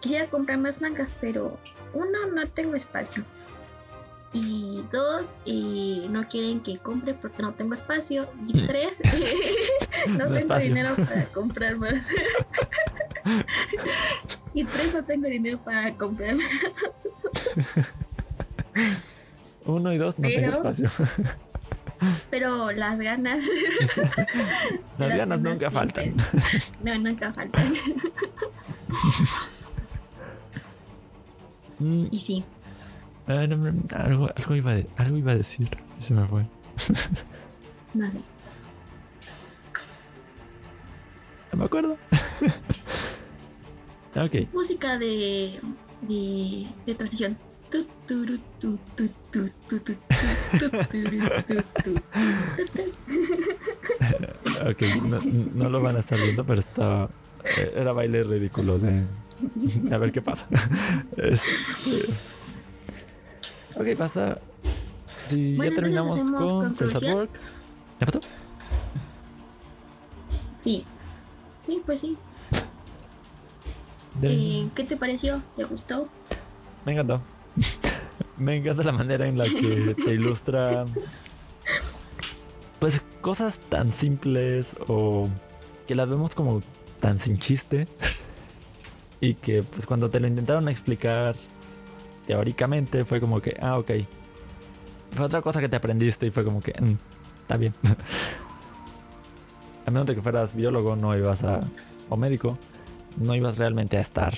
Quisiera 0.00 0.28
comprar 0.30 0.58
más 0.58 0.80
mangas, 0.80 1.16
pero 1.20 1.58
uno, 1.94 2.26
no 2.32 2.46
tengo 2.50 2.74
espacio. 2.76 3.24
Y 4.36 4.84
dos, 4.92 5.26
eh, 5.46 6.06
no 6.10 6.26
quieren 6.28 6.60
que 6.60 6.78
compre 6.78 7.14
porque 7.14 7.42
no 7.42 7.54
tengo 7.54 7.74
espacio. 7.74 8.28
Y 8.46 8.66
tres, 8.66 9.00
no, 10.08 10.14
No 10.14 10.24
tengo 10.24 10.36
espacio. 10.36 10.68
dinero 10.68 10.94
para 10.96 11.24
comprar 11.26 11.76
más. 11.76 11.94
y 14.54 14.64
tres, 14.64 14.94
no 14.94 15.04
tengo 15.04 15.28
dinero 15.28 15.58
para 15.64 15.92
comprar 15.94 16.36
más. 16.36 16.46
Uno 19.64 19.92
y 19.92 19.98
dos, 19.98 20.18
no 20.18 20.28
tengo 20.28 20.40
Pero- 20.40 20.52
espacio. 20.52 20.90
Pero 22.30 22.72
las 22.72 22.98
ganas. 22.98 23.42
Las 24.98 24.98
Las 24.98 25.08
ganas 25.08 25.18
ganas 25.18 25.40
nunca 25.40 25.70
faltan. 25.70 26.14
No, 26.84 26.98
nunca 26.98 27.32
faltan. 27.32 27.72
Mm, 31.78 32.06
Y 32.10 32.20
sí, 32.20 32.40
no, 32.40 32.46
algo, 33.26 34.30
algo, 34.34 34.54
iba, 34.54 34.74
de, 34.74 34.86
algo 34.96 35.16
iba 35.16 35.32
a 35.32 35.36
decir. 35.36 35.68
Se 36.00 36.14
me 36.14 36.26
fue. 36.26 36.46
no 37.94 38.10
sé. 38.10 38.20
No 41.52 41.58
me 41.58 41.64
acuerdo. 41.64 41.96
ok. 44.16 44.52
Música 44.52 44.98
de, 44.98 45.60
de, 46.02 46.66
de 46.86 46.94
transición. 46.94 47.36
ok, 54.70 54.82
no, 55.54 55.68
lo 55.68 55.80
van 55.80 55.96
a 55.96 56.00
estar 56.00 56.18
viendo, 56.20 56.44
pero 56.44 56.60
está. 56.60 57.08
Era 57.74 57.92
baile 57.92 58.22
ridículo 58.22 58.78
de. 58.78 59.04
A 59.92 59.98
ver 59.98 60.12
qué 60.12 60.22
pasa. 60.22 60.46
Este, 61.16 61.50
ok, 63.76 63.96
pasa. 63.96 64.38
Si 65.04 65.56
Bueno, 65.56 65.70
ya 65.70 65.76
terminamos 65.76 66.30
con 66.30 66.74
Cells 66.74 66.96
at. 66.96 67.14
Work. 67.14 67.30
¿Ya 68.00 68.06
pasó? 68.06 68.20
Sí, 70.58 70.84
sí, 71.66 71.82
pues 71.84 72.00
sí. 72.00 72.16
Eh, 74.22 74.68
¿Qué 74.74 74.84
te 74.84 74.96
pareció? 74.96 75.42
¿Te 75.56 75.64
gustó? 75.64 76.08
Me 76.84 76.92
encantó. 76.92 77.20
Me 78.38 78.56
encanta 78.56 78.82
la 78.82 78.92
manera 78.92 79.26
en 79.26 79.38
la 79.38 79.44
que 79.44 79.94
te 79.94 80.14
ilustra. 80.14 80.84
Pues 82.78 83.02
cosas 83.20 83.58
tan 83.58 83.90
simples 83.90 84.76
o 84.88 85.28
que 85.86 85.94
las 85.94 86.08
vemos 86.08 86.34
como 86.34 86.60
tan 87.00 87.18
sin 87.18 87.38
chiste. 87.38 87.88
Y 89.20 89.34
que 89.34 89.62
pues 89.62 89.86
cuando 89.86 90.10
te 90.10 90.20
lo 90.20 90.26
intentaron 90.26 90.68
explicar 90.68 91.36
teóricamente 92.26 93.04
fue 93.04 93.20
como 93.20 93.40
que, 93.40 93.56
ah, 93.60 93.78
ok. 93.78 93.90
Fue 95.14 95.26
otra 95.26 95.40
cosa 95.42 95.60
que 95.60 95.68
te 95.68 95.76
aprendiste 95.76 96.26
y 96.26 96.30
fue 96.30 96.44
como 96.44 96.60
que, 96.60 96.72
"Mm, 96.80 96.96
está 97.42 97.56
bien. 97.56 97.74
A 99.86 99.90
menos 99.90 100.06
de 100.06 100.14
que 100.16 100.22
fueras 100.22 100.54
biólogo, 100.54 100.96
no 100.96 101.16
ibas 101.16 101.44
a. 101.44 101.60
o 102.08 102.16
médico, 102.16 102.58
no 103.16 103.34
ibas 103.36 103.56
realmente 103.56 103.96
a 103.96 104.00
estar 104.00 104.34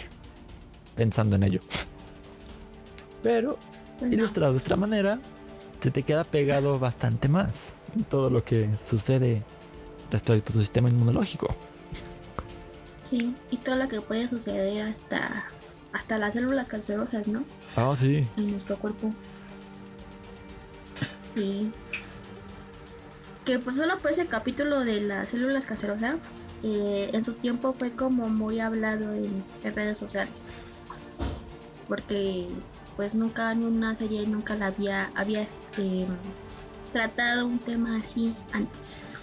pensando 0.95 1.37
en 1.37 1.43
ello. 1.43 1.61
Pero 3.23 3.59
no. 4.01 4.07
ilustrado 4.09 4.53
de 4.53 4.59
esta 4.59 4.77
manera, 4.77 5.19
se 5.81 5.91
te 5.91 6.03
queda 6.03 6.25
pegado 6.25 6.79
bastante 6.79 7.29
más 7.29 7.73
en 7.97 8.05
todo 8.05 8.29
lo 8.31 8.45
que 8.45 8.69
sucede 8.87 9.43
respecto 10.11 10.51
a 10.51 10.53
tu 10.53 10.61
sistema 10.61 10.89
inmunológico. 10.91 11.49
Sí, 13.07 13.35
y 13.51 13.57
todo 13.57 13.77
lo 13.77 13.89
que 13.89 14.03
puede 14.03 14.29
suceder 14.29 14.83
hasta, 14.83 15.45
hasta 15.99 16.17
las 16.17 16.33
células 16.33 16.69
cancerosas, 16.69 17.27
¿no? 17.27 17.43
Ah, 17.75 17.93
sí. 17.97 18.25
en 18.37 18.53
nuestro 18.53 18.79
cuerpo. 18.79 19.13
Sí. 21.35 21.73
Que 23.45 23.59
pues 23.59 23.77
solo 23.77 23.99
por 23.99 24.13
ese 24.13 24.27
capítulo 24.27 24.85
de 24.85 25.01
las 25.01 25.31
células 25.31 25.67
cancerosas, 25.67 26.17
eh, 26.63 27.11
en 27.13 27.25
su 27.25 27.33
tiempo 27.33 27.73
fue 27.73 27.91
como 27.91 28.29
muy 28.29 28.61
hablado 28.61 29.13
en, 29.13 29.45
en 29.65 29.75
redes 29.75 29.99
sociales. 29.99 30.53
Porque 31.89 32.47
pues 32.97 33.15
nunca 33.15 33.51
en 33.51 33.65
una 33.65 33.97
serie 33.97 34.25
nunca 34.27 34.55
la 34.55 34.67
había, 34.67 35.11
había 35.17 35.43
este, 35.43 36.07
tratado 36.93 37.47
un 37.47 37.59
tema 37.59 37.97
así 37.97 38.35
antes. 38.53 39.17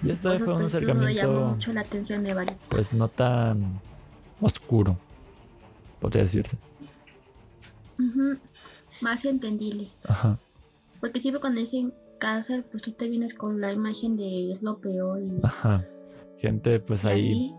Y 0.00 0.10
este 0.10 0.38
fue 0.38 0.54
un 0.54 0.62
eso 0.62 0.78
llamó 0.78 0.92
acercamiento, 1.02 1.46
mucho 1.46 1.72
la 1.72 1.80
atención 1.80 2.22
de 2.22 2.34
varios. 2.34 2.60
pues 2.68 2.92
no 2.92 3.08
tan 3.08 3.80
oscuro, 4.40 4.98
podría 6.04 6.22
decirse. 6.24 6.58
Ujú, 7.98 8.38
Más 9.00 9.24
entendible. 9.24 9.88
Ajá. 10.06 10.38
Porque 11.00 11.20
siempre 11.20 11.40
cuando 11.40 11.60
dicen 11.60 11.94
cáncer, 12.18 12.64
pues 12.70 12.82
tú 12.82 12.92
te 12.92 13.08
vienes 13.08 13.32
con 13.34 13.60
la 13.60 13.72
imagen 13.72 14.16
de 14.16 14.52
es 14.52 14.62
lo 14.62 14.78
peor 14.78 15.20
y, 15.22 15.40
Ajá. 15.42 15.84
Gente, 16.38 16.78
pues 16.80 17.04
ahí 17.06 17.20
así. 17.20 17.54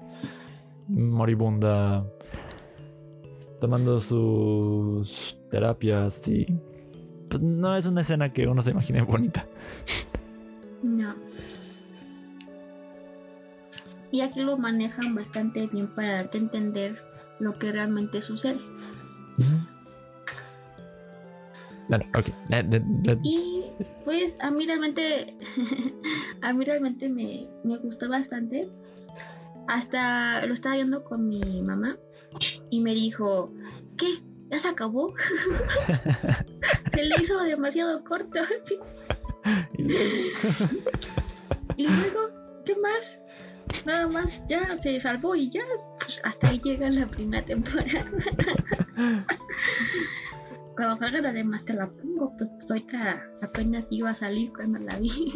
moribunda, 0.87 2.05
tomando 3.59 3.99
sus 4.01 5.35
terapias 5.49 6.27
y. 6.27 6.45
Pues 7.29 7.41
no 7.41 7.75
es 7.75 7.85
una 7.87 8.01
escena 8.01 8.31
que 8.31 8.47
uno 8.47 8.61
se 8.61 8.69
imagine 8.71 9.01
bonita. 9.01 9.47
No. 10.83 11.15
Y 14.11 14.21
aquí 14.21 14.41
lo 14.41 14.57
manejan 14.57 15.15
bastante 15.15 15.65
bien 15.67 15.87
para 15.87 16.13
darte 16.13 16.37
a 16.37 16.41
entender 16.41 16.97
lo 17.39 17.57
que 17.59 17.71
realmente 17.71 18.21
sucede. 18.21 18.59
Bueno, 21.87 22.05
ok. 22.17 22.25
Le- 22.49 23.19
Y 23.23 23.63
pues 24.03 24.37
a 24.41 24.49
mí 24.51 24.65
realmente, 24.65 25.37
a 26.41 26.53
mí 26.53 26.65
realmente 26.65 27.09
me, 27.09 27.47
me 27.63 27.77
gustó 27.77 28.09
bastante. 28.09 28.69
Hasta 29.67 30.45
lo 30.45 30.53
estaba 30.53 30.75
viendo 30.75 31.03
con 31.03 31.27
mi 31.27 31.41
mamá 31.61 31.97
y 32.69 32.81
me 32.81 32.93
dijo, 32.93 33.51
¿qué? 33.97 34.21
¿Ya 34.51 34.59
se 34.59 34.67
acabó? 34.67 35.13
se 36.93 37.03
le 37.03 37.15
hizo 37.21 37.43
demasiado 37.43 38.03
corto. 38.03 38.39
y 41.77 41.87
luego- 41.87 42.29
¿qué 42.65 42.75
más? 42.77 43.19
Nada 43.85 44.07
más, 44.07 44.43
ya 44.47 44.75
se 44.77 44.99
salvó 44.99 45.35
y 45.35 45.49
ya, 45.49 45.61
hasta 46.23 46.49
ahí 46.49 46.59
llega 46.63 46.89
la 46.89 47.07
primera 47.07 47.45
temporada. 47.45 48.05
Cuando 50.75 50.97
salga 50.97 51.21
la 51.21 51.31
demás 51.31 51.63
te 51.63 51.73
la 51.73 51.87
pongo, 51.89 52.33
pues, 52.37 52.49
pues 52.57 52.69
ahorita 52.69 53.23
apenas 53.41 53.89
iba 53.91 54.09
a 54.09 54.15
salir 54.15 54.51
cuando 54.51 54.77
la 54.79 54.97
vi. 54.99 55.09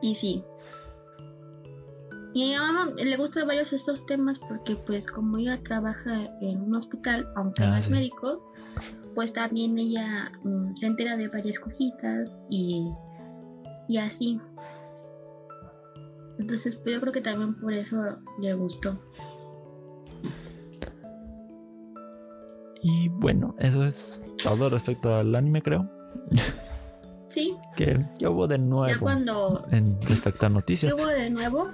y 0.00 0.14
sí. 0.14 0.42
Y 2.34 2.54
a 2.54 2.60
mi 2.60 2.66
mamá 2.72 2.92
le 2.96 3.16
gustan 3.16 3.46
varios 3.48 3.72
estos 3.72 4.04
temas 4.06 4.38
porque 4.38 4.76
pues 4.76 5.06
como 5.06 5.38
ella 5.38 5.60
trabaja 5.62 6.20
en 6.40 6.62
un 6.62 6.74
hospital, 6.74 7.28
aunque 7.36 7.66
no 7.66 7.74
Ah, 7.74 7.78
es 7.78 7.86
sí. 7.86 7.90
médico, 7.90 8.52
pues 9.14 9.32
también 9.32 9.76
ella 9.78 10.30
mm, 10.44 10.76
se 10.76 10.86
entera 10.86 11.16
de 11.16 11.28
varias 11.28 11.58
cositas 11.58 12.44
y, 12.48 12.88
y 13.88 13.98
así. 13.98 14.40
Entonces 16.38 16.76
pues 16.76 16.94
yo 16.94 17.00
creo 17.00 17.12
que 17.12 17.20
también 17.20 17.54
por 17.54 17.72
eso 17.72 18.18
le 18.40 18.54
gustó. 18.54 18.98
Y 22.82 23.08
bueno, 23.08 23.54
eso 23.58 23.84
es 23.84 24.22
todo 24.42 24.70
respecto 24.70 25.14
al 25.14 25.34
anime, 25.34 25.62
creo. 25.62 25.90
Sí. 27.28 27.56
Que 27.76 28.06
ya 28.18 28.30
hubo 28.30 28.46
de 28.46 28.58
nuevo. 28.58 28.92
Ya 28.92 28.98
cuando. 28.98 29.66
En 29.70 30.00
respecto 30.02 30.46
a 30.46 30.48
noticias. 30.48 30.94
¿Qué 30.94 31.02
hubo 31.02 31.08
de 31.08 31.30
nuevo? 31.30 31.68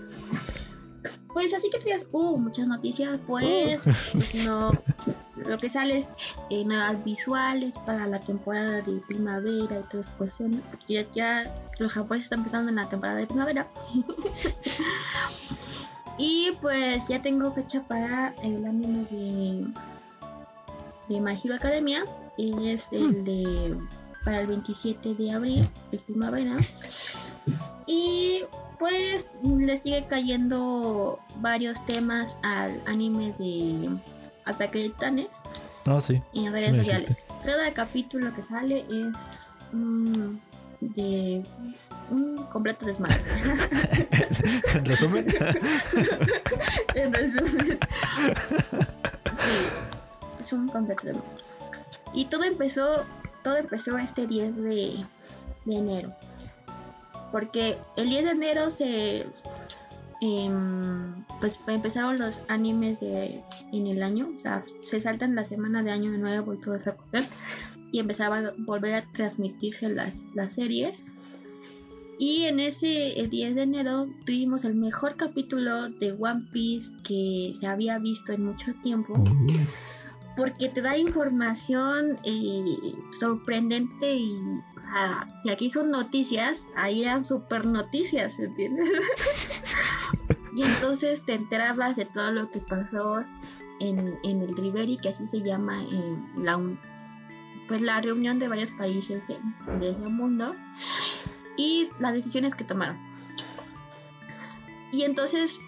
Pues 1.32 1.52
así 1.54 1.68
que 1.70 1.78
te 1.78 1.84
digas, 1.84 2.06
uh, 2.12 2.38
muchas 2.38 2.66
noticias, 2.66 3.20
pues, 3.26 3.82
pues 4.12 4.34
no. 4.44 4.70
Lo 5.47 5.57
que 5.57 5.70
sale 5.70 5.99
es 5.99 6.07
eh, 6.51 6.64
nuevas 6.64 7.03
visuales 7.05 7.74
para 7.86 8.07
la 8.07 8.20
temporada 8.20 8.82
de 8.82 9.01
primavera 9.07 9.80
y 9.80 9.82
todas 9.90 10.07
esas 10.07 10.16
cuestiones. 10.16 10.61
Porque 10.70 10.95
ya, 10.95 11.07
ya 11.12 11.55
los 11.78 11.92
japoneses 11.92 12.26
están 12.26 12.40
empezando 12.40 12.70
en 12.70 12.76
la 12.76 12.88
temporada 12.88 13.18
de 13.18 13.26
primavera. 13.26 13.68
y 16.18 16.53
pues 16.61 17.09
ya 17.09 17.20
tengo 17.20 17.53
fecha 17.53 17.82
para 17.82 18.34
el 18.42 18.64
anime 18.64 19.07
de, 19.11 19.66
de 21.09 21.20
My 21.20 21.38
Hero 21.42 21.55
Academia. 21.55 22.05
Y 22.36 22.68
es 22.68 22.92
el 22.92 23.24
de 23.24 23.76
para 24.24 24.40
el 24.40 24.47
27 24.47 25.14
de 25.14 25.32
abril, 25.32 25.68
es 25.92 26.03
primavera. 26.03 26.57
Y 27.86 28.42
pues 28.78 29.30
le 29.42 29.76
sigue 29.76 30.07
cayendo 30.09 31.18
varios 31.40 31.84
temas 31.84 32.38
al 32.42 32.80
anime 32.86 33.34
de 33.38 33.90
Ataque 34.45 34.78
de 34.80 34.88
Titanes 34.90 35.28
No, 35.86 36.01
sí. 36.01 36.20
en 36.34 36.53
redes 36.53 36.76
sociales. 36.76 37.24
Cada 37.45 37.72
capítulo 37.72 38.32
que 38.34 38.42
sale 38.42 38.84
es 38.90 39.47
de 40.80 41.42
un 42.11 42.36
completo 42.53 42.86
desmadre. 42.86 43.22
en 44.74 44.84
resumen. 44.84 45.26
En 46.95 47.12
resumen. 47.12 47.78
Sí, 49.24 50.40
es 50.40 50.53
un 50.53 50.68
completo 50.68 51.07
desmadre. 51.07 51.28
Y 52.12 52.26
todo 52.26 52.45
empezó, 52.45 53.05
todo 53.42 53.57
empezó 53.57 53.99
este 53.99 54.26
10 54.26 54.57
de, 54.57 55.05
de 55.64 55.74
enero. 55.74 56.14
Porque 57.32 57.78
el 57.97 58.09
10 58.09 58.24
de 58.24 58.30
enero 58.30 58.70
se 58.70 59.26
em, 60.25 61.25
pues 61.39 61.61
empezaron 61.66 62.18
los 62.18 62.41
animes 62.49 62.99
de 63.01 63.43
en 63.72 63.87
el 63.87 64.03
año, 64.03 64.33
o 64.37 64.41
sea, 64.41 64.64
se 64.81 65.01
saltan 65.01 65.35
la 65.35 65.45
semana 65.45 65.83
de 65.83 65.91
año 65.91 66.11
nuevo 66.12 66.55
y 66.55 66.59
toda 66.59 66.79
esa 66.79 66.97
y 67.93 67.99
empezaban 67.99 68.47
a 68.47 68.55
volver 68.59 68.95
a 68.95 69.03
transmitirse 69.12 69.89
las, 69.89 70.27
las 70.35 70.55
series. 70.55 71.12
Y 72.18 72.45
en 72.45 72.59
ese 72.59 73.20
el 73.20 73.29
10 73.29 73.55
de 73.57 73.62
enero 73.62 74.09
tuvimos 74.25 74.64
el 74.64 74.75
mejor 74.75 75.16
capítulo 75.16 75.91
de 75.91 76.12
One 76.12 76.47
Piece 76.53 76.97
que 77.03 77.53
se 77.55 77.66
había 77.66 77.99
visto 77.99 78.33
en 78.33 78.45
mucho 78.45 78.72
tiempo 78.83 79.22
porque 80.37 80.68
te 80.68 80.82
da 80.82 80.97
información 80.99 82.18
eh, 82.24 82.95
sorprendente 83.18 84.16
y, 84.16 84.37
o 84.76 84.80
sea, 84.80 85.28
si 85.43 85.51
aquí 85.51 85.70
son 85.70 85.91
noticias, 85.91 86.66
ahí 86.76 87.03
eran 87.03 87.24
super 87.24 87.66
noticias, 87.66 88.39
¿entiendes? 88.39 88.91
y 90.57 90.62
entonces 90.62 91.24
te 91.24 91.35
enterabas 91.35 91.97
de 91.97 92.05
todo 92.07 92.32
lo 92.32 92.51
que 92.51 92.59
pasó 92.61 93.24
en, 93.80 94.18
en 94.24 94.43
el 94.43 94.57
Riveri, 94.57 94.99
que 94.99 95.11
así 95.11 95.26
se 95.26 95.41
llama 95.41 95.82
en 95.82 96.45
la, 96.45 96.61
pues 97.68 97.80
la 97.80 98.01
reunión 98.01 98.39
de 98.39 98.49
varios 98.49 98.72
países 98.72 99.28
de, 99.28 99.39
de 99.78 99.91
ese 99.91 100.09
mundo, 100.09 100.55
y 101.57 101.89
las 102.01 102.12
decisiones 102.12 102.55
que 102.55 102.64
tomaron. 102.64 102.99
Y 104.91 105.03
entonces, 105.03 105.61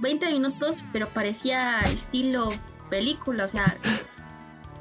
20 0.00 0.30
minutos, 0.32 0.84
pero 0.92 1.08
parecía 1.08 1.78
estilo 1.80 2.48
película, 2.90 3.44
o 3.44 3.48
sea, 3.48 3.76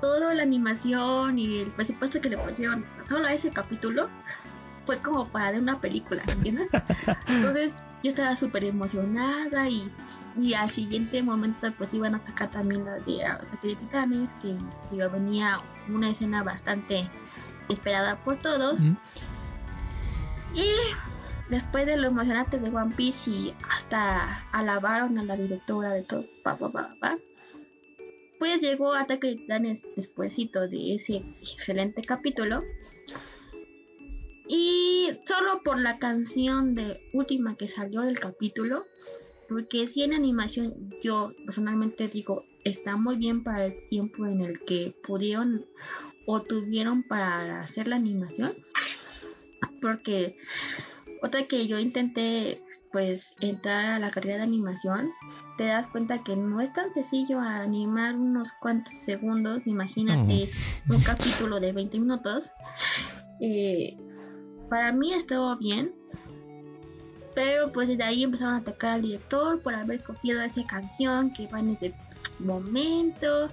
toda 0.01 0.33
la 0.33 0.43
animación 0.43 1.39
y 1.39 1.59
el 1.59 1.71
presupuesto 1.71 2.19
que 2.19 2.29
le 2.29 2.37
pusieron 2.37 2.85
solo 3.07 3.27
a 3.27 3.33
ese 3.33 3.49
capítulo 3.49 4.09
fue 4.85 4.97
como 4.99 5.27
para 5.27 5.53
de 5.53 5.59
una 5.59 5.79
película, 5.79 6.23
¿entiendes? 6.27 6.71
Entonces 7.27 7.77
yo 8.03 8.09
estaba 8.09 8.35
súper 8.35 8.65
emocionada 8.65 9.69
y, 9.69 9.89
y 10.37 10.53
al 10.55 10.69
siguiente 10.69 11.23
momento 11.23 11.71
pues 11.77 11.93
iban 11.93 12.15
a 12.15 12.19
sacar 12.19 12.51
también 12.51 12.83
la 12.83 12.99
de 12.99 13.25
Ataque 13.25 13.69
de 13.69 13.75
Titanes, 13.75 14.33
que 14.41 14.57
digo, 14.91 15.09
venía 15.09 15.59
una 15.87 16.09
escena 16.09 16.43
bastante 16.43 17.09
esperada 17.69 18.17
por 18.17 18.35
todos. 18.37 18.81
Y 20.53 20.69
después 21.49 21.85
de 21.85 21.97
lo 21.97 22.07
emocionante 22.07 22.59
de 22.59 22.69
One 22.69 22.93
Piece 22.95 23.29
y 23.29 23.55
hasta 23.69 24.43
alabaron 24.51 25.17
a 25.17 25.23
la 25.23 25.35
directora 25.35 25.91
de 25.91 26.03
todo, 26.03 26.25
pa, 26.43 26.57
pa, 26.57 26.69
pa, 26.69 26.89
pa, 26.99 27.15
pues 28.43 28.59
llegó 28.59 28.93
Ataque 28.93 29.27
de 29.27 29.35
Titanes 29.35 29.87
despuesito 29.95 30.67
de 30.67 30.95
ese 30.95 31.23
excelente 31.39 32.01
capítulo. 32.01 32.61
Y 34.49 35.11
solo 35.25 35.61
por 35.63 35.79
la 35.79 35.97
canción 35.97 36.75
de 36.75 36.99
última 37.13 37.55
que 37.55 37.69
salió 37.69 38.01
del 38.01 38.19
capítulo, 38.19 38.85
porque 39.47 39.87
si 39.87 40.03
en 40.03 40.13
animación 40.13 40.89
yo 41.01 41.31
personalmente 41.45 42.09
digo, 42.09 42.43
está 42.65 42.97
muy 42.97 43.15
bien 43.15 43.45
para 43.45 43.67
el 43.67 43.87
tiempo 43.87 44.25
en 44.25 44.41
el 44.41 44.59
que 44.65 44.93
pudieron 45.07 45.65
o 46.25 46.41
tuvieron 46.41 47.03
para 47.03 47.61
hacer 47.61 47.87
la 47.87 47.95
animación. 47.95 48.57
Porque 49.79 50.35
otra 51.21 51.47
que 51.47 51.65
yo 51.65 51.79
intenté 51.79 52.61
pues 52.93 53.35
entrar 53.41 53.95
a 53.95 53.99
la 53.99 54.11
carrera 54.11 54.37
de 54.37 54.43
animación, 54.43 55.11
te 55.57 55.65
das 55.65 55.87
cuenta 55.87 56.23
que 56.23 56.35
no 56.35 56.61
es 56.61 56.71
tan 56.73 56.93
sencillo 56.93 57.39
animar 57.39 58.15
unos 58.15 58.53
cuantos 58.53 58.93
segundos. 58.93 59.65
Imagínate 59.65 60.51
un 60.87 61.01
capítulo 61.01 61.59
de 61.59 61.71
20 61.73 61.99
minutos. 61.99 62.51
Eh, 63.41 63.97
para 64.69 64.91
mí 64.91 65.11
estuvo 65.11 65.57
bien. 65.57 65.93
Pero 67.33 67.71
pues 67.71 67.87
desde 67.87 68.03
ahí 68.03 68.23
empezaron 68.23 68.53
a 68.53 68.57
atacar 68.57 68.91
al 68.91 69.01
director 69.01 69.59
por 69.61 69.73
haber 69.73 69.95
escogido 69.95 70.43
esa 70.43 70.63
canción 70.67 71.33
que 71.33 71.47
va 71.47 71.61
en 71.61 71.69
ese 71.69 71.95
momento. 72.37 73.49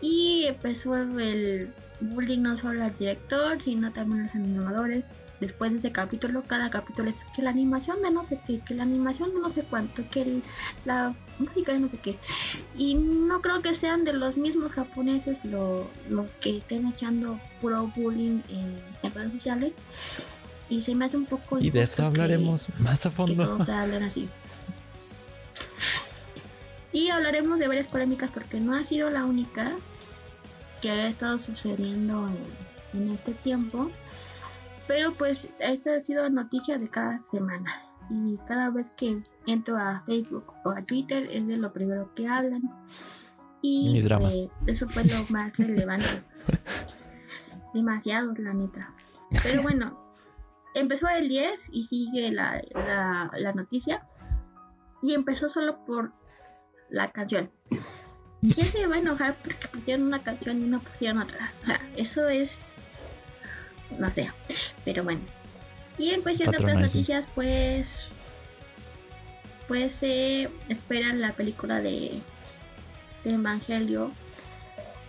Y 0.00 0.44
empezó 0.44 0.96
el 0.96 1.74
bullying 2.00 2.40
no 2.40 2.56
solo 2.56 2.82
al 2.84 2.96
director, 2.96 3.60
sino 3.60 3.92
también 3.92 4.20
a 4.20 4.22
los 4.24 4.34
animadores. 4.34 5.12
Después 5.40 5.70
de 5.70 5.78
ese 5.78 5.92
capítulo, 5.92 6.42
cada 6.46 6.68
capítulo 6.68 7.08
es 7.08 7.24
que 7.36 7.42
la 7.42 7.50
animación 7.50 8.02
de 8.02 8.10
no 8.10 8.24
sé 8.24 8.40
qué, 8.46 8.58
que 8.60 8.74
la 8.74 8.82
animación 8.82 9.32
de 9.32 9.40
no 9.40 9.50
sé 9.50 9.62
cuánto, 9.62 10.02
que 10.10 10.22
el- 10.22 10.42
la 10.84 11.14
música 11.38 11.72
de 11.72 11.78
no 11.78 11.88
sé 11.88 11.98
qué. 11.98 12.18
Y 12.76 12.94
no 12.94 13.40
creo 13.40 13.62
que 13.62 13.72
sean 13.74 14.02
de 14.04 14.12
los 14.14 14.36
mismos 14.36 14.72
japoneses 14.72 15.44
lo- 15.44 15.88
los 16.10 16.32
que 16.38 16.58
estén 16.58 16.88
echando 16.88 17.38
puro 17.60 17.92
bullying 17.96 18.40
en, 18.48 18.80
en 19.04 19.14
redes 19.14 19.32
sociales. 19.32 19.76
Y 20.68 20.82
se 20.82 20.94
me 20.94 21.04
hace 21.04 21.16
un 21.16 21.24
poco 21.26 21.58
Y 21.60 21.70
de 21.70 21.82
eso 21.82 21.96
que- 22.02 22.02
hablaremos 22.06 22.66
más 22.78 23.06
a 23.06 23.10
que 23.10 23.16
fondo. 23.16 23.46
todos 23.46 23.68
hablan 23.68 24.02
así. 24.02 24.28
Y 26.92 27.10
hablaremos 27.10 27.58
de 27.58 27.68
varias 27.68 27.86
polémicas 27.86 28.30
porque 28.32 28.60
no 28.60 28.74
ha 28.74 28.84
sido 28.84 29.10
la 29.10 29.24
única 29.24 29.72
que 30.82 30.90
ha 30.90 31.06
estado 31.08 31.38
sucediendo 31.38 32.28
en, 32.92 33.00
en 33.02 33.12
este 33.14 33.32
tiempo. 33.34 33.90
Pero 34.88 35.12
pues 35.12 35.48
esa 35.60 35.94
ha 35.94 36.00
sido 36.00 36.28
noticia 36.30 36.78
de 36.78 36.88
cada 36.88 37.22
semana. 37.22 37.70
Y 38.10 38.38
cada 38.48 38.70
vez 38.70 38.90
que 38.92 39.22
entro 39.46 39.76
a 39.76 40.02
Facebook 40.06 40.54
o 40.64 40.70
a 40.70 40.82
Twitter 40.82 41.28
es 41.30 41.46
de 41.46 41.58
lo 41.58 41.72
primero 41.72 42.12
que 42.14 42.26
hablan. 42.26 42.62
Y 43.60 43.92
Mis 43.92 44.04
dramas. 44.04 44.36
pues 44.36 44.58
eso 44.66 44.88
fue 44.88 45.04
lo 45.04 45.24
más 45.28 45.56
relevante. 45.56 46.22
Demasiado, 47.74 48.32
la 48.38 48.54
neta. 48.54 48.94
Pero 49.42 49.62
bueno, 49.62 49.98
empezó 50.74 51.06
el 51.08 51.28
10 51.28 51.68
y 51.72 51.84
sigue 51.84 52.32
la, 52.32 52.62
la, 52.74 53.30
la 53.36 53.52
noticia. 53.52 54.06
Y 55.02 55.12
empezó 55.14 55.48
solo 55.48 55.84
por 55.84 56.12
la 56.88 57.12
canción. 57.12 57.50
¿Quién 58.40 58.66
se 58.66 58.86
va 58.86 58.94
a 58.96 58.98
enojar 58.98 59.36
porque 59.42 59.68
pusieron 59.68 60.06
una 60.06 60.22
canción 60.22 60.62
y 60.62 60.66
no 60.66 60.80
pusieron 60.80 61.18
otra? 61.18 61.52
O 61.62 61.66
sea, 61.66 61.80
eso 61.96 62.28
es. 62.28 62.78
No 63.96 64.10
sé. 64.10 64.30
Pero 64.84 65.04
bueno. 65.04 65.20
Y 65.98 66.10
en 66.10 66.22
cuestión 66.22 66.50
de 66.50 66.58
otras 66.58 66.76
noticias, 66.78 67.26
pues. 67.34 68.08
Pues 69.66 69.94
se 69.96 70.48
espera 70.68 71.12
la 71.12 71.32
película 71.32 71.80
de, 71.82 72.20
de 73.24 73.30
Evangelio 73.30 74.10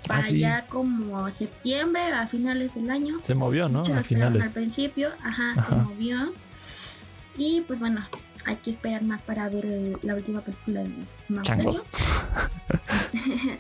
para 0.05 0.19
Ah, 0.19 0.23
sí. 0.23 0.39
ya 0.39 0.65
como 0.67 1.31
septiembre, 1.31 2.01
a 2.11 2.27
finales 2.27 2.75
del 2.75 2.89
año. 2.89 3.19
Se 3.21 3.35
movió, 3.35 3.69
¿no? 3.69 3.79
Muchos 3.79 3.95
A 3.97 4.03
finales. 4.03 4.41
Al 4.41 4.51
principio, 4.51 5.09
ajá, 5.23 5.53
Ajá. 5.57 5.69
se 5.69 5.75
movió. 5.75 6.33
Y 7.37 7.61
pues 7.61 7.79
bueno, 7.79 8.05
hay 8.45 8.57
que 8.57 8.71
esperar 8.71 9.01
más 9.03 9.21
para 9.21 9.47
ver 9.47 9.65
el- 9.65 9.97
la 10.01 10.15
última 10.15 10.41
película 10.41 10.83
de 10.83 10.91
Evangelio. 11.29 11.71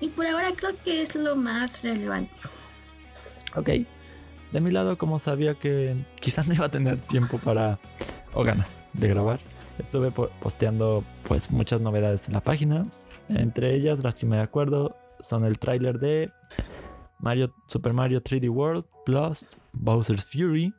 Y 0.00 0.08
por 0.10 0.24
ahora 0.26 0.52
creo 0.56 0.70
que 0.84 1.02
es 1.02 1.14
lo 1.16 1.34
más 1.36 1.82
relevante. 1.82 2.30
Ok. 3.56 3.70
De 4.52 4.60
mi 4.60 4.70
lado, 4.70 4.96
como 4.98 5.18
sabía 5.18 5.54
que 5.54 5.94
quizás 6.20 6.48
no 6.48 6.54
iba 6.54 6.66
a 6.66 6.70
tener 6.70 6.98
tiempo 6.98 7.38
para 7.38 7.78
o 8.34 8.42
ganas 8.44 8.78
de 8.94 9.08
grabar, 9.08 9.40
estuve 9.78 10.10
po- 10.10 10.30
posteando 10.40 11.04
pues 11.26 11.50
muchas 11.50 11.80
novedades 11.80 12.26
en 12.28 12.34
la 12.34 12.40
página. 12.40 12.86
Entre 13.28 13.74
ellas 13.74 14.02
las 14.02 14.14
que 14.14 14.24
me 14.26 14.40
acuerdo 14.40 14.96
son 15.20 15.44
el 15.44 15.58
tráiler 15.58 15.98
de 15.98 16.30
Mario, 17.18 17.52
Super 17.66 17.92
Mario 17.92 18.22
3D 18.22 18.48
World 18.48 18.84
plus 19.04 19.46
Bowser's 19.72 20.24
Fury. 20.24 20.72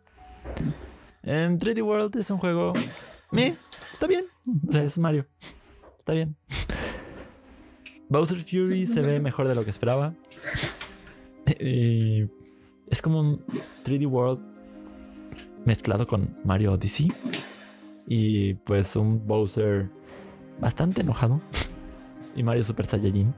En 1.21 1.59
3D 1.59 1.83
World 1.83 2.15
es 2.17 2.29
un 2.31 2.37
juego... 2.39 2.73
Me, 3.31 3.55
está 3.93 4.07
bien. 4.07 4.25
Es 4.73 4.97
Mario. 4.97 5.27
Está 5.99 6.13
bien. 6.13 6.35
Bowser's 8.07 8.43
Fury 8.49 8.87
se 8.87 9.01
ve 9.03 9.19
mejor 9.19 9.47
de 9.47 9.53
lo 9.53 9.63
que 9.63 9.69
esperaba. 9.69 10.13
Y 11.59 12.25
es 12.89 13.01
como 13.01 13.19
un 13.19 13.43
3D 13.85 14.07
World 14.07 14.39
mezclado 15.65 16.07
con 16.07 16.35
Mario 16.43 16.73
Odyssey. 16.73 17.11
Y 18.07 18.55
pues 18.55 18.95
un 18.95 19.25
Bowser 19.27 19.89
bastante 20.59 21.01
enojado. 21.01 21.41
Y 22.35 22.43
Mario 22.43 22.63
Super 22.63 22.85
Saiyajin. 22.85 23.33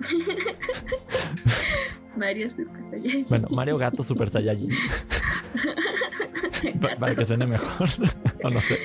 Mario 2.16 2.50
Super 2.50 2.82
Saiyajin. 2.82 3.26
Bueno, 3.28 3.46
Mario 3.50 3.78
Gato 3.78 4.02
Super 4.02 4.28
Saiyajin. 4.28 4.70
Pa- 6.80 6.96
Para 6.98 7.14
que 7.14 7.24
suene 7.24 7.46
mejor. 7.46 7.88
o 8.42 8.50
no 8.50 8.60
sé. 8.60 8.78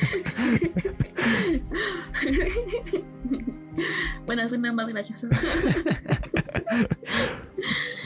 bueno, 4.27 4.47
suena 4.47 4.71
más 4.73 4.87
gracioso. 4.87 5.27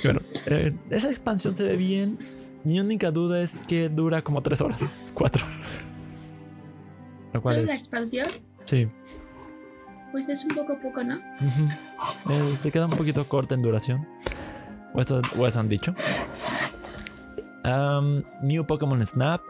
Bueno, 0.03 0.21
eh, 0.45 0.73
esa 0.89 1.09
expansión 1.09 1.55
se 1.55 1.63
ve 1.63 1.75
bien. 1.75 2.17
Mi 2.63 2.79
única 2.79 3.11
duda 3.11 3.41
es 3.41 3.55
que 3.67 3.89
dura 3.89 4.21
como 4.21 4.41
tres 4.41 4.61
horas. 4.61 4.81
Cuatro. 5.13 5.45
Lo 7.33 7.41
cual 7.41 7.55
¿Cuál 7.55 7.57
es 7.57 7.67
la 7.67 7.75
expansión? 7.75 8.27
Sí. 8.65 8.87
Pues 10.11 10.29
es 10.29 10.43
un 10.43 10.55
poco 10.55 10.79
poco, 10.81 11.03
¿no? 11.03 11.15
Eh, 11.15 12.41
se 12.59 12.71
queda 12.71 12.85
un 12.85 12.91
poquito 12.91 13.27
corta 13.27 13.55
en 13.55 13.61
duración. 13.61 14.07
O 14.93 15.01
eso, 15.01 15.21
o 15.37 15.47
eso 15.47 15.59
han 15.59 15.69
dicho. 15.69 15.93
Am, 17.63 18.23
New 18.41 18.65
Pokémon 18.65 19.05
Snap. 19.05 19.41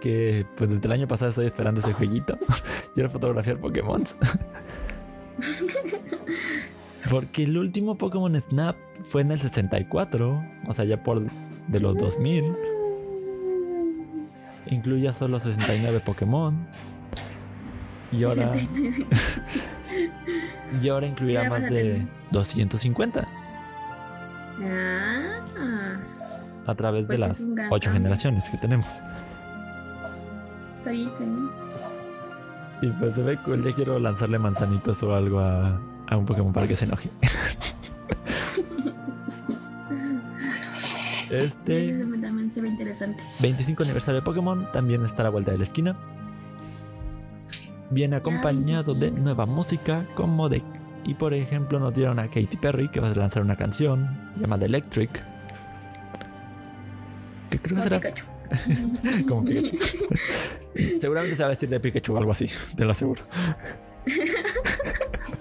Que 0.00 0.46
pues 0.56 0.70
desde 0.70 0.86
el 0.86 0.92
año 0.92 1.08
pasado 1.08 1.30
estoy 1.30 1.46
esperando 1.46 1.80
ese 1.80 1.92
jueguito. 1.92 2.38
Quiero 2.94 3.10
fotografiar 3.10 3.58
Pokémon. 3.58 4.04
Porque 7.10 7.44
el 7.44 7.56
último 7.56 7.96
Pokémon 7.96 8.34
Snap 8.40 8.76
fue 9.04 9.22
en 9.22 9.30
el 9.32 9.40
64. 9.40 10.44
O 10.66 10.72
sea, 10.72 10.84
ya 10.84 11.02
por 11.02 11.22
de 11.68 11.80
los 11.80 11.96
2000. 11.96 12.44
Incluía 14.66 15.12
solo 15.14 15.40
69 15.40 16.00
Pokémon. 16.04 16.66
Y 18.10 18.24
ahora, 18.24 18.54
y 20.82 20.88
ahora 20.88 21.06
incluirá 21.06 21.48
más 21.48 21.62
de 21.62 21.68
tener. 21.68 22.06
250 22.30 23.26
Ah, 24.60 25.96
a 26.66 26.74
través 26.74 27.08
de 27.08 27.16
Pues 27.16 27.30
es 27.30 27.38
las 27.38 27.40
un 27.40 27.54
gran 27.54 27.72
ocho 27.72 27.84
cambio. 27.86 28.00
generaciones 28.02 28.50
que 28.50 28.56
tenemos. 28.58 28.86
está 30.78 30.90
bien. 30.90 31.08
Y 32.82 32.88
pues 32.88 33.14
se 33.14 33.22
ve 33.22 33.38
cool. 33.44 33.64
Ya 33.64 33.74
quiero 33.74 33.98
lanzarle 33.98 34.38
manzanitas 34.38 35.02
o 35.02 35.14
algo 35.14 35.40
a, 35.40 35.80
a 36.08 36.16
un 36.16 36.26
Pokémon 36.26 36.52
para 36.52 36.66
que 36.66 36.76
se 36.76 36.84
enoje. 36.84 37.10
este 41.30 41.92
también 42.20 42.50
se 42.50 42.60
ve 42.60 42.68
interesante. 42.68 43.22
25 43.40 43.82
aniversario 43.82 44.20
de 44.20 44.24
Pokémon 44.24 44.70
también 44.72 45.04
está 45.04 45.22
a 45.22 45.24
la 45.24 45.30
vuelta 45.30 45.52
de 45.52 45.58
la 45.58 45.64
esquina. 45.64 45.96
Viene 47.90 48.16
acompañado 48.16 48.94
de 48.94 49.00
25. 49.00 49.24
nueva 49.24 49.46
música 49.46 50.06
como 50.14 50.48
de... 50.48 50.62
Y 51.04 51.14
por 51.14 51.32
ejemplo 51.32 51.78
nos 51.78 51.94
dieron 51.94 52.18
a 52.18 52.28
Katy 52.28 52.58
Perry 52.60 52.88
que 52.88 53.00
va 53.00 53.10
a 53.10 53.14
lanzar 53.14 53.42
una 53.42 53.56
canción 53.56 54.32
llamada 54.38 54.66
Electric. 54.66 55.22
Que 57.50 57.58
creo 57.58 57.76
que 57.76 57.82
será 57.82 57.98
Pikachu. 57.98 58.26
como 59.28 59.44
Pikachu. 59.44 59.78
Seguramente 61.00 61.36
se 61.36 61.42
va 61.42 61.46
a 61.46 61.50
vestir 61.50 61.70
de 61.70 61.80
Pikachu 61.80 62.14
o 62.14 62.18
algo 62.18 62.32
así, 62.32 62.50
te 62.76 62.84
lo 62.84 62.92
aseguro. 62.92 63.22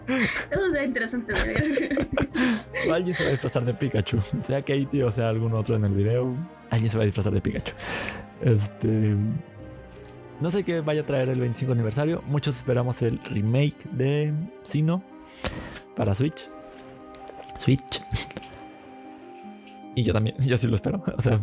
Eso 0.07 0.65
sería 0.71 0.85
interesante 0.85 1.33
de 1.33 1.43
ver. 1.43 2.07
O 2.89 2.93
alguien 2.93 3.15
se 3.15 3.23
va 3.23 3.29
a 3.29 3.31
disfrazar 3.33 3.65
de 3.65 3.73
Pikachu. 3.73 4.19
Sea 4.45 4.61
Katie 4.61 5.03
o 5.03 5.11
sea 5.11 5.29
algún 5.29 5.53
otro 5.53 5.75
en 5.75 5.85
el 5.85 5.93
video. 5.93 6.35
Alguien 6.69 6.89
se 6.89 6.97
va 6.97 7.03
a 7.03 7.05
disfrazar 7.05 7.33
de 7.33 7.41
Pikachu. 7.41 7.73
Este. 8.41 9.15
No 10.39 10.51
sé 10.51 10.63
qué 10.63 10.81
vaya 10.81 11.01
a 11.01 11.05
traer 11.05 11.29
el 11.29 11.39
25 11.39 11.73
aniversario. 11.73 12.23
Muchos 12.27 12.57
esperamos 12.57 13.01
el 13.01 13.19
remake 13.25 13.83
de 13.91 14.33
Sino 14.63 15.03
para 15.95 16.15
Switch. 16.15 16.49
Switch. 17.59 18.01
Y 19.95 20.03
yo 20.03 20.13
también, 20.13 20.37
yo 20.37 20.55
sí 20.57 20.67
lo 20.67 20.75
espero. 20.75 21.03
O 21.17 21.21
sea, 21.23 21.39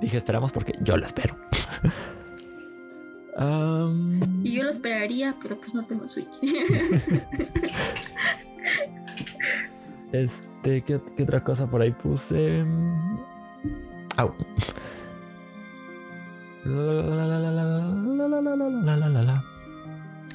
dije 0.00 0.16
esperamos 0.16 0.50
porque 0.50 0.72
yo 0.80 0.96
lo 0.96 1.04
espero. 1.04 1.36
Um... 3.38 4.44
Y 4.44 4.56
yo 4.56 4.64
lo 4.64 4.70
esperaría, 4.70 5.34
pero 5.40 5.58
pues 5.58 5.72
no 5.74 5.84
tengo 5.84 6.08
Switch. 6.08 6.28
este, 10.12 10.82
¿qué, 10.82 10.96
otra 10.96 11.44
cosa 11.44 11.70
por 11.70 11.80
ahí 11.80 11.92
puse? 11.92 12.64
Au. 14.16 14.34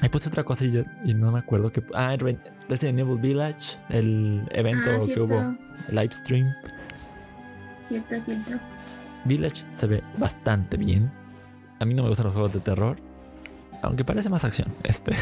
Ahí 0.00 0.08
puse 0.08 0.28
otra 0.28 0.42
cosa 0.42 0.64
y, 0.64 0.72
yo, 0.72 0.82
y 1.04 1.12
no 1.12 1.30
me 1.30 1.40
acuerdo 1.40 1.70
qué. 1.70 1.82
Ah, 1.92 2.16
Resident 2.68 2.98
Evil 3.00 3.18
Village, 3.18 3.78
el 3.90 4.48
evento 4.52 4.90
ah, 4.90 5.04
que 5.04 5.20
hubo, 5.20 5.54
live 5.90 6.14
stream. 6.14 6.54
Cierto, 7.88 8.18
cierto. 8.18 8.52
Village 9.26 9.64
se 9.76 9.86
ve 9.86 10.02
bastante 10.18 10.78
bien 10.78 11.10
a 11.84 11.86
mí 11.86 11.92
no 11.92 12.02
me 12.02 12.08
gustan 12.08 12.24
los 12.24 12.32
juegos 12.32 12.54
de 12.54 12.60
terror, 12.60 12.96
aunque 13.82 14.06
parece 14.06 14.30
más 14.30 14.42
acción. 14.42 14.68
Este. 14.84 15.12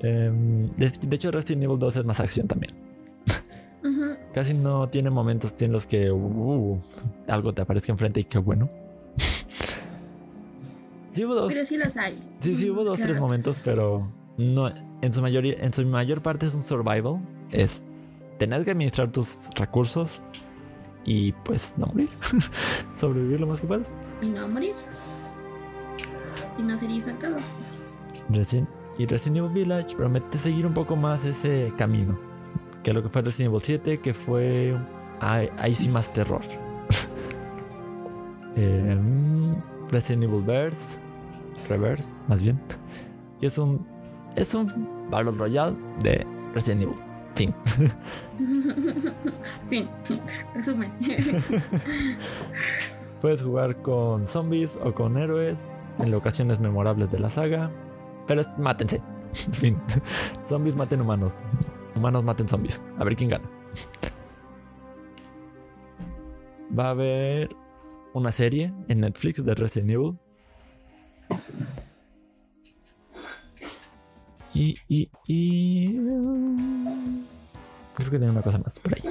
Em, 0.00 0.70
de, 0.72 0.90
de 0.90 1.16
hecho, 1.16 1.30
Resident 1.30 1.64
Evil 1.64 1.78
2 1.78 1.96
es 1.96 2.04
más 2.04 2.20
acción 2.20 2.46
también. 2.46 2.74
Casi 4.34 4.52
no 4.52 4.90
tiene 4.90 5.08
momentos 5.08 5.54
en 5.60 5.72
los 5.72 5.86
que 5.86 6.12
uh, 6.12 6.78
algo 7.26 7.54
te 7.54 7.62
aparezca 7.62 7.90
enfrente 7.90 8.20
y 8.20 8.24
qué 8.24 8.36
bueno. 8.36 8.68
sí 11.10 11.24
hubo 11.24 11.34
dos, 11.34 11.54
Pero 11.54 11.64
sí 11.64 11.78
los 11.78 11.96
hay. 11.96 12.22
sí, 12.40 12.54
sí 12.54 12.68
hubo 12.68 12.84
dos, 12.84 13.00
tres 13.00 13.18
momentos, 13.18 13.62
pero 13.64 14.12
no, 14.36 14.70
en 15.00 15.12
su 15.14 15.22
mayoría, 15.22 15.54
en 15.58 15.72
su 15.72 15.86
mayor 15.86 16.20
parte 16.20 16.44
es 16.44 16.54
un 16.54 16.62
survival. 16.62 17.22
Es 17.50 17.82
tener 18.36 18.62
que 18.66 18.72
administrar 18.72 19.10
tus 19.10 19.48
recursos 19.54 20.22
y 21.06 21.32
pues 21.32 21.74
no 21.78 21.86
morir. 21.86 22.10
Sobrevivir 22.96 23.40
lo 23.40 23.46
más 23.46 23.60
que 23.60 23.66
puedas. 23.66 23.96
Y 24.20 24.28
no 24.28 24.46
morir. 24.48 24.74
Y 26.58 26.62
no 26.62 26.76
ser 26.76 26.90
infectado. 26.90 27.36
Resident- 28.30 28.68
y 28.98 29.06
Resident 29.06 29.38
Evil 29.38 29.50
Village 29.52 29.96
promete 29.96 30.38
seguir 30.38 30.66
un 30.66 30.74
poco 30.74 30.96
más 30.96 31.24
ese 31.24 31.72
camino 31.76 32.18
que 32.82 32.92
lo 32.92 33.02
que 33.02 33.08
fue 33.08 33.22
Resident 33.22 33.50
Evil 33.52 33.62
7, 33.64 34.00
que 34.00 34.14
fue 34.14 34.76
ahí, 35.20 35.48
ahí 35.58 35.74
sí 35.74 35.88
más 35.88 36.12
terror. 36.12 36.42
Em, 38.56 39.54
Resident 39.90 40.24
Evil 40.24 40.42
Verse, 40.42 40.98
Reverse, 41.68 42.14
más 42.28 42.42
bien, 42.42 42.60
que 43.40 43.46
es 43.46 43.58
un 43.58 43.86
es 44.34 44.54
un 44.54 44.66
Battle 45.10 45.32
Royale 45.32 45.76
de 46.02 46.26
Resident 46.54 46.82
Evil. 46.82 46.96
Fin. 47.36 47.54
fin. 49.70 49.88
Resumen. 50.54 50.92
Puedes 53.20 53.42
jugar 53.42 53.76
con 53.82 54.26
zombies 54.26 54.78
o 54.82 54.92
con 54.94 55.16
héroes 55.18 55.76
en 55.98 56.12
ocasiones 56.14 56.58
memorables 56.60 57.10
de 57.10 57.18
la 57.18 57.30
saga, 57.30 57.70
pero 58.26 58.40
es- 58.40 58.58
mátense. 58.58 59.00
fin. 59.52 59.78
Zombies 60.48 60.74
maten 60.76 61.00
humanos. 61.02 61.34
Humanos 61.94 62.24
maten 62.24 62.48
zombies. 62.48 62.82
A 62.98 63.04
ver 63.04 63.16
quién 63.16 63.30
gana. 63.30 63.44
Va 66.78 66.86
a 66.88 66.90
haber 66.90 67.54
una 68.12 68.30
serie 68.30 68.72
en 68.88 69.00
Netflix 69.00 69.44
de 69.44 69.54
Resident 69.54 69.90
Evil. 69.90 70.18
Y, 74.56 74.74
y, 74.88 75.10
y... 75.26 75.96
Creo 77.94 78.10
que 78.10 78.18
tiene 78.18 78.30
una 78.30 78.40
cosa 78.40 78.56
más 78.58 78.78
por 78.78 78.94
ahí. 78.94 79.02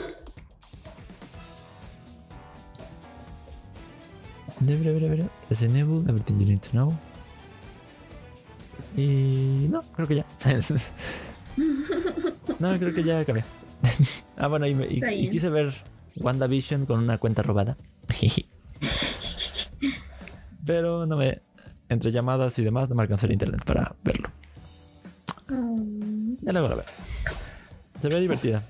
Debre, 4.60 4.91
debre, 4.93 5.10
debre. 5.10 5.30
Resident 5.48 5.76
Evil, 5.78 6.04
Everything 6.10 6.39
You 6.39 6.48
Need 6.48 6.60
to 6.62 6.70
Know. 6.72 6.93
Y 8.98 9.68
no, 9.70 9.82
creo 9.93 10.08
que 10.08 10.16
ya. 10.16 10.26
no, 12.60 12.80
creo 12.80 12.93
que 12.96 13.04
ya 13.04 13.20
acabé. 13.20 13.43
ah, 14.38 14.48
bueno, 14.48 14.66
y, 14.66 14.74
me- 14.74 14.88
y- 14.88 15.30
quise 15.30 15.50
ver 15.50 15.74
WandaVision 16.16 16.88
con 16.88 17.02
una 17.02 17.20
cuenta 17.20 17.43
robada. 17.43 17.78
Pero 20.66 21.06
no 21.06 21.18
me. 21.18 21.41
Entre 21.88 22.12
llamadas 22.12 22.58
y 22.58 22.64
demás, 22.64 22.89
no 22.89 22.96
me 22.96 23.04
alcanzó 23.04 23.28
el 23.28 23.34
internet 23.34 23.64
para 23.64 23.96
verlo. 24.04 24.24
Ya 26.46 26.52
luego 26.54 26.68
lo 26.70 26.76
veo. 26.78 26.86
se 28.00 28.08
ve 28.08 28.20
divertida. 28.22 28.64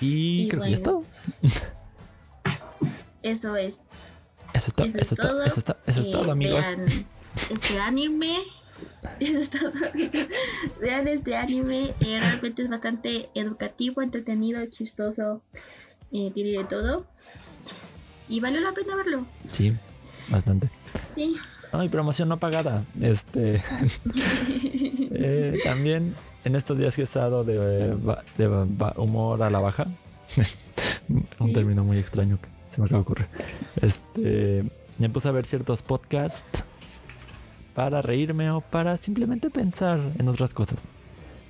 Y, 0.00 0.42
Y 0.42 0.48
creo 0.48 0.62
que 0.62 0.68
ya 0.70 0.74
es 0.74 0.82
todo. 0.82 1.04
Eso 3.22 3.56
es. 3.56 3.80
Eso 4.52 4.68
es 4.68 4.74
todo, 4.74 4.86
Eso 4.86 4.98
eso 4.98 5.14
es 5.14 5.20
todo, 5.20 5.42
eso 5.44 5.58
es 5.60 5.64
todo, 5.64 5.76
eso 5.86 6.00
es 6.00 6.06
Eh, 6.06 6.10
todo, 6.12 6.30
amigos. 6.32 6.64
Vean 6.76 7.06
este 7.50 7.78
anime. 7.80 8.38
Eso 9.20 9.38
es 9.38 9.50
todo. 9.50 9.70
vean 10.80 11.06
este 11.08 11.36
anime. 11.36 11.94
eh, 12.00 12.18
realmente 12.20 12.62
es 12.62 12.68
bastante 12.68 13.28
educativo, 13.34 14.02
entretenido, 14.02 14.64
chistoso. 14.66 15.42
eh, 16.12 16.30
tiene 16.34 16.50
de 16.58 16.64
todo. 16.64 17.06
Y 18.28 18.40
valió 18.40 18.60
la 18.60 18.72
pena 18.72 18.96
verlo. 18.96 19.26
Sí, 19.46 19.72
bastante. 20.28 20.70
Sí. 21.14 21.36
Ay, 21.74 21.88
promoción 21.88 22.28
no 22.28 22.36
pagada. 22.36 22.84
Este. 23.00 23.56
eh, 25.10 25.58
también 25.64 26.14
en 26.44 26.54
estos 26.54 26.78
días 26.78 26.94
que 26.94 27.00
he 27.00 27.04
estado 27.04 27.42
de, 27.42 27.56
eh, 27.58 27.96
de 28.38 28.48
humor 28.96 29.42
a 29.42 29.50
la 29.50 29.58
baja. 29.58 29.86
Un 31.38 31.52
término 31.52 31.84
muy 31.84 31.98
extraño 31.98 32.38
que 32.40 32.48
se 32.70 32.80
me 32.80 32.86
acaba 32.86 32.98
de 32.98 33.02
ocurrir. 33.02 33.26
Este. 33.82 34.64
Me 34.98 35.08
puse 35.08 35.28
a 35.28 35.32
ver 35.32 35.46
ciertos 35.46 35.82
podcasts 35.82 36.62
para 37.74 38.00
reírme 38.00 38.52
o 38.52 38.60
para 38.60 38.96
simplemente 38.96 39.50
pensar 39.50 39.98
en 40.16 40.28
otras 40.28 40.54
cosas. 40.54 40.78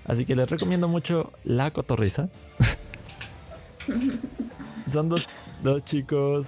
Así 0.06 0.24
que 0.24 0.34
les 0.34 0.48
recomiendo 0.48 0.88
mucho 0.88 1.30
La 1.44 1.70
Cotorrisa. 1.70 2.30
Son 4.92 5.10
dos, 5.10 5.26
dos 5.62 5.84
chicos, 5.84 6.46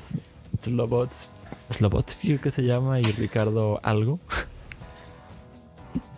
Slobots, 0.62 1.30
Slobots 1.70 2.18
creo 2.20 2.40
que 2.40 2.50
se 2.50 2.62
llama, 2.62 3.00
y 3.00 3.04
Ricardo 3.04 3.80
Algo, 3.82 4.20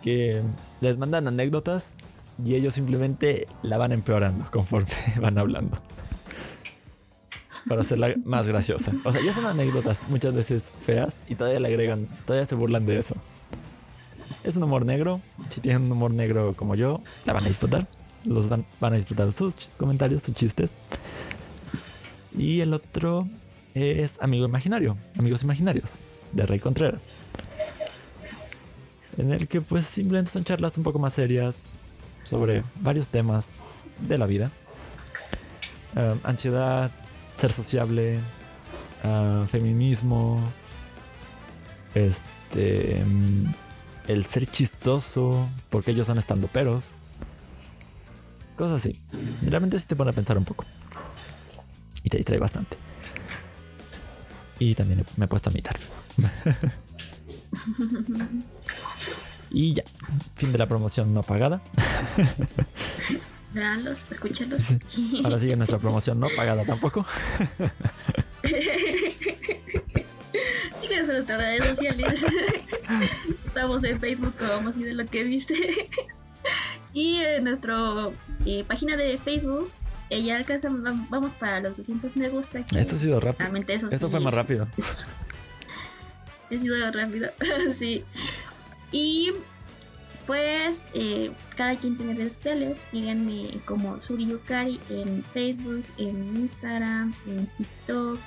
que 0.01 0.41
les 0.81 0.97
mandan 0.97 1.27
anécdotas 1.27 1.93
y 2.43 2.55
ellos 2.55 2.73
simplemente 2.73 3.47
la 3.63 3.77
van 3.77 3.91
empeorando 3.91 4.49
conforme 4.51 4.89
van 5.21 5.37
hablando. 5.37 5.77
Para 7.67 7.81
hacerla 7.81 8.15
más 8.23 8.47
graciosa. 8.47 8.93
O 9.03 9.11
sea, 9.11 9.21
ya 9.21 9.33
son 9.33 9.45
anécdotas 9.45 10.01
muchas 10.07 10.33
veces 10.33 10.63
feas 10.63 11.21
y 11.27 11.35
todavía 11.35 11.59
le 11.59 11.67
agregan, 11.67 12.07
todavía 12.25 12.47
se 12.47 12.55
burlan 12.55 12.85
de 12.85 12.99
eso. 12.99 13.15
Es 14.43 14.55
un 14.55 14.63
humor 14.63 14.85
negro. 14.85 15.19
Si 15.49 15.59
tienen 15.59 15.83
un 15.83 15.91
humor 15.91 16.11
negro 16.11 16.53
como 16.55 16.75
yo, 16.75 17.01
la 17.25 17.33
van 17.33 17.43
a 17.43 17.47
disfrutar. 17.49 17.87
Los 18.23 18.47
van, 18.47 18.65
van 18.79 18.93
a 18.93 18.97
disfrutar 18.97 19.31
sus 19.33 19.53
comentarios, 19.77 20.23
sus 20.23 20.33
chistes. 20.33 20.71
Y 22.37 22.61
el 22.61 22.73
otro 22.73 23.27
es 23.81 24.17
Amigo 24.21 24.45
Imaginario, 24.45 24.97
Amigos 25.17 25.43
Imaginarios, 25.43 25.99
de 26.33 26.45
Rey 26.45 26.59
Contreras. 26.59 27.07
En 29.17 29.31
el 29.31 29.47
que 29.47 29.61
pues 29.61 29.85
simplemente 29.85 30.31
son 30.31 30.43
charlas 30.43 30.77
un 30.77 30.83
poco 30.83 30.99
más 30.99 31.13
serias 31.13 31.73
sobre 32.23 32.63
varios 32.81 33.07
temas 33.09 33.47
de 34.07 34.17
la 34.17 34.25
vida. 34.25 34.51
Ah, 35.95 36.15
ansiedad, 36.23 36.91
ser 37.37 37.51
sociable, 37.51 38.19
ah, 39.03 39.45
feminismo, 39.49 40.41
este, 41.95 43.03
mm, 43.05 43.45
el 44.07 44.25
ser 44.25 44.45
chistoso, 44.47 45.47
porque 45.69 45.91
ellos 45.91 46.07
son 46.07 46.17
estandoperos. 46.17 46.93
Cosas 48.57 48.77
así. 48.77 48.99
Realmente 49.41 49.79
sí 49.79 49.85
te 49.87 49.95
pone 49.95 50.11
a 50.11 50.13
pensar 50.13 50.37
un 50.37 50.45
poco. 50.45 50.65
Y 52.03 52.09
te 52.09 52.17
distrae 52.17 52.39
bastante. 52.39 52.88
Y 54.59 54.75
también 54.75 55.05
me 55.15 55.25
he 55.25 55.27
puesto 55.27 55.49
a 55.49 55.53
imitar. 55.53 55.79
y 59.51 59.73
ya. 59.73 59.83
Fin 60.35 60.51
de 60.51 60.57
la 60.57 60.67
promoción 60.67 61.13
no 61.13 61.23
pagada. 61.23 61.61
Veanlos, 63.53 64.03
escúchenlos. 64.11 64.63
Ahora 65.23 65.39
sigue 65.39 65.55
nuestra 65.55 65.79
promoción 65.79 66.19
no 66.19 66.27
pagada 66.35 66.65
tampoco. 66.65 67.05
Síguenos 70.81 71.09
en 71.09 71.15
nuestras 71.15 71.39
redes 71.39 71.69
sociales. 71.69 72.25
Estamos 73.45 73.83
en 73.83 73.99
Facebook 73.99 74.35
como 74.37 74.51
vamos 74.51 74.77
y 74.77 74.83
de 74.83 74.93
lo 74.93 75.05
que 75.05 75.23
viste. 75.23 75.55
y 76.93 77.15
en 77.17 77.43
nuestra 77.45 78.09
eh, 78.45 78.63
página 78.67 78.95
de 78.97 79.17
Facebook, 79.17 79.71
eh, 80.09 80.23
ya 80.23 80.37
alcanzamos, 80.37 80.81
vamos 81.09 81.33
para 81.33 81.59
los 81.59 81.77
200 81.77 82.15
me 82.15 82.29
gusta. 82.29 82.63
que 82.65 82.79
Esto 82.79 82.95
ha 82.95 82.99
sido 82.99 83.19
rápido. 83.19 83.39
realmente 83.39 83.73
eso 83.73 83.87
Esto 83.89 84.07
sí 84.07 84.11
fue 84.11 84.19
más 84.19 84.33
rápido. 84.33 84.67
Ha 86.51 86.57
sido 86.57 86.91
rápido, 86.91 87.29
sí. 87.77 88.03
Y 88.91 89.31
pues 90.25 90.83
eh, 90.95 91.31
cada 91.55 91.75
quien 91.75 91.95
tiene 91.95 92.15
redes 92.15 92.33
sociales. 92.33 92.79
Síganme 92.89 93.49
como 93.65 94.01
Suri 94.01 94.25
Yukari 94.27 94.79
en 94.89 95.23
Facebook, 95.31 95.83
en 95.97 96.35
Instagram, 96.37 97.13
en 97.27 97.45
TikTok, 97.57 98.19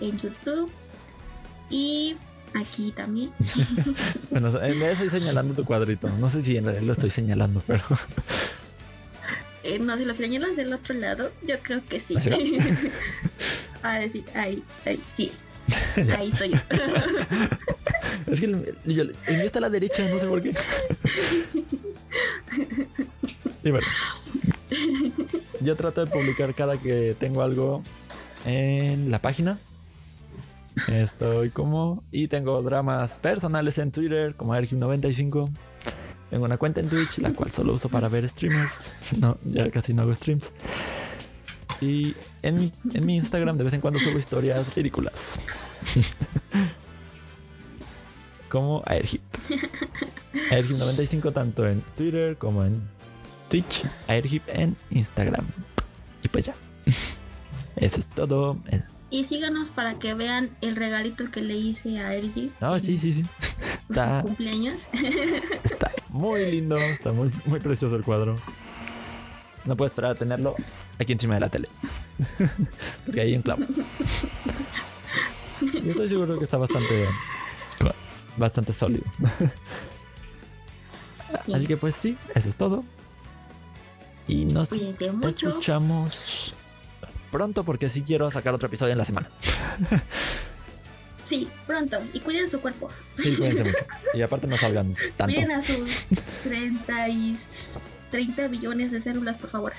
en 0.00 0.18
YouTube. 0.18 0.70
Y 1.70 2.16
aquí 2.54 2.92
también. 2.92 3.30
Bueno, 4.30 4.48
en 4.62 4.78
vez 4.78 5.00
estoy 5.00 5.20
señalando 5.20 5.54
tu 5.54 5.64
cuadrito. 5.64 6.06
No 6.18 6.28
sé 6.28 6.44
si 6.44 6.58
en 6.58 6.64
realidad 6.64 6.84
lo 6.84 6.92
estoy 6.92 7.08
señalando, 7.10 7.62
pero 7.66 7.82
Eh, 9.68 9.78
no, 9.78 9.98
si 9.98 10.06
lo 10.06 10.14
señalas 10.14 10.56
del 10.56 10.72
otro 10.72 10.94
lado, 10.94 11.30
yo 11.46 11.58
creo 11.60 11.84
que 11.84 12.00
sí. 12.00 12.16
¿Así 12.16 12.30
va? 12.30 12.38
ah, 13.82 14.00
sí, 14.10 14.24
ahí, 14.34 14.64
ahí, 14.86 15.00
sí. 15.16 15.30
Ahí 16.16 16.30
estoy 16.30 16.52
yo. 16.52 16.58
es 18.26 18.40
que 18.40 18.46
el, 18.46 18.54
el 18.86 18.86
mío 18.94 19.14
está 19.44 19.58
a 19.58 19.62
la 19.62 19.68
derecha, 19.68 20.08
no 20.08 20.18
sé 20.18 20.26
por 20.26 20.40
qué. 20.40 20.54
Y 23.62 23.70
bueno, 23.70 23.86
yo 25.60 25.76
trato 25.76 26.06
de 26.06 26.10
publicar 26.10 26.54
cada 26.54 26.78
que 26.78 27.14
tengo 27.20 27.42
algo 27.42 27.82
en 28.46 29.10
la 29.10 29.20
página. 29.20 29.58
Estoy 30.86 31.50
como. 31.50 32.02
Y 32.10 32.28
tengo 32.28 32.62
dramas 32.62 33.18
personales 33.18 33.76
en 33.76 33.90
Twitter, 33.90 34.34
como 34.36 34.54
Ergim95. 34.54 35.50
Tengo 36.30 36.44
una 36.44 36.58
cuenta 36.58 36.80
en 36.80 36.88
Twitch, 36.88 37.18
la 37.18 37.32
cual 37.32 37.50
solo 37.50 37.74
uso 37.74 37.88
para 37.88 38.08
ver 38.08 38.28
streamers. 38.28 38.92
No, 39.18 39.38
ya 39.44 39.70
casi 39.70 39.94
no 39.94 40.02
hago 40.02 40.14
streams. 40.14 40.52
Y 41.80 42.14
en 42.42 42.60
mi, 42.60 42.72
en 42.92 43.06
mi 43.06 43.16
Instagram 43.16 43.56
de 43.56 43.64
vez 43.64 43.72
en 43.72 43.80
cuando 43.80 44.00
subo 44.00 44.18
historias 44.18 44.74
ridículas. 44.74 45.40
como 48.48 48.82
Airhip. 48.86 49.22
Airhip95 50.50 51.32
tanto 51.32 51.66
en 51.66 51.82
Twitter 51.96 52.36
como 52.36 52.64
en 52.64 52.80
Twitch. 53.48 53.84
Airhip 54.06 54.42
en 54.48 54.76
Instagram. 54.90 55.46
Y 56.22 56.28
pues 56.28 56.46
ya. 56.46 56.54
Eso 57.76 58.00
es 58.00 58.06
todo. 58.06 58.58
Y 59.10 59.24
síganos 59.24 59.70
para 59.70 59.98
que 59.98 60.14
vean 60.14 60.50
el 60.60 60.76
regalito 60.76 61.30
que 61.30 61.40
le 61.40 61.56
hice 61.56 61.98
a 61.98 62.14
Ergi 62.14 62.52
No, 62.60 62.78
sí, 62.78 62.98
sí, 62.98 63.14
sí. 63.14 63.24
por 63.86 63.96
Está, 63.96 64.20
su 64.20 64.26
cumpleaños. 64.26 64.82
está 65.64 65.92
muy 66.10 66.50
lindo. 66.50 66.76
Está 66.78 67.12
muy, 67.12 67.32
muy 67.46 67.60
precioso 67.60 67.96
el 67.96 68.04
cuadro. 68.04 68.36
No 69.64 69.76
puedo 69.76 69.88
esperar 69.88 70.12
a 70.12 70.14
tenerlo 70.14 70.54
aquí 70.98 71.12
encima 71.12 71.34
de 71.34 71.40
la 71.40 71.48
tele. 71.48 71.68
Porque 73.06 73.20
ahí 73.20 73.34
en 73.34 73.42
clavo. 73.42 73.64
Yo 75.60 75.90
estoy 75.90 76.08
seguro 76.08 76.38
que 76.38 76.44
está 76.44 76.58
bastante. 76.58 77.06
Bastante 78.36 78.72
sólido. 78.72 79.04
Así 81.52 81.66
que 81.66 81.76
pues 81.76 81.94
sí, 81.96 82.16
eso 82.34 82.48
es 82.48 82.56
todo. 82.56 82.84
Y 84.28 84.44
nos 84.44 84.68
escuchamos 84.70 86.54
pronto 87.30 87.64
porque 87.64 87.88
sí 87.88 88.02
quiero 88.02 88.30
sacar 88.30 88.54
otro 88.54 88.68
episodio 88.68 88.92
en 88.92 88.98
la 88.98 89.04
semana. 89.04 89.28
Sí, 91.22 91.46
pronto. 91.66 91.98
Y 92.14 92.20
cuiden 92.20 92.50
su 92.50 92.58
cuerpo. 92.60 92.88
Sí, 93.18 93.34
cuídense 93.36 93.64
mucho. 93.64 93.76
Y 94.14 94.22
aparte 94.22 94.46
no 94.46 94.56
salgan 94.56 94.94
tanto. 95.16 95.34
Cuiden 95.34 95.52
a 95.52 95.60
sus 95.60 96.10
30 96.44 97.08
y 97.10 97.36
30 98.10 98.48
billones 98.48 98.92
de 98.92 99.02
células, 99.02 99.36
por 99.36 99.50
favor. 99.50 99.72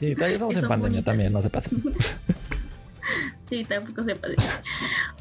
Sí, 0.00 0.14
todavía 0.14 0.34
estamos 0.34 0.56
en 0.56 0.62
pandemia 0.62 0.78
bonitas. 0.78 1.04
también, 1.04 1.32
no 1.32 1.40
se 1.40 1.50
pasen. 1.50 1.80
sí, 3.48 3.64
tampoco 3.64 4.02
se 4.04 4.16
puede. 4.16 4.36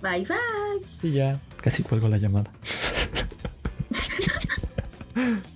Bye 0.02 0.26
bye. 0.26 0.88
Sí, 1.00 1.12
ya 1.12 1.40
casi 1.62 1.84
cuelgo 1.84 2.08
la 2.08 2.18
llamada. 2.18 2.52